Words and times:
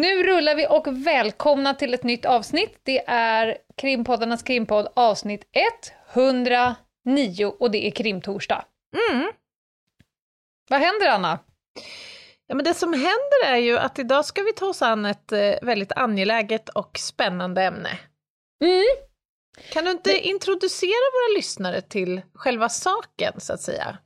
Nu 0.00 0.22
rullar 0.22 0.54
vi 0.54 0.66
och 0.66 1.06
välkomna 1.06 1.74
till 1.74 1.94
ett 1.94 2.02
nytt 2.02 2.24
avsnitt. 2.24 2.80
Det 2.82 3.04
är 3.06 3.58
krimpoddarnas 3.76 4.42
krimpodd 4.42 4.88
avsnitt 4.96 5.44
109 6.12 7.46
och 7.60 7.70
det 7.70 7.86
är 7.86 7.90
krimtorsdag. 7.90 8.64
Mm. 9.10 9.32
Vad 10.70 10.80
händer 10.80 11.08
Anna? 11.08 11.38
Ja, 12.46 12.54
men 12.54 12.64
det 12.64 12.74
som 12.74 12.92
händer 12.92 13.44
är 13.46 13.56
ju 13.56 13.78
att 13.78 13.98
idag 13.98 14.24
ska 14.24 14.42
vi 14.42 14.52
ta 14.52 14.66
oss 14.66 14.82
an 14.82 15.06
ett 15.06 15.32
eh, 15.32 15.54
väldigt 15.62 15.92
angeläget 15.92 16.68
och 16.68 16.98
spännande 16.98 17.62
ämne. 17.62 17.98
Mm. 18.64 18.84
Kan 19.72 19.84
du 19.84 19.90
inte 19.90 20.18
introducera 20.18 20.90
våra 20.90 21.36
lyssnare 21.36 21.80
till 21.80 22.20
själva 22.34 22.68
saken, 22.68 23.40
så 23.40 23.52
att 23.52 23.62
säga? 23.62 23.98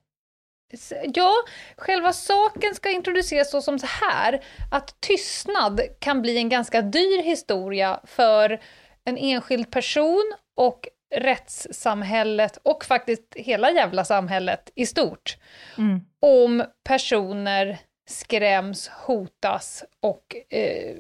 Ja, 1.14 1.32
själva 1.77 2.12
saken 2.12 2.74
ska 2.74 2.91
introduceras 2.91 3.50
så 3.50 3.62
som 3.62 3.78
så 3.78 3.86
här, 3.86 4.45
att 4.70 5.00
tystnad 5.00 5.80
kan 5.98 6.23
bli 6.23 6.37
en 6.37 6.48
ganska 6.48 6.82
dyr 6.82 7.23
historia 7.23 8.01
för 8.04 8.60
en 9.04 9.18
enskild 9.18 9.70
person 9.70 10.35
och 10.57 10.88
rättssamhället 11.15 12.59
och 12.62 12.85
faktiskt 12.85 13.35
hela 13.35 13.70
jävla 13.70 14.04
samhället 14.04 14.70
i 14.74 14.87
stort. 14.87 15.37
Mm. 15.79 16.01
Om 16.20 16.65
personer 16.85 17.79
skräms, 18.09 18.88
hotas 18.88 19.85
och 20.01 20.37
eh, 20.51 20.96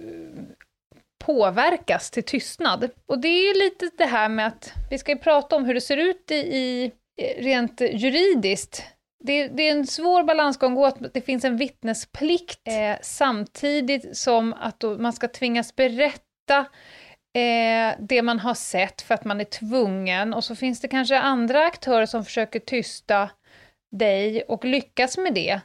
påverkas 1.24 2.10
till 2.10 2.24
tystnad. 2.24 2.90
Och 3.06 3.18
det 3.18 3.28
är 3.28 3.54
ju 3.54 3.64
lite 3.64 3.90
det 3.98 4.06
här 4.06 4.28
med 4.28 4.46
att 4.46 4.72
vi 4.90 4.98
ska 4.98 5.12
ju 5.12 5.18
prata 5.18 5.56
om 5.56 5.64
hur 5.64 5.74
det 5.74 5.80
ser 5.80 5.96
ut 5.96 6.30
i, 6.30 6.34
i 6.34 6.92
rent 7.38 7.80
juridiskt 7.80 8.82
det, 9.26 9.48
det, 9.48 9.68
är 9.68 9.72
en 9.72 9.86
svår 9.86 10.22
balansgång 10.22 10.84
att 10.84 11.14
det 11.14 11.20
finns 11.20 11.44
en 11.44 11.56
vittnesplikt 11.56 12.68
eh, 12.68 12.96
samtidigt 13.02 14.16
som 14.16 14.52
att 14.52 14.82
man 14.98 15.12
ska 15.12 15.28
tvingas 15.28 15.76
berätta 15.76 16.58
eh, 17.34 17.94
det 17.98 18.22
man 18.22 18.38
har 18.38 18.54
sett 18.54 19.02
för 19.02 19.14
att 19.14 19.24
man 19.24 19.40
är 19.40 19.44
tvungen 19.44 20.34
och 20.34 20.44
så 20.44 20.56
finns 20.56 20.80
det 20.80 20.88
kanske 20.88 21.18
andra 21.18 21.66
aktörer 21.66 22.06
som 22.06 22.24
försöker 22.24 22.60
tysta 22.60 23.30
dig 23.90 24.42
och 24.42 24.64
lyckas 24.64 25.18
med 25.18 25.34
det. 25.34 25.60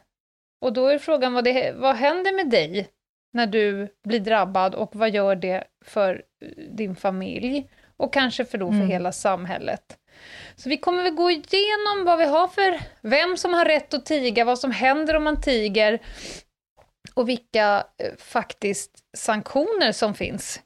Och 0.62 0.74
då 0.74 0.88
är 0.88 1.00
frågan 1.00 1.34
vad, 1.34 1.44
det, 1.44 1.72
vad 1.76 1.96
händer 1.96 2.36
med 2.36 2.50
dig 2.50 2.90
när 3.34 3.48
du 3.48 3.88
blir 4.08 4.20
drabbad 4.20 4.76
och 4.76 4.96
vad 4.96 5.10
gör 5.10 5.36
det 5.36 5.64
för 5.86 6.24
din 6.70 6.96
familj? 6.96 7.70
Och 7.98 8.14
kanske 8.14 8.46
för 8.46 8.58
då 8.58 8.68
för 8.68 8.76
mm. 8.76 8.90
hela 8.90 9.12
samhället. 9.12 9.99
Så 10.56 10.70
vi 10.70 10.78
kommer 10.78 11.04
väl 11.04 11.14
gå 11.14 11.32
igenom 11.32 12.06
vad 12.06 12.18
vi 12.18 12.26
har 12.26 12.48
för, 12.48 12.82
vem 13.02 13.38
som 13.38 13.54
har 13.54 13.66
rätt 13.66 13.94
att 13.94 14.06
tiga, 14.06 14.46
vad 14.46 14.60
som 14.60 14.72
händer 14.72 15.16
om 15.16 15.24
man 15.24 15.42
tiger 15.42 16.00
och 17.14 17.30
vilka 17.30 17.86
eh, 17.98 18.16
faktiskt 18.18 18.92
sanktioner 19.18 19.92
som 19.92 20.14
finns 20.14 20.62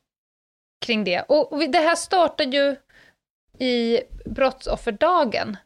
kring 0.86 1.04
det. 1.04 1.22
Och, 1.22 1.54
och 1.54 1.60
det 1.70 1.80
här 1.80 1.95
startar 1.95 2.45
ju 2.45 2.76
i 3.60 4.02
brottsofferdagen. 4.26 5.58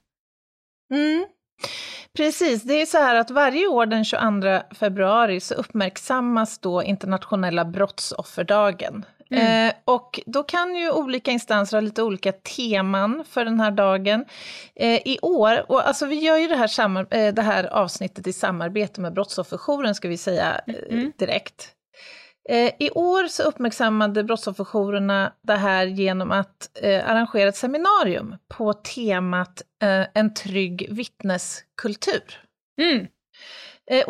Mm. 0.93 1.25
Precis, 2.17 2.63
det 2.63 2.81
är 2.81 2.85
så 2.85 2.97
här 2.97 3.15
att 3.15 3.29
varje 3.29 3.67
år 3.67 3.85
den 3.85 4.05
22 4.05 4.75
februari 4.75 5.39
så 5.39 5.53
uppmärksammas 5.55 6.59
då 6.59 6.83
internationella 6.83 7.65
brottsofferdagen. 7.65 9.05
Mm. 9.29 9.67
Eh, 9.67 9.73
och 9.85 10.19
då 10.25 10.43
kan 10.43 10.75
ju 10.75 10.91
olika 10.91 11.31
instanser 11.31 11.77
ha 11.77 11.81
lite 11.81 12.03
olika 12.03 12.31
teman 12.31 13.23
för 13.29 13.45
den 13.45 13.59
här 13.59 13.71
dagen. 13.71 14.25
Eh, 14.75 15.07
I 15.07 15.19
år, 15.21 15.71
och 15.71 15.87
alltså 15.87 16.05
vi 16.05 16.15
gör 16.15 16.37
ju 16.37 16.47
det 16.47 16.55
här, 16.55 16.67
samar- 16.67 17.07
eh, 17.11 17.33
det 17.33 17.41
här 17.41 17.63
avsnittet 17.63 18.27
i 18.27 18.33
samarbete 18.33 19.01
med 19.01 19.13
Brottsofferjouren 19.13 19.95
ska 19.95 20.07
vi 20.07 20.17
säga 20.17 20.61
mm. 20.89 21.11
direkt. 21.17 21.73
Eh, 22.49 22.71
I 22.79 22.89
år 22.89 23.27
så 23.27 23.43
uppmärksammade 23.43 24.23
brottsofferjourerna 24.23 25.33
det 25.43 25.55
här 25.55 25.85
genom 25.85 26.31
att 26.31 26.69
eh, 26.81 27.09
arrangera 27.09 27.49
ett 27.49 27.55
seminarium 27.55 28.35
på 28.47 28.73
temat 28.73 29.61
en 30.13 30.33
trygg 30.33 30.87
vittneskultur. 30.91 32.43
Mm. 32.81 33.07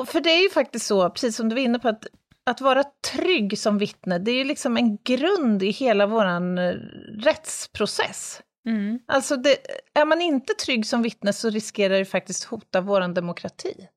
för 0.06 0.22
det 0.22 0.29
är 0.29 0.44
ju 0.44 0.50
faktiskt 0.50 0.85
så, 0.85 1.09
precis 1.09 1.35
som 1.35 1.50
du 1.50 1.56
var 1.56 1.61
inne 1.61 1.79
på, 1.79 1.88
att 1.88 2.06
att 2.47 2.62
vara 2.62 2.84
trygg 2.84 3.59
som 3.59 3.78
vittne, 3.78 4.19
det 4.19 4.31
är 4.31 4.35
ju 4.35 4.44
liksom 4.44 4.78
en 4.78 4.97
grund 5.03 5.63
i 5.63 5.69
hela 5.69 6.06
vår 6.06 6.25
eh, 6.25 6.74
rättsprocess. 7.19 8.41
Mm. 8.68 9.00
Alltså, 9.08 9.35
det, 9.35 9.58
är 9.94 10.06
man 10.06 10.22
inte 10.22 10.53
trygg 10.53 10.86
som 10.86 11.02
vittne 11.02 11.34
så 11.34 11.50
riskerar 11.50 12.00
det 12.00 12.06
faktiskt 12.06 12.44
hota 12.44 12.81
vår 12.81 13.13
demokrati. 13.13 13.88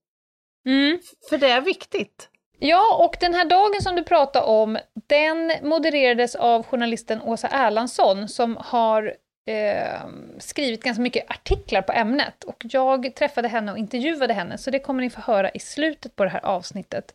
Mm. 0.66 0.98
För 1.28 1.38
det 1.38 1.50
är 1.50 1.60
viktigt. 1.60 2.28
Ja, 2.58 3.04
och 3.04 3.16
den 3.20 3.34
här 3.34 3.44
dagen 3.44 3.82
som 3.82 3.96
du 3.96 4.02
pratar 4.02 4.42
om, 4.42 4.78
den 5.06 5.52
modererades 5.62 6.34
av 6.34 6.66
journalisten 6.66 7.22
Åsa 7.22 7.48
Erlandsson 7.48 8.28
som 8.28 8.56
har 8.60 9.14
eh, 9.46 10.00
skrivit 10.38 10.82
ganska 10.82 11.02
mycket 11.02 11.30
artiklar 11.30 11.82
på 11.82 11.92
ämnet. 11.92 12.44
Och 12.44 12.64
jag 12.70 13.14
träffade 13.14 13.48
henne 13.48 13.72
och 13.72 13.78
intervjuade 13.78 14.34
henne, 14.34 14.58
så 14.58 14.70
det 14.70 14.78
kommer 14.78 15.02
ni 15.02 15.10
få 15.10 15.20
höra 15.20 15.50
i 15.50 15.58
slutet 15.58 16.16
på 16.16 16.24
det 16.24 16.30
här 16.30 16.44
avsnittet. 16.44 17.14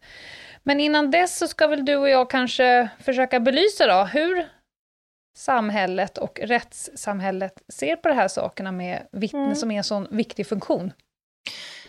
Men 0.67 0.79
innan 0.79 1.11
dess 1.11 1.37
så 1.37 1.47
ska 1.47 1.67
väl 1.67 1.85
du 1.85 1.95
och 1.95 2.09
jag 2.09 2.29
kanske 2.29 2.89
försöka 2.99 3.39
belysa 3.39 3.87
då 3.87 4.03
hur 4.03 4.49
samhället 5.37 6.17
och 6.17 6.39
rättssamhället 6.43 7.63
ser 7.73 7.95
på 7.95 8.07
de 8.07 8.13
här 8.13 8.27
sakerna 8.27 8.71
med 8.71 9.07
vittne 9.11 9.39
mm. 9.39 9.55
som 9.55 9.71
är 9.71 9.77
en 9.77 9.83
sån 9.83 10.07
viktig 10.11 10.47
funktion. 10.47 10.91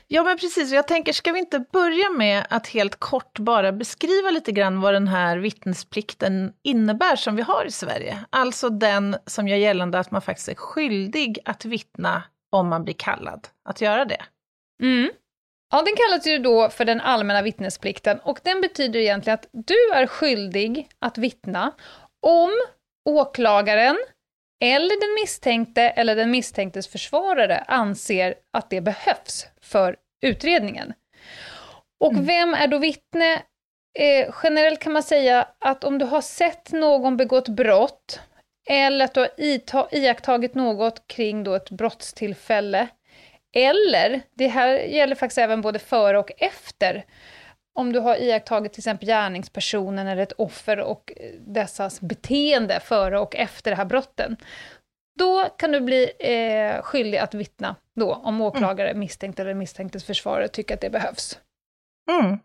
Ja 0.09 0.25
men 0.25 0.38
precis, 0.38 0.72
jag 0.72 0.88
tänker, 0.88 1.12
ska 1.12 1.32
vi 1.32 1.38
inte 1.38 1.64
börja 1.72 2.10
med 2.10 2.47
att 2.50 2.66
helt 2.66 2.97
kort 2.97 3.38
bara 3.38 3.72
beskriva 3.72 4.31
lite 4.31 4.53
grann 4.53 4.81
vad 4.81 4.94
den 4.94 5.08
här 5.08 5.37
vittnesplikten 5.37 6.53
innebär 6.62 7.16
som 7.16 7.37
vi 7.37 7.43
har 7.43 7.64
i 7.64 7.70
Sverige? 7.70 8.25
Alltså 8.31 8.69
den 8.69 9.16
som 9.26 9.48
gör 9.48 9.56
gällande 9.56 9.98
att 9.98 10.10
man 10.10 10.22
faktiskt 10.22 10.48
är 10.48 10.54
skyldig 10.54 11.38
att 11.44 11.64
vittna 11.64 12.22
om 12.50 12.69
man 12.69 12.84
blir 12.84 12.94
kallad 12.94 13.48
att 13.69 13.81
göra 13.81 14.04
det. 14.04 14.22
Mm. 14.82 15.10
Ja, 15.71 15.82
den 15.82 15.97
kallas 15.97 16.27
ju 16.27 16.38
då 16.38 16.69
för 16.69 16.84
den 16.84 17.00
allmänna 17.00 17.43
vittnesplikten 17.43 18.19
och 18.21 18.41
den 18.43 18.60
betyder 18.60 19.00
egentligen 19.00 19.34
att 19.34 19.49
du 19.53 19.93
är 19.94 20.06
skyldig 20.06 20.88
att 20.99 21.19
vittna 21.19 21.72
om 22.22 22.50
åklagaren 23.04 23.97
eller 24.60 25.00
den 25.00 25.22
misstänkte 25.22 25.82
eller 25.82 26.16
den 26.16 26.31
misstänktes 26.31 26.88
försvarare 26.88 27.59
anser 27.59 28.34
att 28.53 28.71
det 28.71 28.81
behövs 28.81 29.47
för 29.60 29.97
utredningen. 30.22 30.93
Och 32.00 32.12
mm. 32.12 32.25
vem 32.25 32.55
är 32.55 32.66
då 32.66 32.78
vittne? 32.78 33.43
Eh, 33.99 34.34
generellt 34.43 34.81
kan 34.81 34.93
man 34.93 35.03
säga 35.03 35.49
att 35.59 35.84
om 35.84 35.99
du 35.99 36.05
har 36.05 36.21
sett 36.21 36.72
någon 36.72 37.16
begått 37.16 37.49
brott 37.49 38.21
eller 38.71 39.05
att 39.05 39.15
du 39.15 39.21
har 39.72 39.88
iakttagit 39.94 40.55
något 40.55 41.06
kring 41.06 41.44
då 41.44 41.55
ett 41.55 41.71
brottstillfälle 41.71 42.88
eller, 43.56 44.21
det 44.34 44.47
här 44.47 44.78
gäller 44.78 45.15
faktiskt 45.15 45.39
även 45.39 45.61
både 45.61 45.78
före 45.78 46.19
och 46.19 46.31
efter, 46.39 47.05
om 47.75 47.93
du 47.93 47.99
har 47.99 48.17
iakttagit 48.17 48.73
till 48.73 48.81
exempel 48.81 49.08
gärningspersonen 49.08 50.06
eller 50.06 50.23
ett 50.23 50.32
offer 50.32 50.81
och 50.81 51.12
dessas 51.41 52.00
beteende 52.00 52.81
före 52.81 53.19
och 53.19 53.37
efter 53.37 53.70
det 53.70 53.76
här 53.76 53.85
brotten. 53.85 54.37
Då 55.19 55.49
kan 55.58 55.73
du 55.73 55.81
bli 55.81 56.11
eh, 56.19 56.82
skyldig 56.82 57.19
att 57.19 57.35
vittna 57.35 57.76
då, 57.94 58.14
om 58.14 58.41
åklagare, 58.41 58.88
mm. 58.88 59.00
misstänkt 59.00 59.41
eller 59.41 59.55
misstänktes 59.55 60.05
försvarare 60.05 60.49
tycker 60.49 60.75
att 60.75 60.81
det 60.81 60.91
behövs. 60.91 61.38
Mm. 62.11 62.38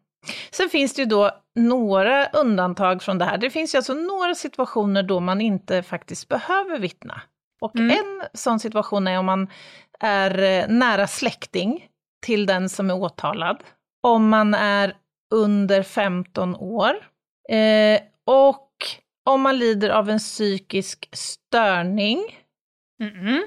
Sen 0.52 0.70
finns 0.70 0.94
det 0.94 1.02
ju 1.02 1.06
då 1.06 1.32
några 1.56 2.26
undantag 2.26 3.04
från 3.04 3.18
det 3.18 3.26
här. 3.26 3.38
Det 3.38 3.50
finns 3.50 3.76
ju 3.76 3.78
alltså 3.78 3.94
några 3.94 4.36
situationer 4.36 5.04
då 5.04 5.20
man 5.20 5.42
inte 5.42 5.84
faktiskt 5.84 6.28
behöver 6.28 6.80
vittna. 6.80 7.22
Och 7.62 7.76
mm. 7.76 7.90
en 7.90 8.28
sån 8.34 8.60
situation 8.60 9.08
är 9.08 9.20
om 9.20 9.26
man 9.26 9.48
är 10.02 10.42
eh, 10.42 10.68
nära 10.68 11.08
släkting 11.08 11.88
till 12.26 12.46
den 12.46 12.70
som 12.70 12.90
är 12.90 12.94
åtalad, 12.94 13.64
om 14.04 14.30
man 14.30 14.54
är 14.54 14.96
under 15.34 15.84
15 15.84 16.56
år 16.56 17.10
eh, 17.50 18.02
och 18.26 18.68
om 19.26 19.42
man 19.42 19.58
lider 19.58 19.90
av 19.90 20.10
en 20.10 20.20
psykisk 20.20 21.10
störning. 21.14 22.38
Mm 23.02 23.44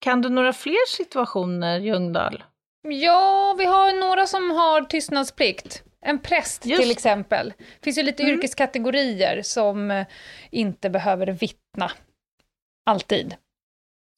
Kan 0.00 0.22
du 0.22 0.28
några 0.28 0.52
fler 0.52 0.88
situationer, 0.88 1.80
Ljungdahl? 1.80 2.44
Ja, 2.88 3.54
vi 3.58 3.64
har 3.64 4.00
några 4.00 4.26
som 4.26 4.50
har 4.50 4.82
tystnadsplikt. 4.82 5.82
En 6.00 6.18
präst 6.18 6.66
Just. 6.66 6.82
till 6.82 6.90
exempel. 6.90 7.52
Det 7.58 7.84
finns 7.84 7.98
ju 7.98 8.02
lite 8.02 8.22
mm. 8.22 8.34
yrkeskategorier 8.34 9.42
som 9.42 9.90
eh, 9.90 10.06
inte 10.50 10.90
behöver 10.90 11.26
vittna. 11.26 11.90
Alltid. 12.86 13.36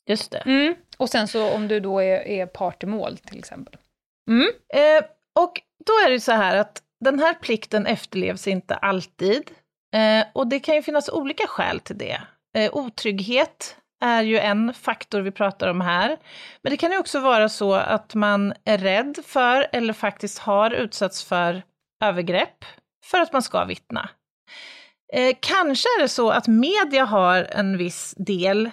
Just 0.07 0.31
det. 0.31 0.39
Mm. 0.39 0.75
Och 0.97 1.09
sen 1.09 1.29
så 1.29 1.51
om 1.51 1.69
du 1.69 1.81
då 1.81 1.99
är, 1.99 2.29
är 2.29 2.47
part 2.47 2.83
i 2.83 2.87
mål 2.87 3.19
till 3.19 3.39
exempel. 3.39 3.77
Mm. 4.31 4.49
Eh, 4.75 5.05
och 5.41 5.61
då 5.87 5.93
är 6.07 6.11
det 6.11 6.21
så 6.21 6.33
här 6.33 6.57
att 6.57 6.83
den 7.05 7.19
här 7.19 7.35
plikten 7.35 7.87
efterlevs 7.87 8.49
inte 8.49 8.75
alltid. 8.75 9.51
Eh, 9.95 10.27
och 10.33 10.47
det 10.47 10.61
kan 10.61 10.75
ju 10.75 10.83
finnas 10.83 11.09
olika 11.09 11.47
skäl 11.47 11.81
till 11.81 11.99
det. 11.99 12.21
Eh, 12.57 12.77
otrygghet 12.77 13.77
är 14.05 14.23
ju 14.23 14.39
en 14.39 14.75
faktor 14.75 15.21
vi 15.21 15.31
pratar 15.31 15.69
om 15.69 15.81
här. 15.81 16.19
Men 16.63 16.71
det 16.71 16.77
kan 16.77 16.93
ju 16.93 16.99
också 16.99 17.21
vara 17.21 17.49
så 17.49 17.75
att 17.75 18.15
man 18.15 18.55
är 18.65 18.79
rädd 18.79 19.19
för 19.27 19.67
eller 19.73 19.93
faktiskt 19.93 20.39
har 20.39 20.71
utsatts 20.71 21.25
för 21.25 21.63
övergrepp 22.05 22.65
för 23.05 23.21
att 23.21 23.33
man 23.33 23.43
ska 23.43 23.65
vittna. 23.65 24.11
Eh, 25.13 25.37
kanske 25.41 25.89
är 25.89 26.03
det 26.03 26.09
så 26.09 26.31
att 26.31 26.47
media 26.47 27.05
har 27.05 27.43
en 27.51 27.79
viss 27.79 28.15
del 28.17 28.71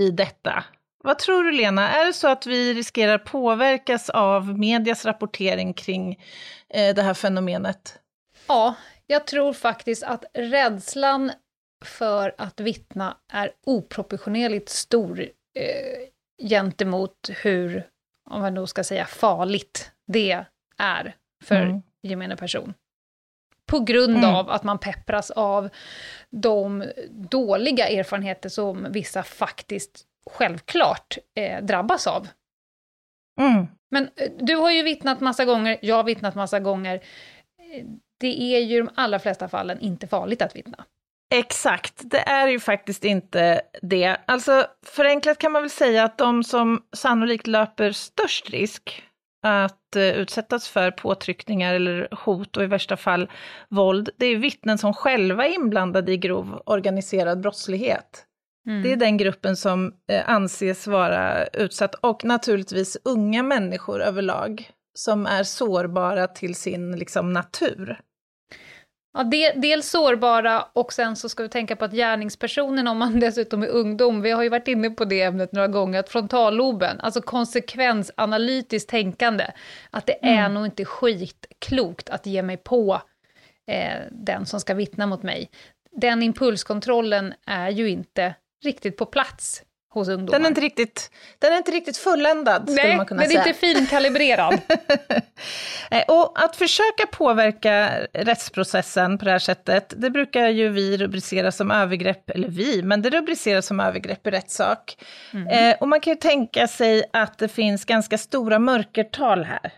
i 0.00 0.10
detta. 0.10 0.64
Vad 1.04 1.18
tror 1.18 1.44
du 1.44 1.52
Lena, 1.52 1.88
är 1.88 2.06
det 2.06 2.12
så 2.12 2.28
att 2.28 2.46
vi 2.46 2.74
riskerar 2.74 3.18
påverkas 3.18 4.10
av 4.10 4.58
medias 4.58 5.04
rapportering 5.04 5.74
kring 5.74 6.24
eh, 6.68 6.94
det 6.94 7.02
här 7.02 7.14
fenomenet? 7.14 7.98
Ja, 8.48 8.74
jag 9.06 9.26
tror 9.26 9.52
faktiskt 9.52 10.02
att 10.02 10.24
rädslan 10.34 11.32
för 11.84 12.34
att 12.38 12.60
vittna 12.60 13.16
är 13.32 13.50
oproportionerligt 13.66 14.68
stor 14.68 15.20
eh, 15.20 16.46
gentemot 16.48 17.30
hur, 17.42 17.86
om 18.30 18.40
man 18.40 18.54
då 18.54 18.66
ska 18.66 18.84
säga 18.84 19.06
farligt, 19.06 19.90
det 20.12 20.44
är 20.78 21.16
för 21.44 21.62
mm. 21.62 21.82
gemene 22.02 22.36
person. 22.36 22.74
På 23.66 23.80
grund 23.80 24.16
mm. 24.16 24.34
av 24.34 24.50
att 24.50 24.64
man 24.64 24.78
peppras 24.78 25.30
av 25.30 25.68
de 26.30 26.84
dåliga 27.10 27.88
erfarenheter 27.88 28.48
som 28.48 28.92
vissa 28.92 29.22
faktiskt 29.22 30.07
självklart 30.32 31.18
eh, 31.34 31.64
drabbas 31.64 32.06
av. 32.06 32.28
Mm. 33.40 33.66
Men 33.90 34.04
eh, 34.04 34.30
du 34.38 34.56
har 34.56 34.70
ju 34.70 34.82
vittnat 34.82 35.20
massa 35.20 35.44
gånger, 35.44 35.78
jag 35.82 35.96
har 35.96 36.04
vittnat 36.04 36.34
massa 36.34 36.60
gånger. 36.60 36.94
Eh, 36.94 37.84
det 38.20 38.54
är 38.54 38.60
ju 38.60 38.76
i 38.76 38.78
de 38.78 38.90
allra 38.94 39.18
flesta 39.18 39.48
fallen 39.48 39.80
inte 39.80 40.06
farligt 40.06 40.42
att 40.42 40.56
vittna. 40.56 40.84
Exakt, 41.30 41.94
det 42.04 42.20
är 42.20 42.48
ju 42.48 42.60
faktiskt 42.60 43.04
inte 43.04 43.60
det. 43.82 44.16
Alltså 44.26 44.66
förenklat 44.86 45.38
kan 45.38 45.52
man 45.52 45.62
väl 45.62 45.70
säga 45.70 46.04
att 46.04 46.18
de 46.18 46.44
som 46.44 46.82
sannolikt 46.92 47.46
löper 47.46 47.92
störst 47.92 48.50
risk 48.50 49.02
att 49.42 49.96
uh, 49.96 50.02
utsättas 50.02 50.68
för 50.68 50.90
påtryckningar 50.90 51.74
eller 51.74 52.08
hot 52.24 52.56
och 52.56 52.62
i 52.62 52.66
värsta 52.66 52.96
fall 52.96 53.30
våld, 53.68 54.10
det 54.16 54.26
är 54.26 54.36
vittnen 54.36 54.78
som 54.78 54.94
själva 54.94 55.46
är 55.46 55.54
inblandade 55.54 56.12
i 56.12 56.16
grov 56.16 56.62
organiserad 56.66 57.40
brottslighet. 57.40 58.27
Mm. 58.66 58.82
Det 58.82 58.92
är 58.92 58.96
den 58.96 59.16
gruppen 59.16 59.56
som 59.56 59.86
uh, 59.86 60.30
anses 60.30 60.86
vara 60.86 61.46
utsatt 61.46 61.94
och 61.94 62.24
naturligtvis 62.24 62.96
unga 63.04 63.42
människor 63.42 64.02
överlag 64.02 64.70
som 64.94 65.26
är 65.26 65.42
sårbara 65.42 66.26
till 66.26 66.54
sin 66.54 66.96
liksom, 66.96 67.32
natur. 67.32 68.00
Ja, 69.12 69.24
de, 69.24 69.52
dels 69.56 69.90
sårbara 69.90 70.62
och 70.72 70.92
sen 70.92 71.16
så 71.16 71.28
ska 71.28 71.42
vi 71.42 71.48
tänka 71.48 71.76
på 71.76 71.84
att 71.84 71.92
gärningspersonen, 71.92 72.88
om 72.88 72.98
man 72.98 73.20
dessutom 73.20 73.62
är 73.62 73.68
ungdom, 73.68 74.20
vi 74.20 74.30
har 74.30 74.42
ju 74.42 74.48
varit 74.48 74.68
inne 74.68 74.90
på 74.90 75.04
det 75.04 75.22
ämnet 75.22 75.52
några 75.52 75.68
gånger, 75.68 76.00
att 76.00 76.08
frontalloben, 76.08 77.00
alltså 77.00 77.20
konsekvensanalytiskt 77.20 78.90
tänkande, 78.90 79.46
att 79.90 80.06
det 80.06 80.12
mm. 80.12 80.38
är 80.38 80.48
nog 80.48 80.66
inte 80.66 80.84
skitklokt 80.84 82.10
att 82.10 82.26
ge 82.26 82.42
mig 82.42 82.56
på 82.56 83.02
eh, 83.66 83.98
den 84.10 84.46
som 84.46 84.60
ska 84.60 84.74
vittna 84.74 85.06
mot 85.06 85.22
mig. 85.22 85.50
Den 85.90 86.22
impulskontrollen 86.22 87.34
är 87.46 87.70
ju 87.70 87.88
inte 87.88 88.34
riktigt 88.64 88.96
på 88.96 89.06
plats 89.06 89.62
hos 89.90 90.08
ungdomar. 90.08 90.38
Den 90.38 90.44
är 90.44 90.48
inte 90.48 90.60
riktigt, 90.60 91.10
den 91.38 91.52
är 91.52 91.56
inte 91.56 91.70
riktigt 91.70 91.96
fulländad, 91.96 92.62
Nej, 92.66 92.76
skulle 92.76 92.96
man 92.96 93.06
kunna 93.06 93.22
säga. 93.22 93.28
Nej, 93.28 93.54
den 93.54 93.64
är 93.64 93.70
inte 93.70 93.80
finkalibrerad. 93.80 94.60
och 96.08 96.44
att 96.44 96.56
försöka 96.56 97.06
påverka 97.12 97.90
rättsprocessen 98.12 99.18
på 99.18 99.24
det 99.24 99.30
här 99.30 99.38
sättet, 99.38 99.94
det 99.96 100.10
brukar 100.10 100.48
ju 100.48 100.68
vi 100.68 100.96
rubricera 100.96 101.52
som 101.52 101.70
övergrepp, 101.70 102.30
eller 102.30 102.48
vi, 102.48 102.82
men 102.82 103.02
det 103.02 103.10
rubriceras 103.10 103.66
som 103.66 103.80
övergrepp 103.80 104.26
i 104.26 104.30
rättssak. 104.30 105.04
Mm. 105.32 105.46
Eh, 105.48 105.76
och 105.80 105.88
man 105.88 106.00
kan 106.00 106.12
ju 106.12 106.18
tänka 106.18 106.68
sig 106.68 107.04
att 107.12 107.38
det 107.38 107.48
finns 107.48 107.84
ganska 107.84 108.18
stora 108.18 108.58
mörkertal 108.58 109.44
här. 109.44 109.72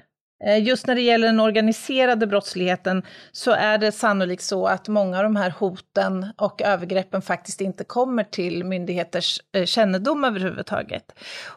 Eh, 0.44 0.62
just 0.62 0.86
när 0.86 0.94
det 0.94 1.00
gäller 1.00 1.26
den 1.26 1.40
organiserade 1.40 2.26
brottsligheten 2.26 3.02
så 3.32 3.50
är 3.50 3.78
det 3.78 3.92
sannolikt 3.92 4.42
så 4.42 4.66
att 4.66 4.88
många 4.88 5.16
av 5.16 5.22
de 5.22 5.36
här 5.36 5.50
hoten 5.50 6.26
och 6.36 6.62
övergreppen 6.62 7.22
faktiskt 7.22 7.60
inte 7.60 7.84
kommer 7.84 8.24
till 8.24 8.64
myndigheters 8.64 9.40
eh, 9.52 9.64
kännedom 9.64 10.24
överhuvudtaget. 10.24 11.04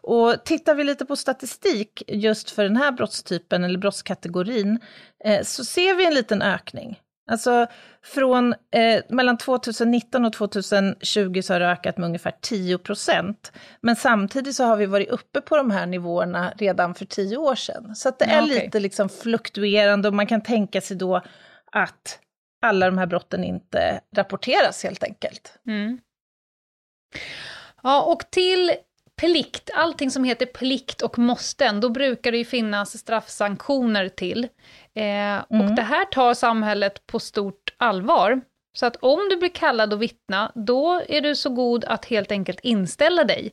Och 0.01 0.43
tittar 0.45 0.75
vi 0.75 0.83
lite 0.83 1.05
på 1.05 1.15
statistik 1.15 2.03
just 2.07 2.49
för 2.49 2.63
den 2.63 2.77
här 2.77 2.91
brottstypen 2.91 3.63
eller 3.63 3.79
brottskategorin 3.79 4.79
eh, 5.25 5.43
så 5.43 5.65
ser 5.65 5.95
vi 5.95 6.05
en 6.05 6.13
liten 6.13 6.41
ökning. 6.41 6.99
Alltså 7.31 7.67
från 8.01 8.53
eh, 8.53 9.03
mellan 9.09 9.37
2019 9.37 10.25
och 10.25 10.33
2020 10.33 11.41
så 11.41 11.53
har 11.53 11.59
det 11.59 11.67
ökat 11.67 11.97
med 11.97 12.07
ungefär 12.07 12.33
10 12.41 12.77
procent. 12.77 13.51
Men 13.81 13.95
samtidigt 13.95 14.55
så 14.55 14.63
har 14.63 14.77
vi 14.77 14.85
varit 14.85 15.09
uppe 15.09 15.41
på 15.41 15.57
de 15.57 15.71
här 15.71 15.85
nivåerna 15.85 16.53
redan 16.57 16.95
för 16.95 17.05
tio 17.05 17.37
år 17.37 17.55
sedan. 17.55 17.95
Så 17.95 18.11
det 18.19 18.25
är 18.25 18.37
ja, 18.37 18.43
okay. 18.43 18.65
lite 18.65 18.79
liksom 18.79 19.09
fluktuerande 19.09 20.07
och 20.07 20.13
man 20.13 20.27
kan 20.27 20.41
tänka 20.41 20.81
sig 20.81 20.97
då 20.97 21.21
att 21.71 22.19
alla 22.61 22.85
de 22.85 22.97
här 22.97 23.05
brotten 23.05 23.43
inte 23.43 24.01
rapporteras 24.15 24.83
helt 24.83 25.03
enkelt. 25.03 25.59
Mm. 25.67 25.99
Ja, 27.83 28.01
och 28.01 28.31
till 28.31 28.71
plikt, 29.17 29.69
allting 29.73 30.11
som 30.11 30.23
heter 30.23 30.45
plikt 30.45 31.01
och 31.01 31.19
måsten, 31.19 31.79
då 31.79 31.89
brukar 31.89 32.31
det 32.31 32.37
ju 32.37 32.45
finnas 32.45 32.97
straffsanktioner 32.97 34.09
till. 34.09 34.43
Eh, 34.95 35.03
mm. 35.03 35.43
Och 35.49 35.75
det 35.75 35.81
här 35.81 36.05
tar 36.05 36.33
samhället 36.33 37.07
på 37.07 37.19
stort 37.19 37.75
allvar. 37.77 38.41
Så 38.77 38.85
att 38.85 38.95
om 38.95 39.19
du 39.29 39.37
blir 39.37 39.49
kallad 39.49 39.93
att 39.93 39.99
vittna, 39.99 40.51
då 40.55 41.01
är 41.09 41.21
du 41.21 41.35
så 41.35 41.49
god 41.49 41.85
att 41.85 42.05
helt 42.05 42.31
enkelt 42.31 42.59
inställa 42.59 43.23
dig. 43.23 43.51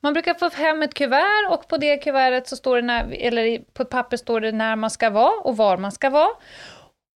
Man 0.00 0.12
brukar 0.12 0.34
få 0.34 0.48
hem 0.48 0.82
ett 0.82 0.94
kuvert 0.94 1.50
och 1.50 1.68
på 1.68 1.76
det 1.76 1.96
kuvertet 1.96 2.48
så 2.48 2.56
står 2.56 2.76
det 2.76 2.82
när, 2.82 3.12
eller 3.12 3.58
på 3.58 3.82
ett 3.82 3.90
papper 3.90 4.16
står 4.16 4.40
det 4.40 4.52
när 4.52 4.76
man 4.76 4.90
ska 4.90 5.10
vara 5.10 5.40
och 5.40 5.56
var 5.56 5.76
man 5.76 5.92
ska 5.92 6.10
vara. 6.10 6.30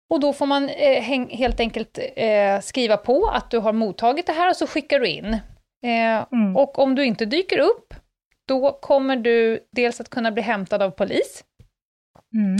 Och 0.09 0.19
då 0.19 0.33
får 0.33 0.45
man 0.45 0.69
eh, 0.69 1.01
helt 1.29 1.59
enkelt 1.59 1.99
eh, 2.15 2.59
skriva 2.61 2.97
på 2.97 3.27
att 3.27 3.51
du 3.51 3.57
har 3.57 3.73
mottagit 3.73 4.25
det 4.25 4.33
här 4.33 4.49
och 4.49 4.55
så 4.55 4.67
skickar 4.67 4.99
du 4.99 5.07
in. 5.07 5.37
Eh, 5.85 6.25
mm. 6.31 6.55
Och 6.57 6.79
om 6.79 6.95
du 6.95 7.05
inte 7.05 7.25
dyker 7.25 7.59
upp, 7.59 7.93
då 8.47 8.79
kommer 8.81 9.15
du 9.15 9.67
dels 9.71 10.01
att 10.01 10.09
kunna 10.09 10.31
bli 10.31 10.43
hämtad 10.43 10.81
av 10.81 10.89
polis. 10.91 11.43
Mm. 12.33 12.57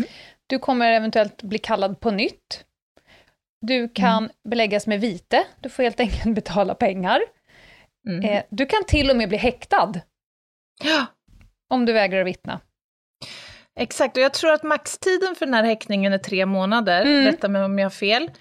Du 0.48 0.60
kommer 0.60 0.92
eventuellt 0.92 1.44
bli 1.44 1.58
kallad 1.58 2.00
på 2.00 2.12
nytt. 2.12 2.66
Du 3.62 3.90
kan 3.90 4.18
mm. 4.18 4.32
beläggas 4.50 4.88
med 4.88 5.02
vite, 5.02 5.44
du 5.60 5.70
får 5.70 5.84
helt 5.84 6.00
enkelt 6.06 6.36
betala 6.36 6.76
pengar. 6.76 7.22
Mm. 8.08 8.26
Eh, 8.26 8.44
du 8.50 8.66
kan 8.66 8.84
till 8.88 9.10
och 9.10 9.18
med 9.18 9.30
bli 9.30 9.38
häktad. 9.38 9.94
Ja. 10.84 11.06
Om 11.70 11.86
du 11.86 11.94
vägrar 11.94 12.22
att 12.22 12.28
vittna. 12.28 12.60
Exakt, 13.80 14.18
och 14.18 14.24
jag 14.24 14.34
tror 14.34 14.54
att 14.54 14.64
maxtiden 14.64 15.36
för 15.36 15.46
den 15.46 15.54
här 15.54 15.64
häktningen 15.64 16.14
är 16.14 16.18
tre 16.18 16.46
månader, 16.46 17.02
mm. 17.02 17.26
rätta 17.26 17.48
mig 17.48 17.64
om 17.64 17.80
jag 17.80 17.86
har 17.86 17.90
fel. 17.90 18.32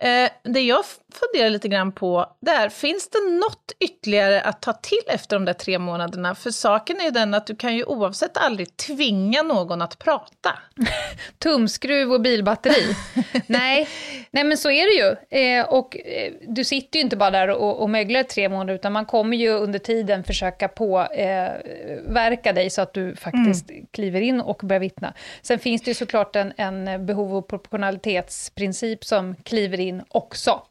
Eh, 0.00 0.30
det 0.42 0.60
jag 0.60 0.84
funderar 1.14 1.50
lite 1.50 1.68
grann 1.68 1.92
på, 1.92 2.26
det 2.40 2.50
är, 2.50 2.68
finns 2.68 3.08
det 3.08 3.18
något 3.30 3.72
ytterligare 3.80 4.40
att 4.40 4.62
ta 4.62 4.72
till 4.72 5.02
efter 5.06 5.36
de 5.36 5.44
där 5.44 5.52
tre 5.52 5.78
månaderna? 5.78 6.34
För 6.34 6.50
saken 6.50 7.00
är 7.00 7.04
ju 7.04 7.10
den 7.10 7.34
att 7.34 7.46
du 7.46 7.56
kan 7.56 7.76
ju 7.76 7.84
oavsett 7.84 8.36
aldrig 8.36 8.76
tvinga 8.76 9.42
någon 9.42 9.82
att 9.82 9.98
prata. 9.98 10.58
Tumskruv 11.38 12.12
och 12.12 12.20
bilbatteri. 12.20 12.96
nej, 13.46 13.88
nej, 14.30 14.44
men 14.44 14.58
så 14.58 14.70
är 14.70 14.86
det 14.86 15.06
ju. 15.06 15.40
Eh, 15.40 15.68
och 15.68 15.96
eh, 15.96 16.32
du 16.48 16.64
sitter 16.64 16.98
ju 16.98 17.02
inte 17.04 17.16
bara 17.16 17.30
där 17.30 17.48
och, 17.48 17.82
och 17.82 17.90
möglar 17.90 18.22
tre 18.22 18.48
månader, 18.48 18.74
utan 18.74 18.92
man 18.92 19.06
kommer 19.06 19.36
ju 19.36 19.50
under 19.50 19.78
tiden 19.78 20.24
försöka 20.24 20.68
påverka 20.68 22.50
eh, 22.50 22.54
dig 22.54 22.70
så 22.70 22.82
att 22.82 22.94
du 22.94 23.16
faktiskt 23.16 23.70
mm. 23.70 23.86
kliver 23.90 24.20
in 24.20 24.40
och 24.40 24.60
börjar 24.64 24.80
vittna. 24.80 25.14
Sen 25.42 25.58
finns 25.58 25.82
det 25.82 25.90
ju 25.90 25.94
såklart 25.94 26.36
en, 26.36 26.52
en 26.56 27.06
behov 27.06 27.36
och 27.36 27.48
proportionalitetsprincip 27.48 29.04
som 29.04 29.34
kliver 29.34 29.80
in 29.80 30.02
också. 30.08 30.62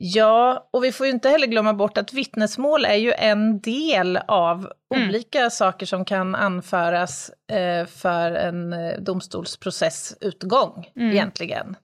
Ja, 0.00 0.68
och 0.70 0.84
vi 0.84 0.92
får 0.92 1.06
ju 1.06 1.12
inte 1.12 1.28
heller 1.28 1.46
glömma 1.46 1.74
bort 1.74 1.98
att 1.98 2.12
vittnesmål 2.12 2.84
är 2.84 2.94
ju 2.94 3.12
en 3.12 3.60
del 3.60 4.16
av 4.28 4.72
mm. 4.94 5.08
olika 5.08 5.50
saker 5.50 5.86
som 5.86 6.04
kan 6.04 6.34
anföras 6.34 7.30
eh, 7.52 7.86
för 7.86 8.30
en 8.32 8.72
eh, 8.72 8.98
domstolsprocessutgång 8.98 10.90
mm. 10.96 11.10
egentligen. 11.10 11.76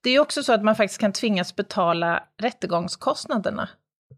Det 0.00 0.10
är 0.10 0.12
ju 0.14 0.20
också 0.20 0.42
så 0.42 0.52
att 0.52 0.62
man 0.62 0.76
faktiskt 0.76 1.00
kan 1.00 1.12
tvingas 1.12 1.56
betala 1.56 2.22
rättegångskostnaderna 2.42 3.68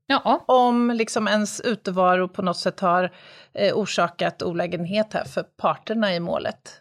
Ja. 0.06 0.44
Om 0.46 0.90
liksom 0.90 1.28
ens 1.28 1.60
utevaro 1.60 2.28
på 2.28 2.42
något 2.42 2.56
sätt 2.56 2.80
har 2.80 3.12
eh, 3.54 3.74
orsakat 3.74 4.42
olägenhet 4.42 5.12
här 5.12 5.24
för 5.24 5.42
parterna 5.42 6.14
i 6.14 6.20
målet. 6.20 6.80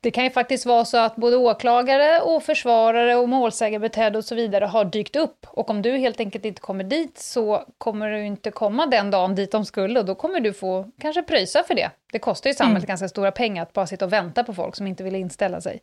Det 0.00 0.10
kan 0.10 0.24
ju 0.24 0.30
faktiskt 0.30 0.66
vara 0.66 0.84
så 0.84 0.96
att 0.96 1.16
både 1.16 1.36
åklagare 1.36 2.20
och 2.20 2.42
försvarare 2.42 3.16
och 3.16 3.28
målsägarbiträde 3.28 4.18
och 4.18 4.24
så 4.24 4.34
vidare 4.34 4.64
har 4.64 4.84
dykt 4.84 5.16
upp. 5.16 5.46
Och 5.46 5.70
om 5.70 5.82
du 5.82 5.96
helt 5.96 6.20
enkelt 6.20 6.44
inte 6.44 6.60
kommer 6.60 6.84
dit 6.84 7.18
så 7.18 7.64
kommer 7.78 8.10
du 8.10 8.24
inte 8.24 8.50
komma 8.50 8.86
den 8.86 9.10
dagen 9.10 9.34
dit 9.34 9.52
de 9.52 9.64
skulle 9.64 10.00
och 10.00 10.06
då 10.06 10.14
kommer 10.14 10.40
du 10.40 10.52
få 10.52 10.90
kanske 11.00 11.22
pröjsa 11.22 11.64
för 11.64 11.74
det. 11.74 11.90
Det 12.12 12.18
kostar 12.18 12.50
ju 12.50 12.54
samhället 12.54 12.82
mm. 12.82 12.88
ganska 12.88 13.08
stora 13.08 13.32
pengar 13.32 13.62
att 13.62 13.72
bara 13.72 13.86
sitta 13.86 14.04
och 14.04 14.12
vänta 14.12 14.44
på 14.44 14.54
folk 14.54 14.76
som 14.76 14.86
inte 14.86 15.04
vill 15.04 15.14
inställa 15.14 15.60
sig. 15.60 15.80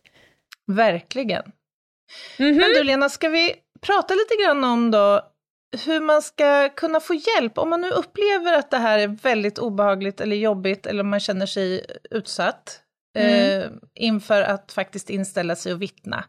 Verkligen. 0.67 1.51
Mm 2.39 2.53
-hmm. 2.53 2.59
Men 2.59 2.69
du 2.69 2.83
Lena, 2.83 3.09
ska 3.09 3.29
vi 3.29 3.55
prata 3.81 4.13
lite 4.13 4.43
grann 4.43 4.63
om 4.63 4.91
då 4.91 5.21
hur 5.85 6.01
man 6.01 6.21
ska 6.21 6.69
kunna 6.69 6.99
få 6.99 7.13
hjälp 7.13 7.57
om 7.57 7.69
man 7.69 7.81
nu 7.81 7.89
upplever 7.89 8.53
att 8.53 8.71
det 8.71 8.77
här 8.77 8.99
är 8.99 9.07
väldigt 9.07 9.59
obehagligt 9.59 10.21
eller 10.21 10.35
jobbigt 10.35 10.85
eller 10.85 11.03
om 11.03 11.09
man 11.09 11.19
känner 11.19 11.45
sig 11.45 11.85
utsatt 12.11 12.81
mm. 13.17 13.61
eh, 13.61 13.69
inför 13.95 14.41
att 14.41 14.71
faktiskt 14.71 15.09
inställa 15.09 15.55
sig 15.55 15.73
och 15.73 15.81
vittna. 15.81 16.25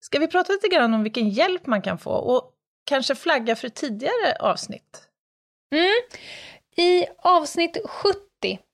Ska 0.00 0.18
vi 0.18 0.26
prata 0.26 0.52
lite 0.52 0.68
grann 0.68 0.94
om 0.94 1.02
vilken 1.02 1.28
hjälp 1.28 1.66
man 1.66 1.82
kan 1.82 1.98
få 1.98 2.10
och 2.10 2.52
kanske 2.86 3.14
flagga 3.14 3.56
för 3.56 3.68
tidigare 3.68 4.36
avsnitt? 4.40 5.08
Mm. 5.74 5.94
I 6.76 7.06
avsnitt 7.18 7.76
70, 7.84 8.18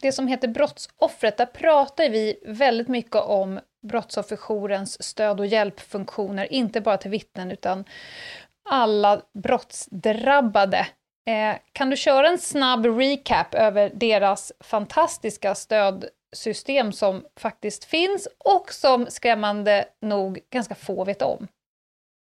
det 0.03 0.13
som 0.13 0.27
heter 0.27 0.49
Brottsoffret, 0.49 1.37
där 1.37 1.47
pratar 1.47 2.11
vi 2.11 2.37
väldigt 2.47 2.89
mycket 2.89 3.17
om 3.17 3.61
brottsofferjourens 3.89 5.03
stöd 5.03 5.41
och 5.41 5.47
hjälpfunktioner, 5.47 6.53
inte 6.53 6.81
bara 6.81 6.97
till 6.97 7.11
vittnen 7.11 7.51
utan 7.51 7.85
alla 8.71 9.23
brottsdrabbade. 9.43 10.87
Eh, 11.27 11.57
kan 11.73 11.91
du 11.91 11.97
köra 11.97 12.29
en 12.29 12.39
snabb 12.39 12.87
recap 12.87 13.55
över 13.55 13.91
deras 13.95 14.53
fantastiska 14.61 15.55
stödsystem 15.55 16.93
som 16.93 17.25
faktiskt 17.37 17.85
finns 17.85 18.29
och 18.45 18.73
som 18.73 19.07
skrämmande 19.09 19.85
nog 20.03 20.41
ganska 20.51 20.75
få 20.75 21.05
vet 21.05 21.23
om? 21.23 21.49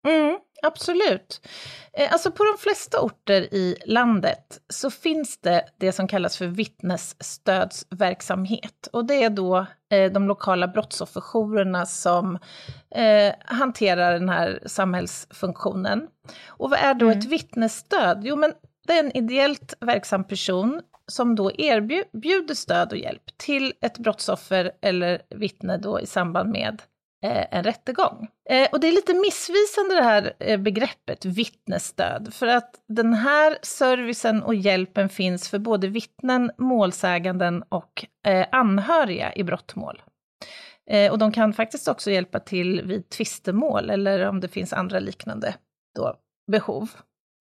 Mm, 0.06 0.38
absolut. 0.62 1.48
Eh, 1.92 2.12
alltså 2.12 2.30
på 2.30 2.44
de 2.44 2.58
flesta 2.58 3.00
orter 3.00 3.54
i 3.54 3.76
landet 3.86 4.60
så 4.68 4.90
finns 4.90 5.40
det 5.40 5.64
det 5.78 5.92
som 5.92 6.08
kallas 6.08 6.36
för 6.36 6.46
vittnesstödsverksamhet. 6.46 8.88
Och 8.92 9.04
det 9.04 9.24
är 9.24 9.30
då 9.30 9.66
eh, 9.90 10.12
de 10.12 10.28
lokala 10.28 10.68
brottsofferjourerna 10.68 11.86
som 11.86 12.38
eh, 12.94 13.34
hanterar 13.44 14.12
den 14.12 14.28
här 14.28 14.62
samhällsfunktionen. 14.66 16.08
Och 16.46 16.70
vad 16.70 16.78
är 16.78 16.94
då 16.94 17.06
mm. 17.06 17.18
ett 17.18 17.24
vittnesstöd? 17.24 18.20
Jo, 18.24 18.36
men 18.36 18.52
det 18.86 18.92
är 18.92 19.04
en 19.04 19.16
ideellt 19.16 19.74
verksam 19.80 20.24
person 20.24 20.82
som 21.06 21.34
då 21.34 21.52
erbjuder 21.52 22.54
stöd 22.54 22.92
och 22.92 22.98
hjälp 22.98 23.22
till 23.36 23.72
ett 23.80 23.98
brottsoffer 23.98 24.72
eller 24.82 25.22
vittne 25.30 25.76
då 25.76 26.00
i 26.00 26.06
samband 26.06 26.50
med 26.50 26.82
Eh, 27.24 27.46
en 27.50 27.64
rättegång. 27.64 28.28
Eh, 28.50 28.68
och 28.72 28.80
det 28.80 28.88
är 28.88 28.92
lite 28.92 29.14
missvisande 29.14 29.94
det 29.94 30.02
här 30.02 30.32
eh, 30.38 30.60
begreppet 30.60 31.24
vittnesstöd, 31.24 32.34
för 32.34 32.46
att 32.46 32.74
den 32.88 33.14
här 33.14 33.58
servicen 33.62 34.42
och 34.42 34.54
hjälpen 34.54 35.08
finns 35.08 35.48
för 35.48 35.58
både 35.58 35.88
vittnen, 35.88 36.50
målsäganden 36.58 37.64
och 37.68 38.06
anhöriga 38.52 39.34
i 39.34 39.44
brottmål. 39.44 40.02
Och 41.10 41.18
de 41.18 41.32
kan 41.32 41.52
faktiskt 41.52 41.88
också 41.88 42.10
hjälpa 42.10 42.40
till 42.40 42.82
vid 42.82 43.08
tvistemål 43.08 43.90
eller 43.90 44.28
om 44.28 44.40
det 44.40 44.48
finns 44.48 44.72
andra 44.72 44.98
liknande 44.98 45.54
då, 45.96 46.16
behov. 46.52 46.90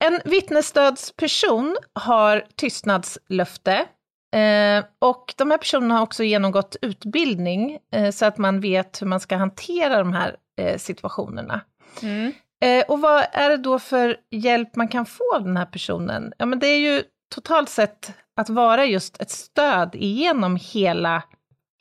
En 0.04 0.20
vittnesstödsperson 0.26 1.78
har 1.94 2.46
tystnadslöfte 2.56 3.86
Eh, 4.32 4.86
och 5.00 5.34
de 5.38 5.52
här 5.52 5.58
personerna 5.58 5.96
har 5.96 6.02
också 6.02 6.24
genomgått 6.24 6.76
utbildning 6.82 7.80
eh, 7.94 8.12
så 8.12 8.26
att 8.26 8.38
man 8.38 8.60
vet 8.60 9.02
hur 9.02 9.08
man 9.08 9.20
ska 9.20 9.36
hantera 9.36 9.98
de 9.98 10.14
här 10.14 10.36
eh, 10.62 10.78
situationerna. 10.78 11.62
Mm. 12.02 12.34
Eh, 12.64 12.86
och 12.88 13.02
vad 13.02 13.26
är 13.32 13.50
det 13.50 13.58
då 13.58 13.80
för 13.80 14.18
hjälp 14.32 14.76
man 14.76 14.88
kan 14.88 15.06
få 15.06 15.36
av 15.36 15.44
den 15.44 15.58
här 15.58 15.66
personen? 15.66 16.34
Ja, 16.38 16.46
men 16.46 16.60
det 16.60 16.68
är 16.68 16.80
ju 16.80 17.04
totalt 17.36 17.70
sett 17.70 18.14
att 18.36 18.50
vara 18.50 18.86
just 18.86 19.22
ett 19.22 19.32
stöd 19.32 19.96
igenom 19.96 20.60
hela, 20.62 21.24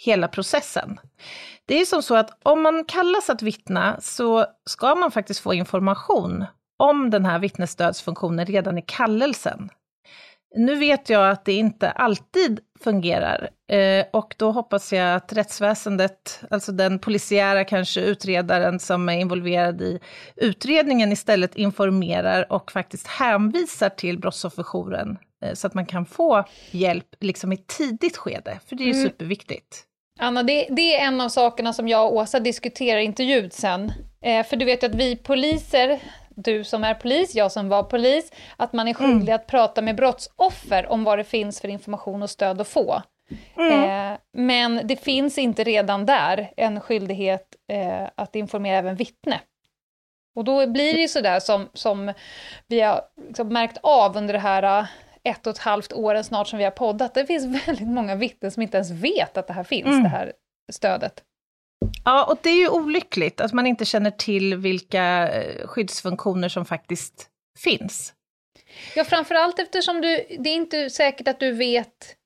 hela 0.04 0.28
processen. 0.28 1.00
Det 1.66 1.74
är 1.74 1.78
ju 1.78 1.86
som 1.86 2.02
så 2.02 2.16
att 2.16 2.38
om 2.42 2.62
man 2.62 2.84
kallas 2.84 3.30
att 3.30 3.42
vittna 3.42 4.00
så 4.00 4.46
ska 4.70 4.94
man 4.94 5.10
faktiskt 5.10 5.40
få 5.40 5.54
information 5.54 6.44
om 6.78 7.10
den 7.10 7.26
här 7.26 7.38
vittnesstödsfunktionen 7.38 8.46
redan 8.46 8.78
i 8.78 8.82
kallelsen. 8.86 9.70
Nu 10.54 10.74
vet 10.74 11.08
jag 11.08 11.30
att 11.30 11.44
det 11.44 11.52
inte 11.52 11.90
alltid 11.90 12.60
fungerar 12.80 13.50
eh, 13.72 14.06
och 14.12 14.34
då 14.38 14.50
hoppas 14.50 14.92
jag 14.92 15.14
att 15.14 15.32
rättsväsendet, 15.32 16.40
alltså 16.50 16.72
den 16.72 16.98
polisiära 16.98 17.64
kanske 17.64 18.00
utredaren 18.00 18.78
som 18.78 19.08
är 19.08 19.18
involverad 19.18 19.82
i 19.82 20.00
utredningen 20.36 21.12
istället 21.12 21.54
informerar 21.54 22.52
och 22.52 22.72
faktiskt 22.72 23.06
hänvisar 23.06 23.88
till 23.88 24.18
brottsofferjouren 24.18 25.18
eh, 25.44 25.54
så 25.54 25.66
att 25.66 25.74
man 25.74 25.86
kan 25.86 26.06
få 26.06 26.44
hjälp 26.70 27.06
liksom 27.20 27.52
i 27.52 27.56
tidigt 27.56 28.16
skede, 28.16 28.60
för 28.66 28.76
det 28.76 28.84
är 28.84 28.94
mm. 28.94 29.02
superviktigt. 29.02 29.84
Anna, 30.18 30.42
det, 30.42 30.66
det, 30.70 30.96
är 30.96 31.06
en 31.06 31.20
av 31.20 31.28
sakerna 31.28 31.72
som 31.72 31.88
jag 31.88 32.06
och 32.06 32.16
Åsa 32.16 32.40
diskuterar 32.40 32.98
i 32.98 33.04
intervjun 33.04 33.50
sen. 33.50 33.92
Eh, 34.24 34.46
för 34.46 34.56
du 34.56 34.64
vet 34.64 34.84
att 34.84 34.94
vi 34.94 35.16
poliser 35.16 36.00
du 36.36 36.64
som 36.64 36.84
är 36.84 36.94
polis, 36.94 37.34
jag 37.34 37.52
som 37.52 37.68
var 37.68 37.82
polis, 37.82 38.32
att 38.56 38.72
man 38.72 38.88
är 38.88 38.94
skyldig 38.94 39.28
mm. 39.28 39.34
att 39.34 39.46
prata 39.46 39.82
med 39.82 39.96
brottsoffer 39.96 40.86
om 40.86 41.04
vad 41.04 41.18
det 41.18 41.24
finns 41.24 41.60
för 41.60 41.68
information 41.68 42.22
och 42.22 42.30
stöd 42.30 42.60
att 42.60 42.68
få. 42.68 43.02
Mm. 43.56 44.12
Eh, 44.12 44.18
men 44.32 44.80
det 44.84 44.96
finns 44.96 45.38
inte 45.38 45.64
redan 45.64 46.06
där 46.06 46.52
en 46.56 46.80
skyldighet 46.80 47.46
eh, 47.72 48.08
att 48.14 48.36
informera 48.36 48.78
även 48.78 48.96
vittne. 48.96 49.40
Och 50.34 50.44
då 50.44 50.66
blir 50.66 50.94
det 50.94 51.00
ju 51.00 51.08
sådär 51.08 51.40
som, 51.40 51.68
som 51.74 52.12
vi 52.66 52.80
har 52.80 53.02
liksom 53.26 53.48
märkt 53.48 53.78
av 53.82 54.16
under 54.16 54.32
det 54.32 54.40
här 54.40 54.62
eh, 54.62 54.86
ett 55.22 55.46
och 55.46 55.50
ett 55.50 55.58
halvt 55.58 55.92
åren 55.92 56.24
snart 56.24 56.48
som 56.48 56.58
vi 56.58 56.64
har 56.64 56.70
poddat, 56.70 57.14
det 57.14 57.26
finns 57.26 57.66
väldigt 57.68 57.88
många 57.88 58.14
vittnen 58.14 58.50
som 58.50 58.62
inte 58.62 58.76
ens 58.76 58.90
vet 58.90 59.36
att 59.36 59.46
det 59.46 59.52
här 59.52 59.64
finns, 59.64 59.86
mm. 59.86 60.02
det 60.02 60.08
här 60.08 60.32
stödet. 60.72 61.24
Ja, 62.04 62.24
och 62.24 62.38
det 62.42 62.50
är 62.50 62.58
ju 62.58 62.68
olyckligt 62.68 63.40
att 63.40 63.52
man 63.52 63.66
inte 63.66 63.84
känner 63.84 64.10
till 64.10 64.56
vilka 64.56 65.28
eh, 65.28 65.66
skyddsfunktioner 65.66 66.48
som 66.48 66.64
faktiskt 66.64 67.28
finns. 67.58 68.14
Ja, 68.96 69.04
framförallt 69.04 69.58
eftersom 69.58 70.00
du, 70.00 70.26
det 70.38 70.50
är 70.50 70.54
inte 70.54 70.90
säkert 70.90 71.28
att 71.28 71.40
du 71.40 71.52
vet 71.52 72.16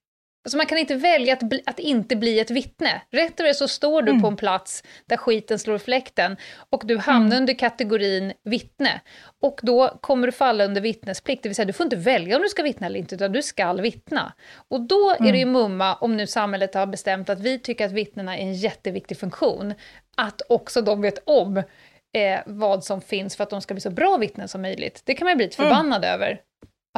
Alltså 0.44 0.56
man 0.56 0.66
kan 0.66 0.78
inte 0.78 0.94
välja 0.94 1.32
att, 1.32 1.42
bli, 1.42 1.62
att 1.66 1.78
inte 1.78 2.16
bli 2.16 2.40
ett 2.40 2.50
vittne. 2.50 3.02
Rätt 3.10 3.40
och 3.40 3.56
så 3.56 3.68
står 3.68 4.02
du 4.02 4.10
mm. 4.10 4.22
på 4.22 4.28
en 4.28 4.36
plats 4.36 4.82
där 5.06 5.16
skiten 5.16 5.58
slår 5.58 5.78
fläkten 5.78 6.36
och 6.70 6.82
du 6.86 6.98
hamnar 6.98 7.26
mm. 7.26 7.38
under 7.38 7.54
kategorin 7.54 8.32
vittne. 8.44 9.00
Och 9.40 9.60
då 9.62 9.98
kommer 10.00 10.26
du 10.26 10.32
falla 10.32 10.64
under 10.64 10.80
vittnesplikt, 10.80 11.42
det 11.42 11.48
vill 11.48 11.56
säga 11.56 11.66
du 11.66 11.72
får 11.72 11.84
inte 11.84 11.96
välja 11.96 12.36
om 12.36 12.42
du 12.42 12.48
ska 12.48 12.62
vittna 12.62 12.86
eller 12.86 12.98
inte, 12.98 13.14
utan 13.14 13.32
du 13.32 13.42
ska 13.42 13.72
vittna. 13.72 14.32
Och 14.68 14.80
då 14.80 15.10
mm. 15.10 15.28
är 15.28 15.32
det 15.32 15.38
ju 15.38 15.42
mm. 15.42 15.52
mumma, 15.52 15.94
om 15.94 16.16
nu 16.16 16.26
samhället 16.26 16.74
har 16.74 16.86
bestämt 16.86 17.28
att 17.28 17.40
vi 17.40 17.58
tycker 17.58 17.86
att 17.86 17.92
vittnena 17.92 18.38
är 18.38 18.42
en 18.42 18.54
jätteviktig 18.54 19.18
funktion, 19.18 19.74
att 20.16 20.42
också 20.48 20.82
de 20.82 21.00
vet 21.00 21.18
om 21.26 21.56
eh, 21.56 22.40
vad 22.46 22.84
som 22.84 23.00
finns 23.00 23.36
för 23.36 23.44
att 23.44 23.50
de 23.50 23.60
ska 23.60 23.74
bli 23.74 23.80
så 23.80 23.90
bra 23.90 24.16
vittnen 24.16 24.48
som 24.48 24.62
möjligt. 24.62 25.02
Det 25.04 25.14
kan 25.14 25.24
man 25.24 25.32
ju 25.32 25.36
bli 25.36 25.46
lite 25.46 25.62
mm. 25.62 25.70
förbannad 25.70 26.04
över, 26.04 26.40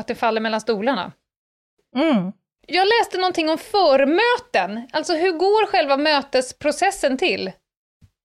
att 0.00 0.06
det 0.06 0.14
faller 0.14 0.40
mellan 0.40 0.60
stolarna. 0.60 1.12
Jag 2.66 2.86
läste 2.86 3.18
någonting 3.18 3.48
om 3.48 3.58
förmöten. 3.58 4.88
Alltså 4.92 5.14
hur 5.14 5.32
går 5.32 5.66
själva 5.66 5.96
mötesprocessen 5.96 7.18
till? 7.18 7.52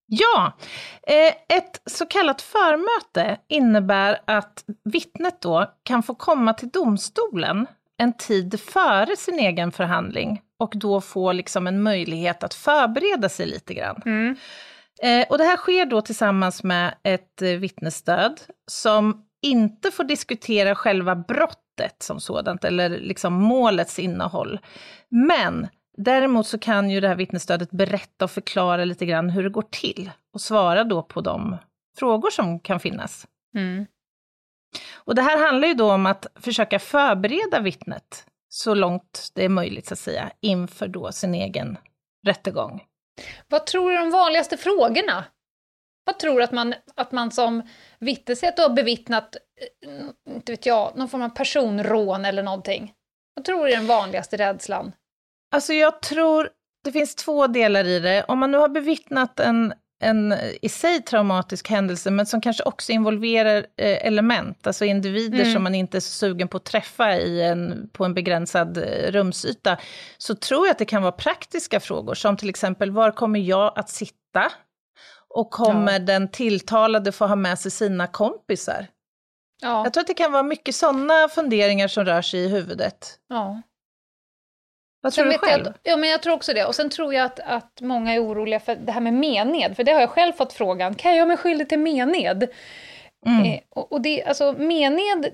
Ja, 0.05 0.57
eh, 1.07 1.57
ett 1.57 1.81
så 1.86 2.05
kallat 2.05 2.41
förmöte 2.41 3.38
innebär 3.48 4.21
att 4.25 4.63
vittnet 4.83 5.41
då 5.41 5.74
kan 5.83 6.03
få 6.03 6.15
komma 6.15 6.53
till 6.53 6.69
domstolen 6.69 7.67
en 7.98 8.13
tid 8.13 8.60
före 8.60 9.15
sin 9.15 9.39
egen 9.39 9.71
förhandling 9.71 10.41
och 10.60 10.74
då 10.75 11.01
få 11.01 11.31
liksom 11.31 11.67
en 11.67 11.83
möjlighet 11.83 12.43
att 12.43 12.53
förbereda 12.53 13.29
sig 13.29 13.45
lite 13.45 13.74
grann. 13.74 14.01
Mm. 14.05 14.36
Eh, 15.03 15.27
och 15.29 15.38
det 15.38 15.43
här 15.43 15.57
sker 15.57 15.86
då 15.86 16.01
tillsammans 16.01 16.63
med 16.63 16.95
ett 17.03 17.41
vittnesstöd 17.41 18.41
som 18.67 19.25
inte 19.41 19.91
får 19.91 20.03
diskutera 20.03 20.75
själva 20.75 21.15
brottet 21.15 22.03
som 22.03 22.19
sådant, 22.19 22.63
eller 22.63 22.89
liksom 22.89 23.33
målets 23.33 24.00
innehåll. 24.00 24.60
Men 25.10 25.67
däremot 25.98 26.48
så 26.48 26.60
kan 26.60 26.89
ju 26.89 27.00
det 27.00 27.07
här 27.07 27.15
vittnesstödet 27.15 27.71
berätta 27.71 28.25
och 28.25 28.31
förklara 28.31 28.86
lite 28.86 29.05
grann 29.05 29.29
hur 29.29 29.43
det 29.43 29.50
går 29.50 29.65
till 29.69 30.12
och 30.33 30.41
svara 30.41 30.83
då 30.83 31.03
på 31.03 31.21
de 31.21 31.57
frågor 31.98 32.29
som 32.29 32.60
kan 32.60 32.79
finnas. 32.79 33.27
Mm. 33.55 33.86
Och 34.93 35.15
det 35.15 35.21
här 35.21 35.45
handlar 35.45 35.67
ju 35.67 35.74
då 35.74 35.91
om 35.91 36.05
att 36.05 36.27
försöka 36.36 36.79
förbereda 36.79 37.60
vittnet 37.60 38.25
så 38.50 38.74
långt 38.74 39.31
det 39.33 39.45
är 39.45 39.50
möjligt, 39.50 39.88
så 39.88 39.93
att 39.93 40.00
säga, 40.00 40.31
inför 40.39 40.88
då 40.88 41.12
sin 41.12 41.36
egen 41.36 41.77
rättegång. 42.25 42.83
Vad 43.48 43.65
tror 43.65 43.89
du 43.89 43.95
är 43.95 44.00
de 44.00 44.12
vanligaste 44.12 44.57
frågorna? 44.57 45.24
Jag 46.05 46.20
tror 46.20 46.41
att 46.41 46.51
man, 46.51 46.74
att 46.96 47.12
man 47.12 47.31
som 47.31 47.62
vittne, 48.00 48.36
säger 48.36 48.51
att 48.51 48.58
du 48.58 48.63
har 48.63 48.70
bevittnat, 48.70 49.36
eh, 49.86 50.34
inte 50.36 50.51
vet 50.51 50.65
jag, 50.65 50.98
någon 50.98 51.10
form 51.10 51.22
av 51.22 51.29
personrån 51.29 52.25
eller 52.25 52.43
någonting. 52.43 52.93
Jag 53.36 53.46
tror 53.46 53.65
det 53.65 53.74
är 53.74 53.77
den 53.77 53.88
vanligaste 53.88 54.38
rädslan. 54.38 54.91
Alltså 55.55 55.74
jag 55.74 56.01
tror, 56.01 56.50
det 56.84 56.91
finns 56.91 57.15
två 57.15 57.48
delar 57.48 57.86
i 57.86 58.00
det. 58.00 58.24
Om 58.27 58.39
man 58.39 58.51
nu 58.51 58.58
har 58.58 58.70
bevittnat 58.70 59.39
en, 59.39 59.74
en 60.03 60.34
i 60.62 60.70
sig 60.70 61.01
traumatisk 61.01 61.70
händelse, 61.70 62.12
men 62.12 62.25
som 62.25 62.41
kanske 62.41 62.63
också 62.63 62.91
involverar 62.91 63.58
eh, 63.77 64.08
element, 64.08 64.67
alltså 64.67 64.86
individer 64.86 65.39
mm. 65.39 65.53
som 65.53 65.63
man 65.63 65.75
inte 65.75 65.98
är 65.98 66.00
så 66.00 66.12
sugen 66.12 66.48
på 66.48 66.58
att 66.58 66.65
träffa 66.65 67.17
i 67.17 67.41
en, 67.41 67.89
på 67.93 68.05
en 68.05 68.13
begränsad 68.13 68.77
eh, 68.77 69.12
rumsyta, 69.12 69.77
så 70.17 70.36
tror 70.36 70.67
jag 70.67 70.72
att 70.72 70.79
det 70.79 70.86
kan 70.86 71.01
vara 71.01 71.12
praktiska 71.12 71.79
frågor, 71.79 72.13
som 72.13 72.38
till 72.38 72.50
exempel, 72.50 72.91
var 72.91 73.12
kommer 73.12 73.39
jag 73.39 73.74
att 73.75 73.89
sitta? 73.89 74.51
Och 75.33 75.51
kommer 75.51 75.93
ja. 75.93 76.00
den 76.00 76.31
tilltalade 76.31 77.11
få 77.11 77.25
ha 77.25 77.35
med 77.35 77.59
sig 77.59 77.71
sina 77.71 78.07
kompisar? 78.07 78.88
Ja. 79.61 79.83
Jag 79.83 79.93
tror 79.93 80.01
att 80.01 80.07
det 80.07 80.13
kan 80.13 80.31
vara 80.31 80.43
mycket 80.43 80.75
sådana 80.75 81.29
funderingar 81.29 81.88
som 81.88 82.05
rör 82.05 82.21
sig 82.21 82.39
i 82.39 82.47
huvudet. 82.47 83.19
Ja. 83.29 83.61
Vad 85.01 85.13
tror 85.13 85.25
du 85.25 85.38
själv? 85.38 85.65
Jag, 85.65 85.73
ja, 85.83 85.97
men 85.97 86.09
jag 86.09 86.21
tror 86.21 86.33
också 86.33 86.53
det. 86.53 86.65
Och 86.65 86.75
sen 86.75 86.89
tror 86.89 87.13
jag 87.13 87.25
att, 87.25 87.39
att 87.39 87.81
många 87.81 88.13
är 88.13 88.23
oroliga 88.23 88.59
för 88.59 88.75
det 88.75 88.91
här 88.91 89.01
med 89.01 89.13
mened, 89.13 89.75
för 89.75 89.83
det 89.83 89.91
har 89.91 90.01
jag 90.01 90.09
själv 90.09 90.33
fått 90.33 90.53
frågan, 90.53 90.95
kan 90.95 91.11
jag 91.11 91.17
göra 91.17 91.27
mig 91.27 91.38
skyldig 91.38 91.69
till 91.69 91.79
mened? 91.79 92.47
Mm. 93.25 93.45
Eh, 93.45 93.59
och, 93.69 93.91
och 93.91 94.01
det, 94.01 94.23
alltså 94.23 94.53
mened, 94.53 95.33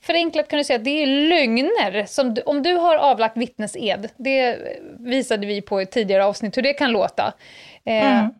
förenklat 0.00 0.48
kan 0.48 0.58
du 0.58 0.64
säga 0.64 0.78
att 0.78 0.84
det 0.84 1.02
är 1.02 1.06
lögner. 1.06 2.06
Som, 2.06 2.36
om 2.46 2.62
du 2.62 2.74
har 2.74 2.96
avlagt 2.96 3.36
vittnesed, 3.36 4.10
det 4.16 4.58
visade 4.98 5.46
vi 5.46 5.62
på 5.62 5.80
ett 5.80 5.90
tidigare 5.90 6.24
avsnitt 6.24 6.56
hur 6.56 6.62
det 6.62 6.72
kan 6.72 6.92
låta. 6.92 7.32
Eh, 7.84 8.18
mm. 8.18 8.34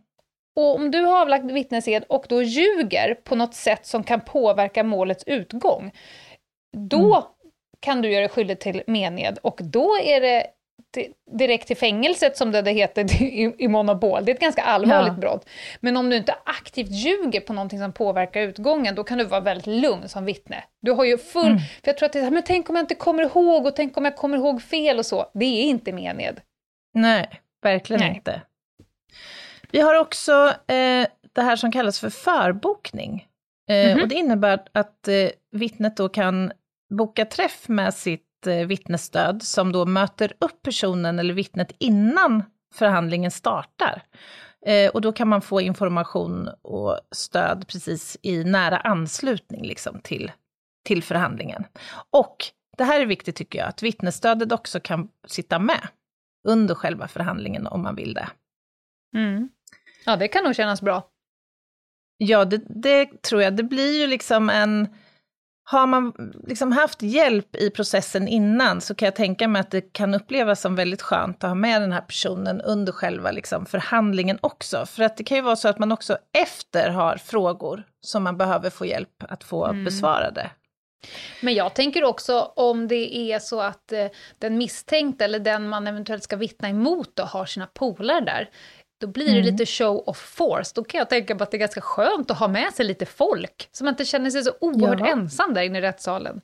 Och 0.56 0.74
om 0.74 0.90
du 0.90 1.02
har 1.02 1.20
avlagt 1.20 1.44
vittnesed 1.44 2.04
och 2.08 2.26
då 2.28 2.42
ljuger 2.42 3.14
på 3.14 3.34
något 3.34 3.54
sätt 3.54 3.86
som 3.86 4.04
kan 4.04 4.20
påverka 4.20 4.84
målets 4.84 5.24
utgång, 5.26 5.92
då 6.76 7.16
mm. 7.16 7.22
kan 7.80 8.02
du 8.02 8.12
göra 8.12 8.20
dig 8.20 8.28
skyldig 8.28 8.60
till 8.60 8.82
mened 8.86 9.38
och 9.42 9.60
då 9.62 9.96
är 10.02 10.20
det 10.20 10.46
direkt 11.38 11.66
till 11.66 11.76
fängelset 11.76 12.36
som 12.36 12.52
det 12.52 12.70
heter 12.70 13.22
i, 13.62 13.68
monopol. 13.68 14.24
Det 14.24 14.32
är 14.32 14.34
ett 14.34 14.40
ganska 14.40 14.62
allvarligt 14.62 15.12
ja. 15.12 15.20
brott. 15.20 15.48
Men 15.80 15.96
om 15.96 16.10
du 16.10 16.16
inte 16.16 16.34
aktivt 16.44 16.90
ljuger 16.90 17.40
på 17.40 17.52
någonting 17.52 17.78
som 17.78 17.92
påverkar 17.92 18.40
utgången, 18.40 18.94
då 18.94 19.04
kan 19.04 19.18
du 19.18 19.24
vara 19.24 19.40
väldigt 19.40 19.66
lugn 19.66 20.08
som 20.08 20.24
vittne. 20.24 20.64
Du 20.82 20.92
har 20.92 21.04
ju 21.04 21.18
full... 21.18 21.46
Mm. 21.46 21.58
För 21.58 21.88
jag 21.88 21.98
tror 21.98 22.06
att 22.06 22.12
det 22.12 22.18
är 22.18 22.30
men 22.30 22.42
tänk 22.42 22.70
om 22.70 22.76
jag 22.76 22.82
inte 22.82 22.94
kommer 22.94 23.22
ihåg 23.22 23.66
och 23.66 23.76
tänk 23.76 23.96
om 23.96 24.04
jag 24.04 24.16
kommer 24.16 24.36
ihåg 24.36 24.62
fel 24.62 24.98
och 24.98 25.06
så. 25.06 25.30
Det 25.34 25.44
är 25.44 25.62
inte 25.62 25.92
mened. 25.92 26.40
Nej, 26.94 27.28
verkligen 27.62 28.00
Nej. 28.00 28.14
inte. 28.16 28.42
Vi 29.72 29.80
har 29.80 29.94
också 29.94 30.32
eh, 30.66 31.06
det 31.32 31.42
här 31.42 31.56
som 31.56 31.72
kallas 31.72 32.00
för 32.00 32.10
förbokning. 32.10 33.26
Eh, 33.68 33.76
mm 33.76 33.98
-hmm. 33.98 34.02
Och 34.02 34.08
det 34.08 34.14
innebär 34.14 34.62
att 34.72 35.08
eh, 35.08 35.30
vittnet 35.52 35.96
då 35.96 36.08
kan 36.08 36.52
boka 36.90 37.24
träff 37.24 37.68
med 37.68 37.94
sitt 37.94 38.46
eh, 38.46 38.66
vittnesstöd, 38.66 39.42
som 39.42 39.72
då 39.72 39.86
möter 39.86 40.32
upp 40.38 40.62
personen 40.62 41.18
eller 41.18 41.34
vittnet 41.34 41.72
innan 41.78 42.42
förhandlingen 42.74 43.30
startar. 43.30 44.02
Eh, 44.66 44.90
och 44.90 45.00
då 45.00 45.12
kan 45.12 45.28
man 45.28 45.42
få 45.42 45.60
information 45.60 46.48
och 46.62 47.00
stöd 47.10 47.68
precis 47.68 48.16
i 48.22 48.44
nära 48.44 48.76
anslutning 48.76 49.66
liksom, 49.66 50.00
till, 50.00 50.32
till 50.84 51.02
förhandlingen. 51.02 51.64
Och 52.10 52.36
det 52.76 52.84
här 52.84 53.00
är 53.00 53.06
viktigt 53.06 53.36
tycker 53.36 53.58
jag, 53.58 53.68
att 53.68 53.82
vittnesstödet 53.82 54.52
också 54.52 54.80
kan 54.80 55.08
sitta 55.26 55.58
med 55.58 55.88
under 56.48 56.74
själva 56.74 57.08
förhandlingen 57.08 57.66
om 57.66 57.82
man 57.82 57.94
vill 57.94 58.14
det. 58.14 58.28
Mm. 59.16 59.48
Ja, 60.04 60.16
det 60.16 60.28
kan 60.28 60.44
nog 60.44 60.56
kännas 60.56 60.82
bra. 60.82 61.06
Ja, 62.18 62.44
det, 62.44 62.62
det 62.68 63.22
tror 63.22 63.42
jag. 63.42 63.56
Det 63.56 63.62
blir 63.62 64.00
ju 64.00 64.06
liksom 64.06 64.50
en... 64.50 64.88
Har 65.64 65.86
man 65.86 66.12
liksom 66.46 66.72
haft 66.72 67.02
hjälp 67.02 67.56
i 67.56 67.70
processen 67.70 68.28
innan 68.28 68.80
så 68.80 68.94
kan 68.94 69.06
jag 69.06 69.14
tänka 69.16 69.48
mig 69.48 69.60
att 69.60 69.70
det 69.70 69.92
kan 69.92 70.14
upplevas 70.14 70.60
som 70.60 70.76
väldigt 70.76 71.02
skönt 71.02 71.44
att 71.44 71.50
ha 71.50 71.54
med 71.54 71.82
den 71.82 71.92
här 71.92 72.00
personen 72.00 72.60
under 72.60 72.92
själva 72.92 73.30
liksom 73.30 73.66
förhandlingen 73.66 74.38
också. 74.40 74.86
För 74.86 75.02
att 75.02 75.16
det 75.16 75.24
kan 75.24 75.36
ju 75.36 75.42
vara 75.42 75.56
så 75.56 75.68
att 75.68 75.78
man 75.78 75.92
också 75.92 76.18
efter 76.38 76.90
har 76.90 77.16
frågor 77.16 77.84
som 78.00 78.22
man 78.22 78.36
behöver 78.36 78.70
få 78.70 78.86
hjälp 78.86 79.24
att 79.28 79.44
få 79.44 79.66
mm. 79.66 79.84
besvarade. 79.84 80.50
Men 81.40 81.54
jag 81.54 81.74
tänker 81.74 82.04
också 82.04 82.52
om 82.56 82.88
det 82.88 83.16
är 83.16 83.38
så 83.38 83.60
att 83.60 83.92
eh, 83.92 84.06
den 84.38 84.58
misstänkte 84.58 85.24
eller 85.24 85.38
den 85.38 85.68
man 85.68 85.86
eventuellt 85.86 86.22
ska 86.22 86.36
vittna 86.36 86.68
emot 86.68 87.10
då 87.14 87.22
har 87.22 87.46
sina 87.46 87.66
polare 87.66 88.20
där. 88.20 88.50
Då 89.00 89.06
blir 89.06 89.26
det 89.26 89.40
mm. 89.40 89.44
lite 89.44 89.66
show 89.66 90.02
of 90.06 90.18
force. 90.18 90.72
Då 90.74 90.84
kan 90.84 90.98
jag 90.98 91.08
tänka 91.08 91.36
på 91.36 91.42
att 91.44 91.50
det 91.50 91.56
är 91.56 91.58
ganska 91.58 91.80
skönt 91.80 92.30
att 92.30 92.38
ha 92.38 92.48
med 92.48 92.72
sig 92.72 92.86
lite 92.86 93.06
folk, 93.06 93.68
så 93.72 93.84
man 93.84 93.92
inte 93.92 94.04
känner 94.04 94.30
sig 94.30 94.44
så 94.44 94.52
oerhört 94.60 95.00
ja. 95.00 95.06
ensam 95.06 95.54
där 95.54 95.62
inne 95.62 95.78
i 95.78 95.80
rättssalen. 95.80 96.40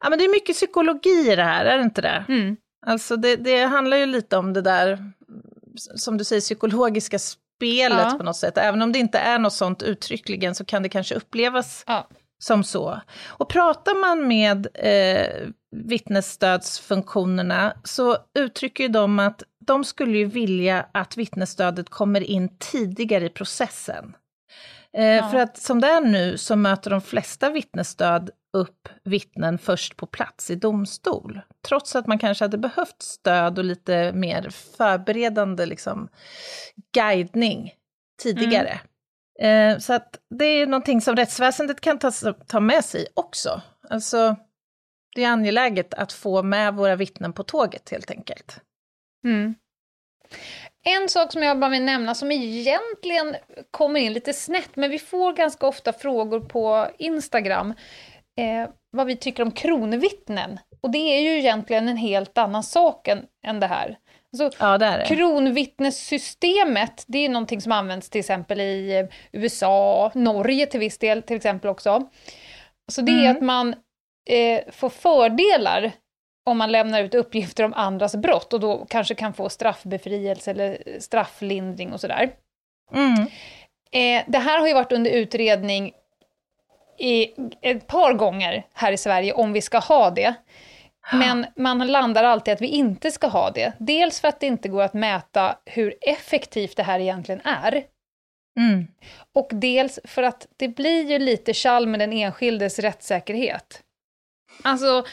Ja, 0.00 0.10
men 0.10 0.18
det 0.18 0.24
är 0.24 0.28
mycket 0.28 0.56
psykologi 0.56 1.32
i 1.32 1.36
det 1.36 1.42
här, 1.42 1.64
är 1.64 1.78
det 1.78 1.84
inte 1.84 2.00
det? 2.00 2.24
Mm. 2.28 2.56
Alltså 2.86 3.16
det, 3.16 3.36
det 3.36 3.64
handlar 3.64 3.96
ju 3.96 4.06
lite 4.06 4.36
om 4.36 4.52
det 4.52 4.62
där, 4.62 5.12
som 5.76 6.18
du 6.18 6.24
säger, 6.24 6.40
psykologiska 6.40 7.18
spelet 7.18 7.98
ja. 8.10 8.14
på 8.18 8.24
något 8.24 8.36
sätt. 8.36 8.58
Även 8.58 8.82
om 8.82 8.92
det 8.92 8.98
inte 8.98 9.18
är 9.18 9.38
något 9.38 9.52
sånt 9.52 9.82
uttryckligen 9.82 10.54
så 10.54 10.64
kan 10.64 10.82
det 10.82 10.88
kanske 10.88 11.14
upplevas 11.14 11.84
ja. 11.86 12.08
som 12.38 12.64
så. 12.64 13.00
Och 13.26 13.48
pratar 13.48 13.94
man 14.00 14.28
med 14.28 14.66
eh, 14.74 15.48
vittnesstödsfunktionerna 15.76 17.74
så 17.84 18.16
uttrycker 18.34 18.88
de 18.88 19.18
att 19.18 19.42
de 19.68 19.84
skulle 19.84 20.18
ju 20.18 20.24
vilja 20.24 20.86
att 20.92 21.16
vittnesstödet 21.16 21.90
kommer 21.90 22.20
in 22.20 22.56
tidigare 22.58 23.26
i 23.26 23.30
processen. 23.30 24.16
Eh, 24.92 25.04
ja. 25.04 25.28
För 25.28 25.38
att 25.38 25.58
som 25.58 25.80
det 25.80 25.86
är 25.86 26.00
nu 26.00 26.38
så 26.38 26.56
möter 26.56 26.90
de 26.90 27.00
flesta 27.00 27.50
vittnesstöd 27.50 28.30
upp 28.52 28.88
vittnen 29.04 29.58
först 29.58 29.96
på 29.96 30.06
plats 30.06 30.50
i 30.50 30.54
domstol. 30.54 31.40
Trots 31.68 31.96
att 31.96 32.06
man 32.06 32.18
kanske 32.18 32.44
hade 32.44 32.58
behövt 32.58 33.02
stöd 33.02 33.58
och 33.58 33.64
lite 33.64 34.12
mer 34.12 34.50
förberedande 34.50 35.66
liksom, 35.66 36.08
guidning 36.94 37.74
tidigare. 38.22 38.80
Mm. 39.40 39.72
Eh, 39.72 39.78
så 39.78 39.92
att 39.92 40.18
det 40.30 40.44
är 40.44 40.66
någonting 40.66 41.00
som 41.00 41.16
rättsväsendet 41.16 41.80
kan 41.80 41.98
ta, 41.98 42.12
ta 42.46 42.60
med 42.60 42.84
sig 42.84 43.06
också. 43.14 43.62
Alltså, 43.90 44.36
det 45.14 45.24
är 45.24 45.28
angeläget 45.28 45.94
att 45.94 46.12
få 46.12 46.42
med 46.42 46.74
våra 46.74 46.96
vittnen 46.96 47.32
på 47.32 47.42
tåget 47.42 47.90
helt 47.90 48.10
enkelt. 48.10 48.60
Mm. 49.24 49.54
En 50.84 51.08
sak 51.08 51.32
som 51.32 51.42
jag 51.42 51.58
bara 51.58 51.70
vill 51.70 51.82
nämna 51.82 52.14
som 52.14 52.32
egentligen 52.32 53.36
kommer 53.70 54.00
in 54.00 54.12
lite 54.12 54.32
snett, 54.32 54.76
men 54.76 54.90
vi 54.90 54.98
får 54.98 55.32
ganska 55.32 55.66
ofta 55.66 55.92
frågor 55.92 56.40
på 56.40 56.86
Instagram, 56.98 57.74
eh, 58.38 58.68
vad 58.90 59.06
vi 59.06 59.16
tycker 59.16 59.42
om 59.42 59.50
kronvittnen. 59.50 60.58
Och 60.80 60.90
det 60.90 60.98
är 60.98 61.20
ju 61.20 61.38
egentligen 61.38 61.88
en 61.88 61.96
helt 61.96 62.38
annan 62.38 62.62
sak 62.62 63.08
än, 63.08 63.26
än 63.46 63.60
det 63.60 63.66
här. 63.66 63.98
Alltså, 64.32 64.64
ja, 64.64 64.78
det 64.78 64.86
är 64.86 64.98
det. 64.98 65.04
Kronvittnessystemet, 65.04 67.04
det 67.06 67.18
är 67.18 67.28
någonting 67.28 67.60
som 67.60 67.72
används 67.72 68.10
till 68.10 68.18
exempel 68.18 68.60
i 68.60 69.08
USA, 69.32 70.10
Norge 70.14 70.66
till 70.66 70.80
viss 70.80 70.98
del 70.98 71.22
till 71.22 71.36
exempel 71.36 71.70
också. 71.70 72.08
Så 72.92 73.02
det 73.02 73.12
mm. 73.12 73.26
är 73.26 73.30
att 73.30 73.40
man 73.40 73.74
eh, 74.30 74.60
får 74.72 74.88
fördelar 74.88 75.92
om 76.48 76.58
man 76.58 76.72
lämnar 76.72 77.02
ut 77.02 77.14
uppgifter 77.14 77.64
om 77.64 77.74
andras 77.74 78.16
brott 78.16 78.52
och 78.52 78.60
då 78.60 78.86
kanske 78.88 79.14
kan 79.14 79.34
få 79.34 79.48
straffbefrielse 79.48 80.50
eller 80.50 80.78
strafflindring 80.98 81.92
och 81.92 82.00
sådär. 82.00 82.30
Mm. 82.94 83.26
Eh, 83.90 84.24
det 84.26 84.38
här 84.38 84.60
har 84.60 84.68
ju 84.68 84.74
varit 84.74 84.92
under 84.92 85.10
utredning 85.10 85.92
i 86.98 87.34
ett 87.62 87.86
par 87.86 88.12
gånger 88.12 88.66
här 88.72 88.92
i 88.92 88.96
Sverige 88.96 89.32
om 89.32 89.52
vi 89.52 89.60
ska 89.60 89.78
ha 89.78 90.10
det. 90.10 90.34
Men 91.12 91.46
man 91.56 91.86
landar 91.86 92.24
alltid 92.24 92.54
att 92.54 92.60
vi 92.60 92.66
inte 92.66 93.10
ska 93.10 93.26
ha 93.26 93.50
det. 93.50 93.72
Dels 93.78 94.20
för 94.20 94.28
att 94.28 94.40
det 94.40 94.46
inte 94.46 94.68
går 94.68 94.82
att 94.82 94.94
mäta 94.94 95.56
hur 95.64 95.94
effektivt 96.00 96.76
det 96.76 96.82
här 96.82 97.00
egentligen 97.00 97.40
är. 97.44 97.84
Mm. 98.58 98.86
Och 99.34 99.48
dels 99.52 99.98
för 100.04 100.22
att 100.22 100.46
det 100.56 100.68
blir 100.68 101.10
ju 101.10 101.18
lite 101.18 101.52
kall 101.52 101.86
med 101.86 102.00
den 102.00 102.12
enskildes 102.12 102.78
rättssäkerhet. 102.78 103.82
Alltså, 104.62 105.04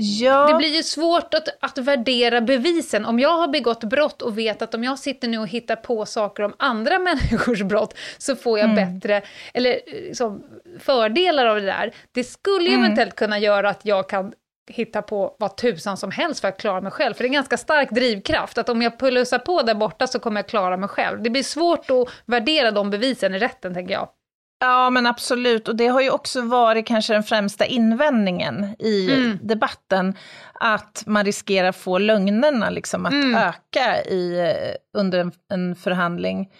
Ja. 0.00 0.46
Det 0.46 0.54
blir 0.54 0.76
ju 0.76 0.82
svårt 0.82 1.34
att, 1.34 1.48
att 1.60 1.78
värdera 1.78 2.40
bevisen. 2.40 3.04
Om 3.04 3.18
jag 3.18 3.38
har 3.38 3.48
begått 3.48 3.84
brott 3.84 4.22
och 4.22 4.38
vet 4.38 4.62
att 4.62 4.74
om 4.74 4.84
jag 4.84 4.98
sitter 4.98 5.28
nu 5.28 5.38
och 5.38 5.48
hittar 5.48 5.76
på 5.76 6.06
saker 6.06 6.42
om 6.42 6.54
andra 6.58 6.98
människors 6.98 7.62
brott 7.62 7.94
så 8.18 8.36
får 8.36 8.58
jag 8.58 8.70
mm. 8.70 8.98
bättre, 8.98 9.22
eller 9.54 9.80
liksom, 9.86 10.44
fördelar 10.80 11.46
av 11.46 11.60
det 11.60 11.66
där. 11.66 11.94
Det 12.12 12.24
skulle 12.24 12.68
mm. 12.68 12.84
eventuellt 12.84 13.16
kunna 13.16 13.38
göra 13.38 13.70
att 13.70 13.80
jag 13.84 14.08
kan 14.08 14.32
hitta 14.70 15.02
på 15.02 15.36
vad 15.38 15.56
tusan 15.56 15.96
som 15.96 16.10
helst 16.10 16.40
för 16.40 16.48
att 16.48 16.60
klara 16.60 16.80
mig 16.80 16.92
själv. 16.92 17.14
För 17.14 17.22
det 17.22 17.26
är 17.26 17.28
en 17.28 17.32
ganska 17.34 17.56
stark 17.56 17.90
drivkraft, 17.90 18.58
att 18.58 18.68
om 18.68 18.82
jag 18.82 18.98
plussar 18.98 19.38
på 19.38 19.62
där 19.62 19.74
borta 19.74 20.06
så 20.06 20.18
kommer 20.18 20.40
jag 20.40 20.48
klara 20.48 20.76
mig 20.76 20.88
själv. 20.88 21.22
Det 21.22 21.30
blir 21.30 21.42
svårt 21.42 21.90
att 21.90 22.08
värdera 22.26 22.70
de 22.70 22.90
bevisen 22.90 23.34
i 23.34 23.38
rätten, 23.38 23.74
tänker 23.74 23.94
jag. 23.94 24.08
Ja, 24.60 24.90
men 24.90 25.06
absolut. 25.06 25.68
Och 25.68 25.76
det 25.76 25.86
har 25.86 26.00
ju 26.00 26.10
också 26.10 26.42
varit 26.42 26.86
kanske 26.86 27.12
den 27.12 27.22
främsta 27.22 27.66
invändningen 27.66 28.76
i 28.78 29.12
mm. 29.12 29.38
debatten, 29.42 30.16
att 30.52 31.02
man 31.06 31.24
riskerar 31.24 31.72
få 31.72 31.98
lögnerna 31.98 32.70
liksom 32.70 33.06
att 33.06 33.12
mm. 33.12 33.34
öka 33.34 34.02
i, 34.02 34.54
under 34.96 35.18
en, 35.18 35.32
en, 35.52 35.76
förhandling. 35.76 36.50